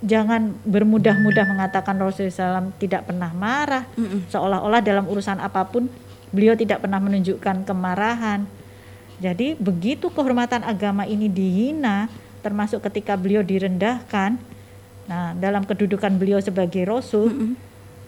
jangan 0.00 0.56
bermudah-mudah 0.64 1.44
mengatakan 1.44 1.96
Rasulullah 2.00 2.60
SAW 2.60 2.72
tidak 2.80 3.08
pernah 3.08 3.30
marah, 3.36 3.84
seolah-olah 4.32 4.80
dalam 4.80 5.04
urusan 5.08 5.40
apa 5.40 5.68
pun 5.68 5.88
beliau 6.32 6.56
tidak 6.56 6.80
pernah 6.80 7.00
menunjukkan 7.00 7.68
kemarahan. 7.68 8.48
Jadi 9.20 9.52
begitu 9.60 10.08
kehormatan 10.08 10.64
agama 10.64 11.04
ini 11.04 11.28
dihina, 11.28 12.08
termasuk 12.40 12.80
ketika 12.88 13.20
beliau 13.20 13.44
direndahkan, 13.44 14.40
nah 15.04 15.36
dalam 15.36 15.68
kedudukan 15.68 16.16
beliau 16.16 16.40
sebagai 16.40 16.88
Rasul, 16.88 17.28
mm 17.28 17.52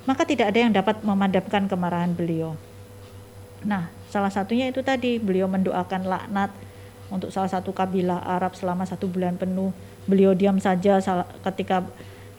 maka 0.03 0.27
tidak 0.27 0.51
ada 0.51 0.59
yang 0.67 0.75
dapat 0.75 0.99
memadamkan 1.07 1.71
kemarahan 1.71 2.11
beliau. 2.11 2.59
Nah, 3.63 3.87
salah 4.11 4.35
satunya 4.35 4.67
itu 4.67 4.83
tadi 4.83 5.23
beliau 5.23 5.47
mendoakan 5.47 6.03
laknat 6.11 6.51
untuk 7.13 7.29
salah 7.29 7.53
satu 7.53 7.77
kabilah 7.77 8.25
Arab 8.25 8.57
selama 8.57 8.89
satu 8.89 9.05
bulan 9.05 9.37
penuh. 9.37 9.71
Beliau 10.09 10.33
diam 10.33 10.57
saja 10.57 10.99
ketika 11.53 11.85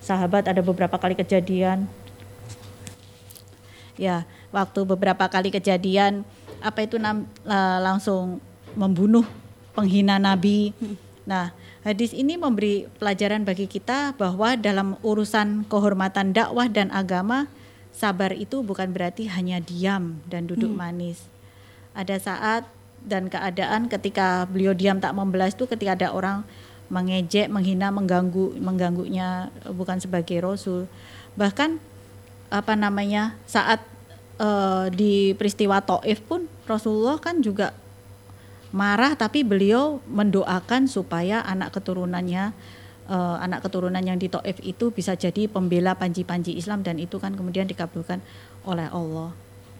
sahabat 0.01 0.49
ada 0.49 0.65
beberapa 0.65 0.97
kali 0.97 1.13
kejadian. 1.13 1.85
Ya, 3.93 4.25
waktu 4.49 4.81
beberapa 4.89 5.29
kali 5.29 5.53
kejadian 5.53 6.25
apa 6.59 6.81
itu 6.81 6.97
langsung 7.79 8.41
membunuh 8.73 9.23
penghina 9.77 10.17
Nabi. 10.17 10.73
Nah, 11.23 11.55
hadis 11.87 12.11
ini 12.11 12.35
memberi 12.35 12.89
pelajaran 12.99 13.47
bagi 13.47 13.69
kita 13.69 14.17
bahwa 14.17 14.59
dalam 14.59 14.99
urusan 15.05 15.63
kehormatan 15.71 16.35
dakwah 16.35 16.67
dan 16.67 16.91
agama, 16.91 17.47
sabar 17.93 18.33
itu 18.35 18.59
bukan 18.65 18.91
berarti 18.91 19.29
hanya 19.29 19.61
diam 19.63 20.19
dan 20.27 20.49
duduk 20.49 20.73
hmm. 20.73 20.79
manis. 20.81 21.29
Ada 21.93 22.17
saat 22.17 22.63
dan 23.03 23.27
keadaan 23.27 23.91
ketika 23.91 24.47
beliau 24.47 24.71
diam 24.71 24.99
tak 24.99 25.15
membelas 25.15 25.53
itu 25.53 25.67
ketika 25.67 25.95
ada 25.95 26.09
orang 26.15 26.47
mengejek, 26.91 27.49
menghina, 27.49 27.89
mengganggu, 27.89 28.53
mengganggunya 28.59 29.49
bukan 29.73 29.97
sebagai 29.97 30.39
rasul. 30.43 30.85
Bahkan 31.33 31.79
apa 32.53 32.73
namanya 32.77 33.33
saat 33.49 33.81
uh, 34.37 34.85
di 34.93 35.33
peristiwa 35.33 35.81
Taif 35.81 36.21
pun 36.21 36.45
Rasulullah 36.69 37.17
kan 37.17 37.41
juga 37.41 37.73
marah 38.69 39.17
tapi 39.17 39.41
beliau 39.41 40.01
mendoakan 40.09 40.85
supaya 40.85 41.41
anak 41.45 41.77
keturunannya 41.77 42.53
uh, 43.09 43.37
anak 43.41 43.65
keturunan 43.65 44.01
yang 44.05 44.21
di 44.21 44.29
Taif 44.29 44.61
itu 44.61 44.93
bisa 44.93 45.17
jadi 45.17 45.49
pembela 45.49 45.97
panji-panji 45.97 46.53
Islam 46.53 46.85
dan 46.85 47.01
itu 47.01 47.17
kan 47.17 47.33
kemudian 47.33 47.65
dikabulkan 47.65 48.21
oleh 48.69 48.87
Allah. 48.93 49.33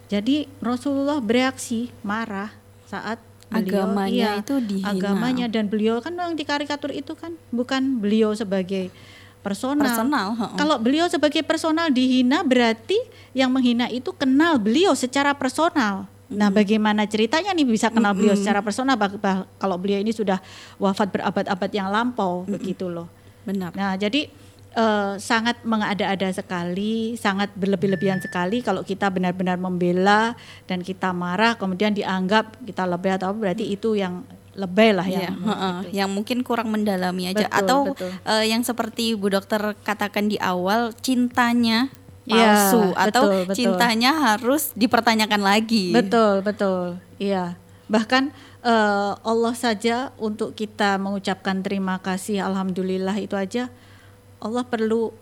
Jadi 0.10 0.46
Rasulullah 0.62 1.22
bereaksi 1.22 1.90
marah 2.02 2.63
saat 2.94 3.18
beliau, 3.50 3.90
agamanya 3.90 4.30
iya, 4.38 4.42
itu 4.42 4.56
dihina. 4.62 4.94
Agamanya 4.94 5.46
dan 5.50 5.66
beliau 5.66 5.98
kan 5.98 6.14
yang 6.14 6.38
di 6.38 6.46
karikatur 6.46 6.94
itu 6.94 7.18
kan 7.18 7.34
bukan 7.50 7.98
beliau 7.98 8.38
sebagai 8.38 8.94
personal. 9.42 9.84
personal 9.90 10.28
Kalau 10.56 10.78
beliau 10.78 11.10
sebagai 11.10 11.42
personal 11.42 11.90
dihina 11.90 12.46
berarti 12.46 12.98
yang 13.34 13.50
menghina 13.50 13.90
itu 13.90 14.14
kenal 14.14 14.62
beliau 14.62 14.94
secara 14.94 15.34
personal. 15.34 16.06
Nah, 16.34 16.50
bagaimana 16.50 17.06
ceritanya 17.06 17.54
nih 17.54 17.68
bisa 17.68 17.94
kenal 17.94 18.18
beliau 18.18 18.34
secara 18.34 18.64
personal 18.66 18.98
kalau 19.62 19.78
beliau 19.78 20.02
ini 20.02 20.10
sudah 20.10 20.42
wafat 20.82 21.14
berabad-abad 21.14 21.70
yang 21.70 21.94
lampau 21.94 22.42
begitu 22.50 22.90
loh. 22.90 23.06
Benar. 23.46 23.76
Nah, 23.76 23.94
jadi 24.00 24.32
uh, 24.76 25.16
sangat 25.22 25.62
mengada-ada 25.66 26.30
sekali, 26.34 27.16
sangat 27.18 27.54
berlebih-lebihan 27.58 28.20
sekali 28.20 28.62
kalau 28.66 28.82
kita 28.82 29.10
benar-benar 29.10 29.58
membela 29.58 30.38
dan 30.70 30.82
kita 30.82 31.14
marah 31.16 31.56
kemudian 31.58 31.94
dianggap 31.94 32.58
kita 32.66 32.84
lebih 32.86 33.18
atau 33.18 33.34
berarti 33.34 33.74
itu 33.74 33.96
yang 33.98 34.26
lebih 34.54 34.94
lah 34.94 35.08
ya, 35.10 35.34
uh, 35.34 35.82
yang 35.90 36.14
mungkin 36.14 36.46
kurang 36.46 36.70
mendalami 36.70 37.34
aja 37.34 37.50
betul, 37.50 37.58
atau 37.58 37.80
betul. 37.90 38.10
Uh, 38.22 38.46
yang 38.46 38.62
seperti 38.62 39.18
Bu 39.18 39.34
Dokter 39.34 39.74
katakan 39.82 40.30
di 40.30 40.38
awal 40.38 40.94
cintanya 41.02 41.90
Iya, 42.24 42.72
palsu 42.72 42.96
ya, 42.96 43.12
atau 43.12 43.24
betul, 43.28 43.42
betul. 43.52 43.58
cintanya 43.60 44.12
harus 44.32 44.72
dipertanyakan 44.80 45.44
lagi. 45.44 45.92
Betul, 45.92 46.40
betul. 46.40 46.96
Iya. 47.20 47.60
Bahkan 47.92 48.32
uh, 48.64 49.20
Allah 49.20 49.56
saja 49.60 50.16
untuk 50.16 50.56
kita 50.56 50.96
mengucapkan 50.96 51.60
terima 51.60 52.00
kasih 52.00 52.40
alhamdulillah 52.48 53.20
itu 53.20 53.36
aja 53.36 53.68
Allah 54.44 54.68
perlu 54.68 55.16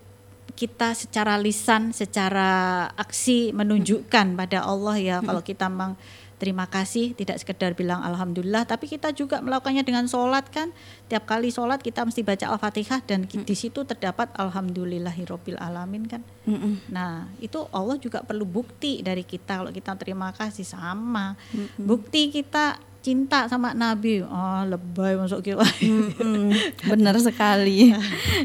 kita 0.52 0.92
secara 0.92 1.40
lisan, 1.40 1.96
secara 1.96 2.84
aksi 2.98 3.54
menunjukkan 3.56 4.36
pada 4.36 4.66
Allah 4.66 4.96
ya. 5.00 5.16
Kalau 5.24 5.40
kita 5.40 5.70
memang 5.72 5.96
terima 6.36 6.66
kasih 6.66 7.14
tidak 7.14 7.38
sekedar 7.38 7.70
bilang 7.78 8.02
alhamdulillah 8.02 8.66
tapi 8.66 8.90
kita 8.90 9.14
juga 9.14 9.38
melakukannya 9.38 9.86
dengan 9.86 10.04
sholat 10.10 10.50
kan. 10.50 10.74
Tiap 11.06 11.24
kali 11.24 11.54
sholat 11.54 11.80
kita 11.80 12.02
mesti 12.02 12.26
baca 12.26 12.50
al-fatihah 12.50 13.00
dan 13.06 13.30
mm. 13.30 13.46
di 13.46 13.54
situ 13.54 13.86
terdapat 13.86 14.28
alhamdulillahirobbil 14.34 15.56
alamin 15.62 16.04
kan. 16.10 16.22
Mm 16.44 16.90
nah 16.90 17.30
itu 17.38 17.62
Allah 17.70 17.96
juga 17.96 18.26
perlu 18.26 18.44
bukti 18.44 19.00
dari 19.00 19.22
kita. 19.22 19.62
Kalau 19.62 19.72
kita 19.72 19.94
terima 19.96 20.34
kasih 20.34 20.66
sama. 20.66 21.38
-mm. 21.54 21.80
bukti 21.80 22.28
kita 22.34 22.91
cinta 23.02 23.50
sama 23.50 23.74
Nabi. 23.74 24.22
Oh, 24.22 24.62
lebay 24.64 25.18
masuk 25.18 25.42
kita. 25.42 25.66
Hmm, 25.82 26.54
benar 26.94 27.18
sekali. 27.18 27.90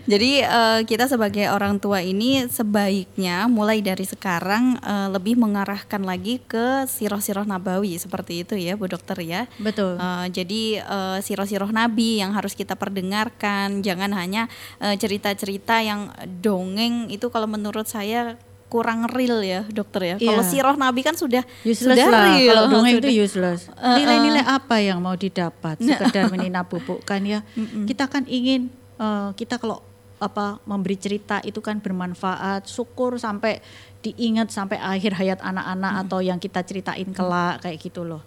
Jadi 0.10 0.41
uh, 0.41 0.82
kita 0.84 1.05
sebagai 1.05 1.47
orang 1.53 1.78
tua 1.78 2.01
ini 2.01 2.49
sebaiknya 2.49 3.45
mulai 3.45 3.86
dari 3.86 4.03
sekarang 4.03 4.82
uh, 4.82 5.14
lebih 5.14 5.38
mengarahkan 5.38 6.01
lagi 6.01 6.41
ke 6.41 6.89
siroh-siroh 6.89 7.45
nabawi 7.45 8.01
seperti 8.01 8.41
itu 8.41 8.58
ya, 8.58 8.74
Bu 8.74 8.89
Dokter 8.89 9.22
ya. 9.22 9.45
Betul. 9.62 10.01
Uh, 10.01 10.26
jadi 10.34 10.82
uh, 10.84 11.18
siroh-siroh 11.22 11.70
Nabi 11.70 12.20
yang 12.20 12.34
harus 12.34 12.58
kita 12.58 12.74
perdengarkan, 12.74 13.86
jangan 13.86 14.12
hanya 14.18 14.49
cerita-cerita 14.82 15.80
uh, 15.80 15.86
yang 15.86 16.01
dongeng 16.41 17.14
itu 17.14 17.30
kalau 17.30 17.45
menurut 17.45 17.86
saya 17.86 18.41
kurang 18.68 19.07
real 19.07 19.39
ya 19.39 19.63
dokter 19.72 20.01
ya. 20.03 20.15
Yeah. 20.20 20.36
Kalau 20.36 20.43
siroh 20.43 20.76
Nabi 20.76 21.01
kan 21.03 21.15
sudah 21.15 21.43
useless 21.63 21.95
sudah 21.95 22.07
lah. 22.11 22.36
real. 22.36 22.51
Kalau 22.51 22.63
dongeng 22.68 22.99
itu 22.99 23.11
useless. 23.24 23.72
Nilai-nilai 23.80 24.43
uh, 24.43 24.51
uh. 24.51 24.57
apa 24.59 24.76
yang 24.84 24.99
mau 24.99 25.15
didapat? 25.15 25.80
Sekedar 25.80 26.28
menina 26.28 26.68
bubuk 26.68 27.03
kan 27.07 27.24
ya. 27.24 27.41
Kita 27.89 28.11
kan 28.11 28.28
ingin 28.28 28.68
uh, 28.99 29.32
kita 29.34 29.55
kalau 29.57 29.80
apa 30.18 30.57
memberi 30.68 30.99
cerita 30.99 31.39
itu 31.47 31.63
kan 31.63 31.80
bermanfaat. 31.80 32.68
Syukur 32.68 33.15
sampai 33.15 33.63
diingat 34.03 34.51
sampai 34.51 34.78
akhir 34.80 35.15
hayat 35.15 35.39
anak-anak 35.41 35.91
mm. 35.93 36.01
atau 36.05 36.20
yang 36.22 36.38
kita 36.38 36.61
ceritain 36.63 37.09
kelak 37.11 37.63
kayak 37.63 37.80
gitu 37.82 38.05
loh. 38.05 38.22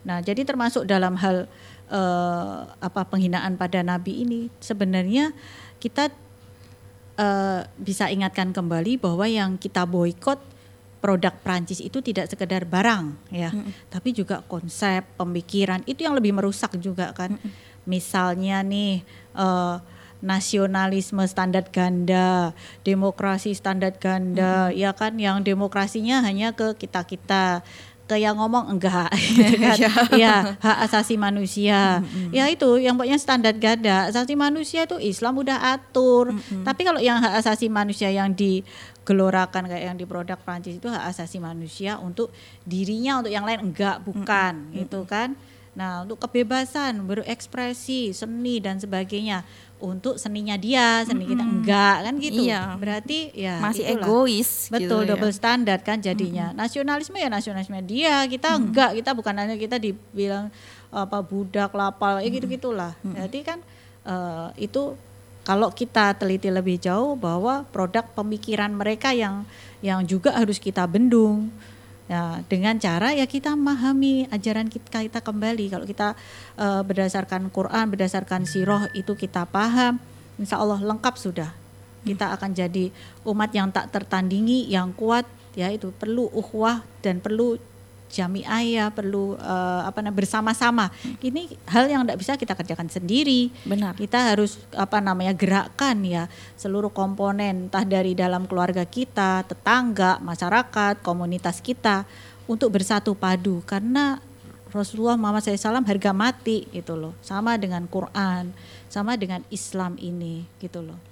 Nah, 0.00 0.24
jadi 0.24 0.48
termasuk 0.48 0.88
dalam 0.88 1.12
hal 1.20 1.44
uh, 1.92 2.58
apa 2.80 3.04
penghinaan 3.04 3.60
pada 3.60 3.84
nabi 3.84 4.24
ini 4.24 4.48
sebenarnya 4.62 5.36
kita 5.76 6.08
uh, 7.18 7.66
bisa 7.80 8.12
ingatkan 8.12 8.54
kembali 8.54 9.00
bahwa 9.00 9.26
yang 9.26 9.56
kita 9.56 9.88
boykot 9.88 10.38
produk 11.00 11.32
Prancis 11.40 11.80
itu 11.80 12.04
tidak 12.04 12.28
sekedar 12.28 12.68
barang 12.68 13.16
ya, 13.32 13.50
mm 13.50 13.88
tapi 13.90 14.12
juga 14.12 14.44
konsep, 14.46 15.02
pemikiran 15.16 15.82
itu 15.88 16.04
yang 16.06 16.14
lebih 16.14 16.36
merusak 16.36 16.76
juga 16.78 17.10
kan. 17.16 17.40
Mm. 17.40 17.50
Misalnya 17.88 18.60
nih 18.62 19.02
uh, 19.34 19.80
nasionalisme 20.20 21.24
standar 21.24 21.64
ganda, 21.72 22.52
demokrasi 22.84 23.56
standar 23.56 23.96
ganda, 23.96 24.68
mm 24.68 24.70
-hmm. 24.70 24.80
ya 24.84 24.90
kan 24.92 25.16
yang 25.16 25.40
demokrasinya 25.40 26.20
hanya 26.20 26.52
ke 26.52 26.76
kita-kita 26.76 27.64
ke 28.10 28.18
yang 28.18 28.34
ngomong 28.34 28.74
enggak 28.74 29.06
gitu 29.38 29.54
kan. 29.62 29.78
ya 30.18 30.58
hak 30.58 30.78
asasi 30.90 31.14
manusia 31.14 32.02
mm-hmm. 32.02 32.34
ya 32.34 32.50
itu 32.50 32.66
yang 32.82 32.98
pokoknya 32.98 33.18
standar 33.22 33.54
ganda 33.54 34.10
asasi 34.10 34.34
manusia 34.34 34.82
itu 34.82 34.98
Islam 34.98 35.38
udah 35.38 35.78
atur 35.78 36.34
mm-hmm. 36.34 36.66
tapi 36.66 36.82
kalau 36.82 36.98
yang 36.98 37.22
hak 37.22 37.38
asasi 37.38 37.70
manusia 37.70 38.10
yang 38.10 38.34
digelorakan 38.34 39.70
kayak 39.70 39.94
yang 39.94 39.96
di 39.96 40.02
produk 40.10 40.42
Prancis 40.42 40.82
itu 40.82 40.90
hak 40.90 41.14
asasi 41.14 41.38
manusia 41.38 42.02
untuk 42.02 42.34
dirinya 42.66 43.22
untuk 43.22 43.30
yang 43.30 43.46
lain 43.46 43.70
enggak 43.70 44.02
bukan 44.02 44.58
mm-hmm. 44.58 44.76
gitu 44.82 45.06
kan 45.06 45.38
nah 45.70 46.02
untuk 46.02 46.18
kebebasan 46.18 47.06
berekspresi 47.06 48.10
seni 48.10 48.58
dan 48.58 48.82
sebagainya 48.82 49.46
untuk 49.80 50.20
seninya 50.20 50.54
dia, 50.54 51.02
seni 51.02 51.24
kita 51.24 51.42
enggak 51.42 51.96
kan 52.06 52.14
gitu. 52.20 52.44
Iya. 52.44 52.76
Berarti 52.76 53.32
ya 53.32 53.58
masih 53.58 53.84
itulah. 53.88 54.06
egois. 54.06 54.50
Gitu 54.68 54.74
Betul, 54.76 55.00
gitu, 55.04 55.10
double 55.10 55.32
ya. 55.32 55.36
standar 55.36 55.78
kan 55.80 55.98
jadinya. 55.98 56.46
Mm-hmm. 56.52 56.60
Nasionalisme 56.60 57.16
ya 57.16 57.28
nasionalisme 57.28 57.78
dia, 57.84 58.24
kita 58.28 58.48
mm-hmm. 58.52 58.64
enggak, 58.68 58.90
kita 59.02 59.10
bukan 59.16 59.34
hanya 59.36 59.56
kita 59.56 59.76
dibilang 59.80 60.52
apa 60.90 61.18
budak 61.24 61.72
lapal, 61.72 62.20
ya 62.20 62.28
gitu-gitulah. 62.28 62.92
Mm-hmm. 63.00 63.16
Jadi 63.24 63.38
kan 63.42 63.58
uh, 64.04 64.52
itu 64.60 64.94
kalau 65.40 65.72
kita 65.72 66.14
teliti 66.20 66.52
lebih 66.52 66.76
jauh 66.76 67.16
bahwa 67.16 67.64
produk 67.72 68.04
pemikiran 68.12 68.70
mereka 68.70 69.16
yang 69.16 69.48
yang 69.80 70.04
juga 70.04 70.36
harus 70.36 70.60
kita 70.60 70.84
bendung 70.84 71.48
Ya, 72.10 72.42
dengan 72.50 72.74
cara 72.74 73.14
ya 73.14 73.22
kita 73.22 73.54
memahami 73.54 74.26
ajaran 74.34 74.66
kita, 74.66 75.06
kita 75.06 75.22
kembali. 75.22 75.70
Kalau 75.70 75.86
kita 75.86 76.18
uh, 76.58 76.82
berdasarkan 76.82 77.54
Quran, 77.54 77.86
berdasarkan 77.86 78.50
siroh 78.50 78.90
itu 78.98 79.14
kita 79.14 79.46
paham, 79.46 80.02
insya 80.34 80.58
Allah 80.58 80.82
lengkap 80.82 81.14
sudah. 81.14 81.54
Kita 82.02 82.34
akan 82.34 82.50
jadi 82.50 82.90
umat 83.22 83.54
yang 83.54 83.70
tak 83.70 83.94
tertandingi, 83.94 84.66
yang 84.66 84.90
kuat. 84.90 85.22
Ya 85.54 85.70
itu 85.70 85.94
perlu 85.94 86.26
uhwah 86.34 86.82
dan 86.98 87.22
perlu 87.22 87.62
jamiah 88.10 88.60
ya, 88.66 88.86
perlu 88.90 89.38
uh, 89.38 89.82
apa 89.86 90.02
namanya 90.02 90.18
bersama-sama. 90.26 90.90
Ini 91.22 91.46
hal 91.70 91.86
yang 91.86 92.02
tidak 92.04 92.18
bisa 92.18 92.32
kita 92.34 92.58
kerjakan 92.58 92.90
sendiri. 92.90 93.54
Benar. 93.64 93.94
Kita 93.94 94.34
harus 94.34 94.58
apa 94.74 94.98
namanya 94.98 95.32
gerakan 95.32 96.02
ya 96.02 96.26
seluruh 96.58 96.90
komponen, 96.90 97.70
entah 97.70 97.86
dari 97.86 98.18
dalam 98.18 98.50
keluarga 98.50 98.82
kita, 98.82 99.46
tetangga, 99.46 100.18
masyarakat, 100.20 101.00
komunitas 101.00 101.62
kita 101.62 102.04
untuk 102.50 102.74
bersatu 102.74 103.14
padu 103.14 103.62
karena 103.62 104.18
Rasulullah 104.70 105.18
Muhammad 105.18 105.42
SAW 105.42 105.82
harga 105.82 106.14
mati 106.14 106.66
gitu 106.70 106.94
loh, 106.94 107.14
sama 107.26 107.58
dengan 107.58 107.86
Quran, 107.90 108.54
sama 108.86 109.18
dengan 109.18 109.42
Islam 109.50 109.98
ini 109.98 110.46
gitu 110.62 110.82
loh. 110.82 111.09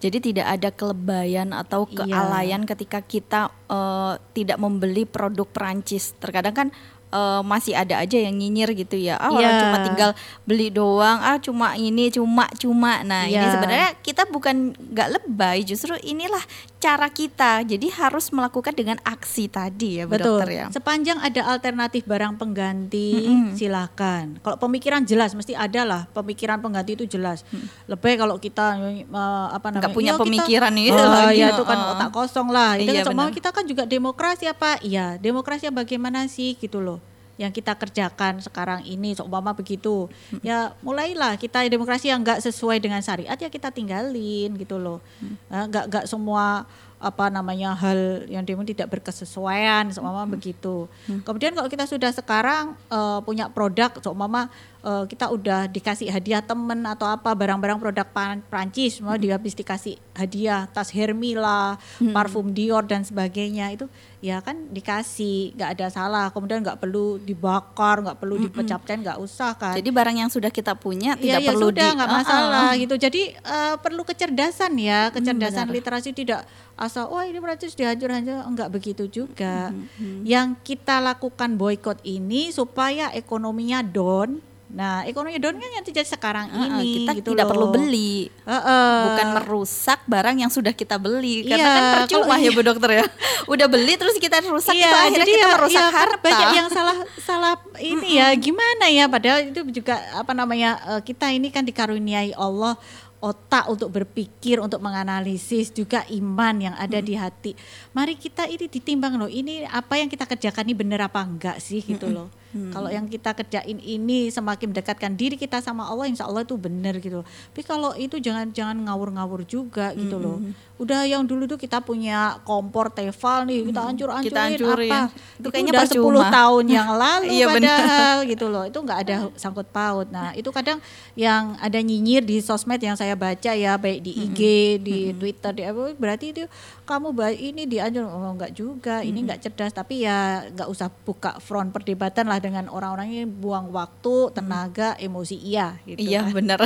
Jadi 0.00 0.32
tidak 0.32 0.46
ada 0.48 0.72
kelebayan 0.72 1.52
atau 1.52 1.84
iya. 1.84 2.08
kealayan 2.08 2.64
iya. 2.64 2.68
ketika 2.72 3.04
kita 3.04 3.40
uh, 3.68 4.16
tidak 4.32 4.56
membeli 4.56 5.04
produk 5.04 5.44
Perancis. 5.44 6.16
Terkadang 6.16 6.54
kan 6.56 6.68
uh, 7.10 7.42
masih 7.44 7.74
ada 7.76 8.00
aja 8.00 8.16
yang 8.16 8.34
nyinyir 8.34 8.72
gitu 8.74 8.96
ya. 8.96 9.18
Ah 9.18 9.30
yeah. 9.30 9.38
orang 9.38 9.54
cuma 9.60 9.76
tinggal 9.84 10.10
beli 10.46 10.68
doang. 10.72 11.18
Ah 11.20 11.36
cuma 11.38 11.74
ini 11.76 12.08
cuma 12.10 12.46
cuma. 12.56 13.02
Nah, 13.04 13.26
yeah. 13.26 13.42
ini 13.42 13.46
iya. 13.46 13.54
sebenarnya 13.54 13.88
kita 14.00 14.22
bukan 14.30 14.74
nggak 14.74 15.08
lebay, 15.20 15.62
justru 15.66 15.94
inilah 16.00 16.40
cara 16.80 17.10
kita. 17.12 17.66
Jadi 17.66 17.92
harus 17.92 18.32
melakukan 18.32 18.72
dengan 18.72 18.96
aksi 19.04 19.50
tadi 19.50 20.00
ya, 20.00 20.08
Bu 20.08 20.16
Betul. 20.16 20.40
Dokter 20.40 20.50
ya. 20.50 20.66
Sepanjang 20.72 21.18
ada 21.20 21.40
alternatif 21.52 22.06
barang 22.08 22.40
pengganti, 22.40 23.10
mm 23.20 23.26
-hmm. 23.26 23.52
silakan. 23.58 24.24
Kalau 24.40 24.56
pemikiran 24.56 25.04
jelas 25.04 25.36
mesti 25.36 25.52
ada 25.52 25.84
lah. 25.84 26.02
Pemikiran 26.14 26.62
pengganti 26.62 26.96
itu 26.96 27.04
jelas. 27.04 27.44
Mm. 27.52 27.66
Lebih 27.90 28.14
kalau 28.16 28.36
kita 28.40 28.66
uh, 29.12 29.48
apa 29.52 29.68
namanya? 29.74 29.86
Gak 29.90 29.96
punya 29.96 30.12
pemikiran 30.16 30.72
kita, 30.72 30.86
itu 30.88 31.02
oh, 31.02 31.30
ya 31.34 31.46
itu 31.52 31.64
kan 31.66 31.78
uh. 31.78 31.92
otak 31.96 32.10
kosong 32.14 32.48
lah. 32.48 32.78
Itu 32.80 32.94
iya, 32.94 33.04
kan 33.04 33.32
kita 33.34 33.50
kan 33.52 33.64
juga 33.68 33.84
demokrasi 33.84 34.48
apa? 34.48 34.80
Iya, 34.80 35.20
demokrasi 35.20 35.68
bagaimana 35.70 36.24
sih 36.30 36.56
gitu 36.56 36.80
loh 36.80 36.99
yang 37.40 37.48
kita 37.56 37.72
kerjakan 37.72 38.44
sekarang 38.44 38.84
ini 38.84 39.16
seumpama 39.16 39.56
begitu 39.56 40.12
hmm. 40.28 40.44
ya 40.44 40.76
mulailah 40.84 41.40
kita 41.40 41.64
demokrasi 41.64 42.12
yang 42.12 42.20
nggak 42.20 42.44
sesuai 42.44 42.76
dengan 42.84 43.00
syariat 43.00 43.40
ya 43.40 43.48
kita 43.48 43.72
tinggalin 43.72 44.52
gitu 44.60 44.76
loh 44.76 45.00
hmm. 45.24 45.72
nggak 45.72 45.84
nggak 45.88 46.04
semua 46.04 46.68
apa 47.00 47.32
namanya 47.32 47.72
hal 47.72 48.28
yang 48.28 48.44
demo 48.44 48.60
tidak 48.60 48.92
berkesesuaian 48.92 49.88
seumpama 49.88 50.28
hmm. 50.28 50.32
begitu 50.36 50.84
hmm. 51.08 51.24
kemudian 51.24 51.56
kalau 51.56 51.72
kita 51.72 51.88
sudah 51.88 52.12
sekarang 52.12 52.76
uh, 52.92 53.24
punya 53.24 53.48
produk 53.48 53.88
seumpama 54.04 54.52
uh, 54.84 55.04
kita 55.06 55.28
udah 55.30 55.68
dikasih 55.68 56.08
hadiah 56.08 56.42
temen 56.44 56.80
atau 56.84 57.08
apa 57.08 57.32
barang-barang 57.32 57.80
produk 57.80 58.06
Prancis 58.48 59.00
mau 59.00 59.16
hmm. 59.16 59.32
habis 59.32 59.54
dikasih 59.56 59.96
hadiah 60.16 60.68
tas 60.68 60.92
Hermila 60.92 61.76
hmm. 62.00 62.12
parfum 62.12 62.52
Dior 62.52 62.84
dan 62.84 63.04
sebagainya 63.04 63.72
itu 63.72 63.86
ya 64.20 64.44
kan 64.44 64.68
dikasih 64.68 65.56
nggak 65.56 65.70
ada 65.80 65.86
salah 65.88 66.26
kemudian 66.28 66.60
nggak 66.60 66.76
perlu 66.76 67.16
dibakar 67.16 68.04
nggak 68.04 68.18
perlu 68.20 68.36
mm 68.36 68.42
dipecahkan 68.50 68.96
nggak 69.04 69.18
usah 69.20 69.52
kan 69.54 69.76
jadi 69.76 69.90
barang 69.92 70.16
yang 70.16 70.30
sudah 70.32 70.48
kita 70.48 70.72
punya 70.74 71.12
ya, 71.14 71.38
tidak 71.38 71.40
ya 71.44 71.48
perlu 71.52 71.68
sudah 71.70 71.88
nggak 71.92 72.10
masalah 72.10 72.66
uh, 72.66 72.72
uh. 72.72 72.80
gitu 72.80 72.94
jadi 72.96 73.22
uh, 73.44 73.74
perlu 73.78 74.02
kecerdasan 74.02 74.72
ya 74.80 75.08
hmm, 75.08 75.12
kecerdasan 75.14 75.66
hmm, 75.68 75.76
literasi 75.76 76.10
tidak 76.16 76.48
asal 76.80 77.12
wah 77.12 77.28
ini 77.28 77.36
berarti 77.36 77.68
dihancur-hancur 77.68 78.42
enggak 78.48 78.68
begitu 78.72 79.04
juga 79.06 79.70
hmm, 79.70 79.86
hmm. 80.00 80.20
yang 80.24 80.56
kita 80.64 80.98
lakukan 81.04 81.60
boykot 81.60 82.00
ini 82.02 82.48
supaya 82.48 83.12
ekonominya 83.12 83.84
down 83.84 84.49
Nah, 84.70 85.02
ekonomi 85.02 85.34
down 85.42 85.58
kan 85.58 85.66
yang 85.66 85.82
terjadi 85.82 86.06
sekarang 86.06 86.46
uh, 86.46 86.78
ini 86.78 87.02
kita 87.02 87.10
gitu 87.18 87.34
tidak 87.34 87.46
loh. 87.46 87.50
perlu 87.50 87.66
beli. 87.74 88.30
Uh, 88.46 88.54
uh. 88.54 88.94
Bukan 89.10 89.26
merusak 89.42 90.00
barang 90.06 90.36
yang 90.38 90.50
sudah 90.50 90.70
kita 90.70 90.94
beli. 90.94 91.42
Karena 91.42 91.58
iya, 91.58 91.74
kan 91.74 91.84
percuma 92.06 92.34
ya 92.38 92.50
Bu 92.54 92.62
Dokter 92.62 92.90
ya. 93.02 93.04
Udah 93.50 93.66
beli 93.66 93.98
terus 93.98 94.14
kita 94.22 94.38
rusak 94.46 94.78
iya, 94.78 94.86
itu 94.86 94.96
akhirnya 94.96 95.26
jadi 95.26 95.32
kita 95.34 95.46
ya, 95.46 95.54
merusak 95.58 95.82
ya, 95.82 95.90
harta. 95.90 96.22
Banyak 96.22 96.50
yang 96.54 96.68
salah 96.70 96.96
salah 97.18 97.54
ini 97.82 98.08
ya. 98.22 98.30
Gimana 98.38 98.86
ya 98.86 99.04
padahal 99.10 99.50
itu 99.50 99.60
juga 99.82 99.98
apa 100.14 100.30
namanya 100.30 100.78
uh, 100.86 101.00
kita 101.02 101.34
ini 101.34 101.50
kan 101.50 101.66
dikaruniai 101.66 102.30
Allah 102.38 102.78
otak 103.20 103.68
untuk 103.68 103.92
berpikir, 103.92 104.56
untuk 104.64 104.80
menganalisis, 104.80 105.68
juga 105.68 106.08
iman 106.08 106.56
yang 106.56 106.74
ada 106.80 106.98
hmm. 106.98 107.06
di 107.06 107.14
hati. 107.20 107.52
Mari 107.92 108.16
kita 108.16 108.48
ini 108.48 108.64
ditimbang 108.64 109.20
loh, 109.20 109.28
ini 109.28 109.68
apa 109.68 110.00
yang 110.00 110.08
kita 110.08 110.24
kerjakan 110.24 110.64
ini 110.64 110.74
benar 110.74 111.04
apa 111.04 111.20
enggak 111.20 111.60
sih 111.60 111.84
gitu 111.84 112.08
loh. 112.08 112.32
Hmm. 112.50 112.74
Kalau 112.74 112.90
yang 112.90 113.06
kita 113.06 113.30
kerjain 113.30 113.78
ini 113.78 114.26
semakin 114.26 114.74
mendekatkan 114.74 115.14
diri 115.14 115.38
kita 115.38 115.62
sama 115.62 115.86
Allah, 115.86 116.10
insya 116.10 116.26
Allah 116.26 116.42
itu 116.42 116.58
benar 116.58 116.98
gitu. 116.98 117.22
Tapi 117.22 117.62
kalau 117.62 117.94
itu 117.94 118.18
jangan 118.18 118.50
jangan 118.50 118.74
ngawur-ngawur 118.90 119.46
juga 119.46 119.94
gitu 119.94 120.18
hmm. 120.18 120.24
loh. 120.26 120.38
Udah 120.82 121.06
yang 121.06 121.22
dulu 121.22 121.46
tuh 121.46 121.60
kita 121.60 121.78
punya 121.78 122.42
kompor 122.42 122.90
Tefal 122.90 123.46
nih, 123.46 123.70
kita 123.70 123.80
hancur-hancurin 123.86 124.26
kita 124.34 124.40
hancurin. 124.50 124.90
apa? 124.90 125.00
Itu, 125.06 125.38
itu 125.38 125.48
kayaknya 125.54 125.70
udah 125.70 125.84
percuma. 125.86 126.26
10 126.26 126.36
tahun 126.40 126.64
yang 126.66 126.88
lalu 127.06 127.30
iya, 127.30 127.46
padahal 127.46 128.16
gitu 128.26 128.46
loh. 128.50 128.64
Itu 128.66 128.78
nggak 128.82 128.98
ada 129.06 129.16
sangkut 129.38 129.68
paut. 129.70 130.10
Nah, 130.10 130.34
itu 130.34 130.50
kadang 130.50 130.82
yang 131.14 131.54
ada 131.62 131.78
nyinyir 131.78 132.26
di 132.26 132.42
sosmed 132.42 132.82
yang 132.82 132.98
saya 132.98 133.14
baca 133.14 133.54
ya, 133.54 133.78
baik 133.78 134.00
di 134.02 134.12
IG, 134.26 134.40
di 134.82 134.98
Twitter, 135.14 135.52
di 135.54 135.62
apa 135.62 135.94
berarti 135.94 136.34
itu 136.34 136.44
kamu 136.88 137.14
ini 137.38 137.70
dianjur 137.70 138.02
oh 138.02 138.34
enggak 138.34 138.50
juga, 138.58 139.06
ini 139.06 139.22
enggak 139.22 139.46
cerdas 139.46 139.70
tapi 139.70 140.02
ya 140.02 140.50
enggak 140.50 140.66
usah 140.66 140.90
buka 140.90 141.38
front 141.38 141.70
perdebatan 141.70 142.26
lah 142.26 142.39
dengan 142.40 142.66
orang-orang 142.72 143.08
yang 143.12 143.28
buang 143.28 143.68
waktu, 143.70 144.32
tenaga, 144.32 144.96
hmm. 144.96 145.06
emosi 145.06 145.36
iya 145.36 145.76
gitu. 145.84 146.00
Iya, 146.00 146.26
kan. 146.26 146.32
benar. 146.32 146.58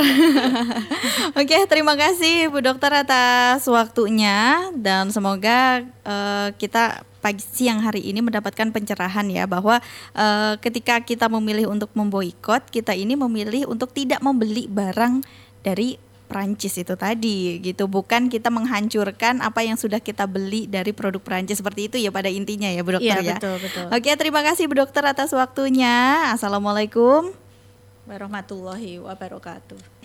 Oke, 1.39 1.57
terima 1.67 1.93
kasih 1.99 2.47
Bu 2.49 2.63
Dokter 2.63 2.91
atas 2.95 3.67
waktunya 3.67 4.71
dan 4.73 5.11
semoga 5.11 5.83
uh, 6.07 6.49
kita 6.55 7.03
pagi 7.19 7.41
siang 7.41 7.81
hari 7.81 8.05
ini 8.05 8.21
mendapatkan 8.21 8.69
pencerahan 8.69 9.25
ya 9.33 9.49
bahwa 9.49 9.81
uh, 10.13 10.53
ketika 10.61 11.01
kita 11.01 11.25
memilih 11.25 11.73
untuk 11.73 11.89
memboikot, 11.97 12.69
kita 12.69 12.93
ini 12.93 13.17
memilih 13.17 13.65
untuk 13.65 13.89
tidak 13.91 14.21
membeli 14.21 14.69
barang 14.69 15.25
dari 15.65 15.97
Prancis 16.25 16.75
itu 16.75 16.97
tadi 16.97 17.61
gitu 17.61 17.85
bukan 17.85 18.27
kita 18.27 18.49
menghancurkan 18.49 19.39
apa 19.45 19.61
yang 19.61 19.77
sudah 19.77 20.01
kita 20.01 20.25
beli 20.25 20.65
dari 20.65 20.91
produk 20.91 21.21
Prancis 21.21 21.61
seperti 21.61 21.87
itu 21.87 21.97
ya 22.01 22.09
pada 22.09 22.27
intinya 22.27 22.67
ya 22.67 22.81
Bu 22.81 22.97
Dokter 22.97 23.21
ya. 23.21 23.37
betul 23.37 23.55
betul. 23.61 23.85
Oke, 23.93 24.09
terima 24.17 24.41
kasih 24.41 24.65
Bu 24.65 24.81
Dokter 24.81 25.05
atas 25.05 25.31
waktunya. 25.31 26.29
Assalamualaikum 26.33 27.31
warahmatullahi 28.09 29.01
wabarakatuh. 29.01 29.95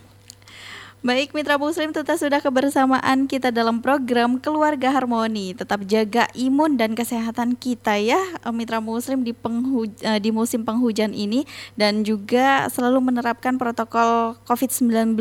Baik 1.01 1.33
Mitra 1.33 1.57
Muslim 1.57 1.97
tetap 1.97 2.21
sudah 2.21 2.45
kebersamaan 2.45 3.25
kita 3.25 3.49
dalam 3.49 3.81
program 3.81 4.37
Keluarga 4.37 4.93
Harmoni 4.93 5.57
Tetap 5.57 5.81
jaga 5.89 6.29
imun 6.37 6.77
dan 6.77 6.93
kesehatan 6.93 7.57
kita 7.57 7.97
ya 7.97 8.21
Mitra 8.53 8.85
Muslim 8.85 9.25
di, 9.25 9.33
penghuj 9.33 9.97
eh, 10.05 10.21
di 10.21 10.29
musim 10.29 10.61
penghujan 10.61 11.16
ini 11.16 11.49
Dan 11.73 12.05
juga 12.05 12.68
selalu 12.68 13.01
menerapkan 13.01 13.57
protokol 13.57 14.37
COVID-19 14.45 15.16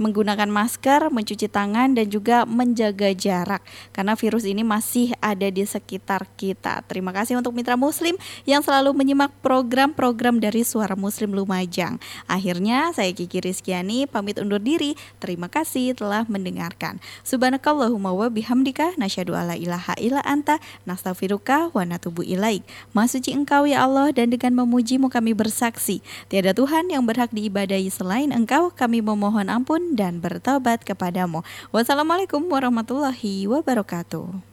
menggunakan 0.00 0.48
masker, 0.48 1.12
mencuci 1.12 1.52
tangan, 1.52 1.92
dan 1.92 2.08
juga 2.08 2.48
menjaga 2.48 3.12
jarak 3.12 3.60
karena 3.92 4.16
virus 4.16 4.48
ini 4.48 4.64
masih 4.64 5.12
ada 5.20 5.52
di 5.52 5.60
sekitar 5.60 6.24
kita. 6.40 6.80
Terima 6.88 7.12
kasih 7.12 7.36
untuk 7.36 7.52
mitra 7.52 7.76
Muslim 7.76 8.16
yang 8.48 8.64
selalu 8.64 8.96
menyimak 8.96 9.28
program-program 9.44 10.40
dari 10.40 10.64
Suara 10.64 10.96
Muslim 10.96 11.36
Lumajang. 11.36 12.00
Akhirnya 12.24 12.88
saya 12.96 13.12
Kiki 13.12 13.44
Rizkyani 13.44 14.08
pamit 14.08 14.40
undur 14.40 14.58
diri. 14.58 14.96
Terima 15.20 15.52
kasih 15.52 15.92
telah 15.92 16.24
mendengarkan. 16.24 16.96
Subhanakallahumma 17.28 18.16
wa 18.16 18.32
bihamdika 18.32 18.96
nasyadu 18.96 19.36
ala 19.36 19.52
ilaha 19.52 19.92
illa 20.00 20.24
anta 20.24 20.56
nastaghfiruka 20.88 21.76
wa 21.76 21.84
natubu 21.84 22.24
ilaik. 22.24 22.64
Masuci 22.96 23.36
engkau 23.36 23.68
ya 23.68 23.84
Allah 23.84 24.14
dan 24.16 24.32
dengan 24.32 24.64
memujimu 24.64 25.12
kami 25.12 25.36
bersaksi 25.36 26.00
tiada 26.32 26.56
Tuhan 26.56 26.88
yang 26.88 27.04
berhak 27.04 27.28
diibadahi 27.34 27.92
selain 27.92 28.32
engkau 28.32 28.72
kami 28.72 29.04
memohon 29.04 29.50
ampun 29.50 29.89
dan 29.94 30.22
bertobat 30.22 30.82
kepadamu. 30.86 31.42
Wassalamualaikum 31.74 32.42
warahmatullahi 32.46 33.46
wabarakatuh. 33.46 34.50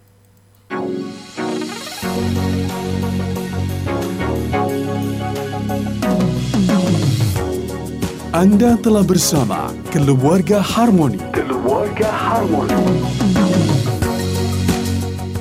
Anda 8.37 8.77
telah 8.77 9.01
bersama 9.01 9.73
Keluarga 9.89 10.61
Harmoni. 10.61 11.17
Keluarga 11.33 12.05
Harmoni. 12.05 12.77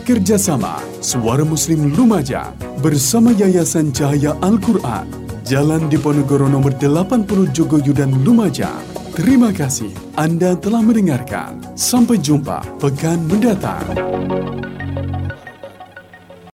Kerjasama 0.07 0.81
Suara 1.05 1.45
Muslim 1.45 1.93
Lumajang 1.93 2.57
bersama 2.81 3.37
Yayasan 3.37 3.93
Cahaya 3.93 4.33
Al-Quran. 4.41 5.05
Jalan 5.45 5.93
Diponegoro 5.93 6.49
nomor 6.49 6.73
80 6.79 7.53
Jogoyudan 7.53 8.25
Lumajang. 8.25 9.06
Terima 9.17 9.49
kasih 9.49 9.97
Anda 10.13 10.53
telah 10.61 10.85
mendengarkan. 10.85 11.73
Sampai 11.73 12.21
jumpa 12.21 12.61
pekan 12.77 13.17
mendatang. 13.25 13.89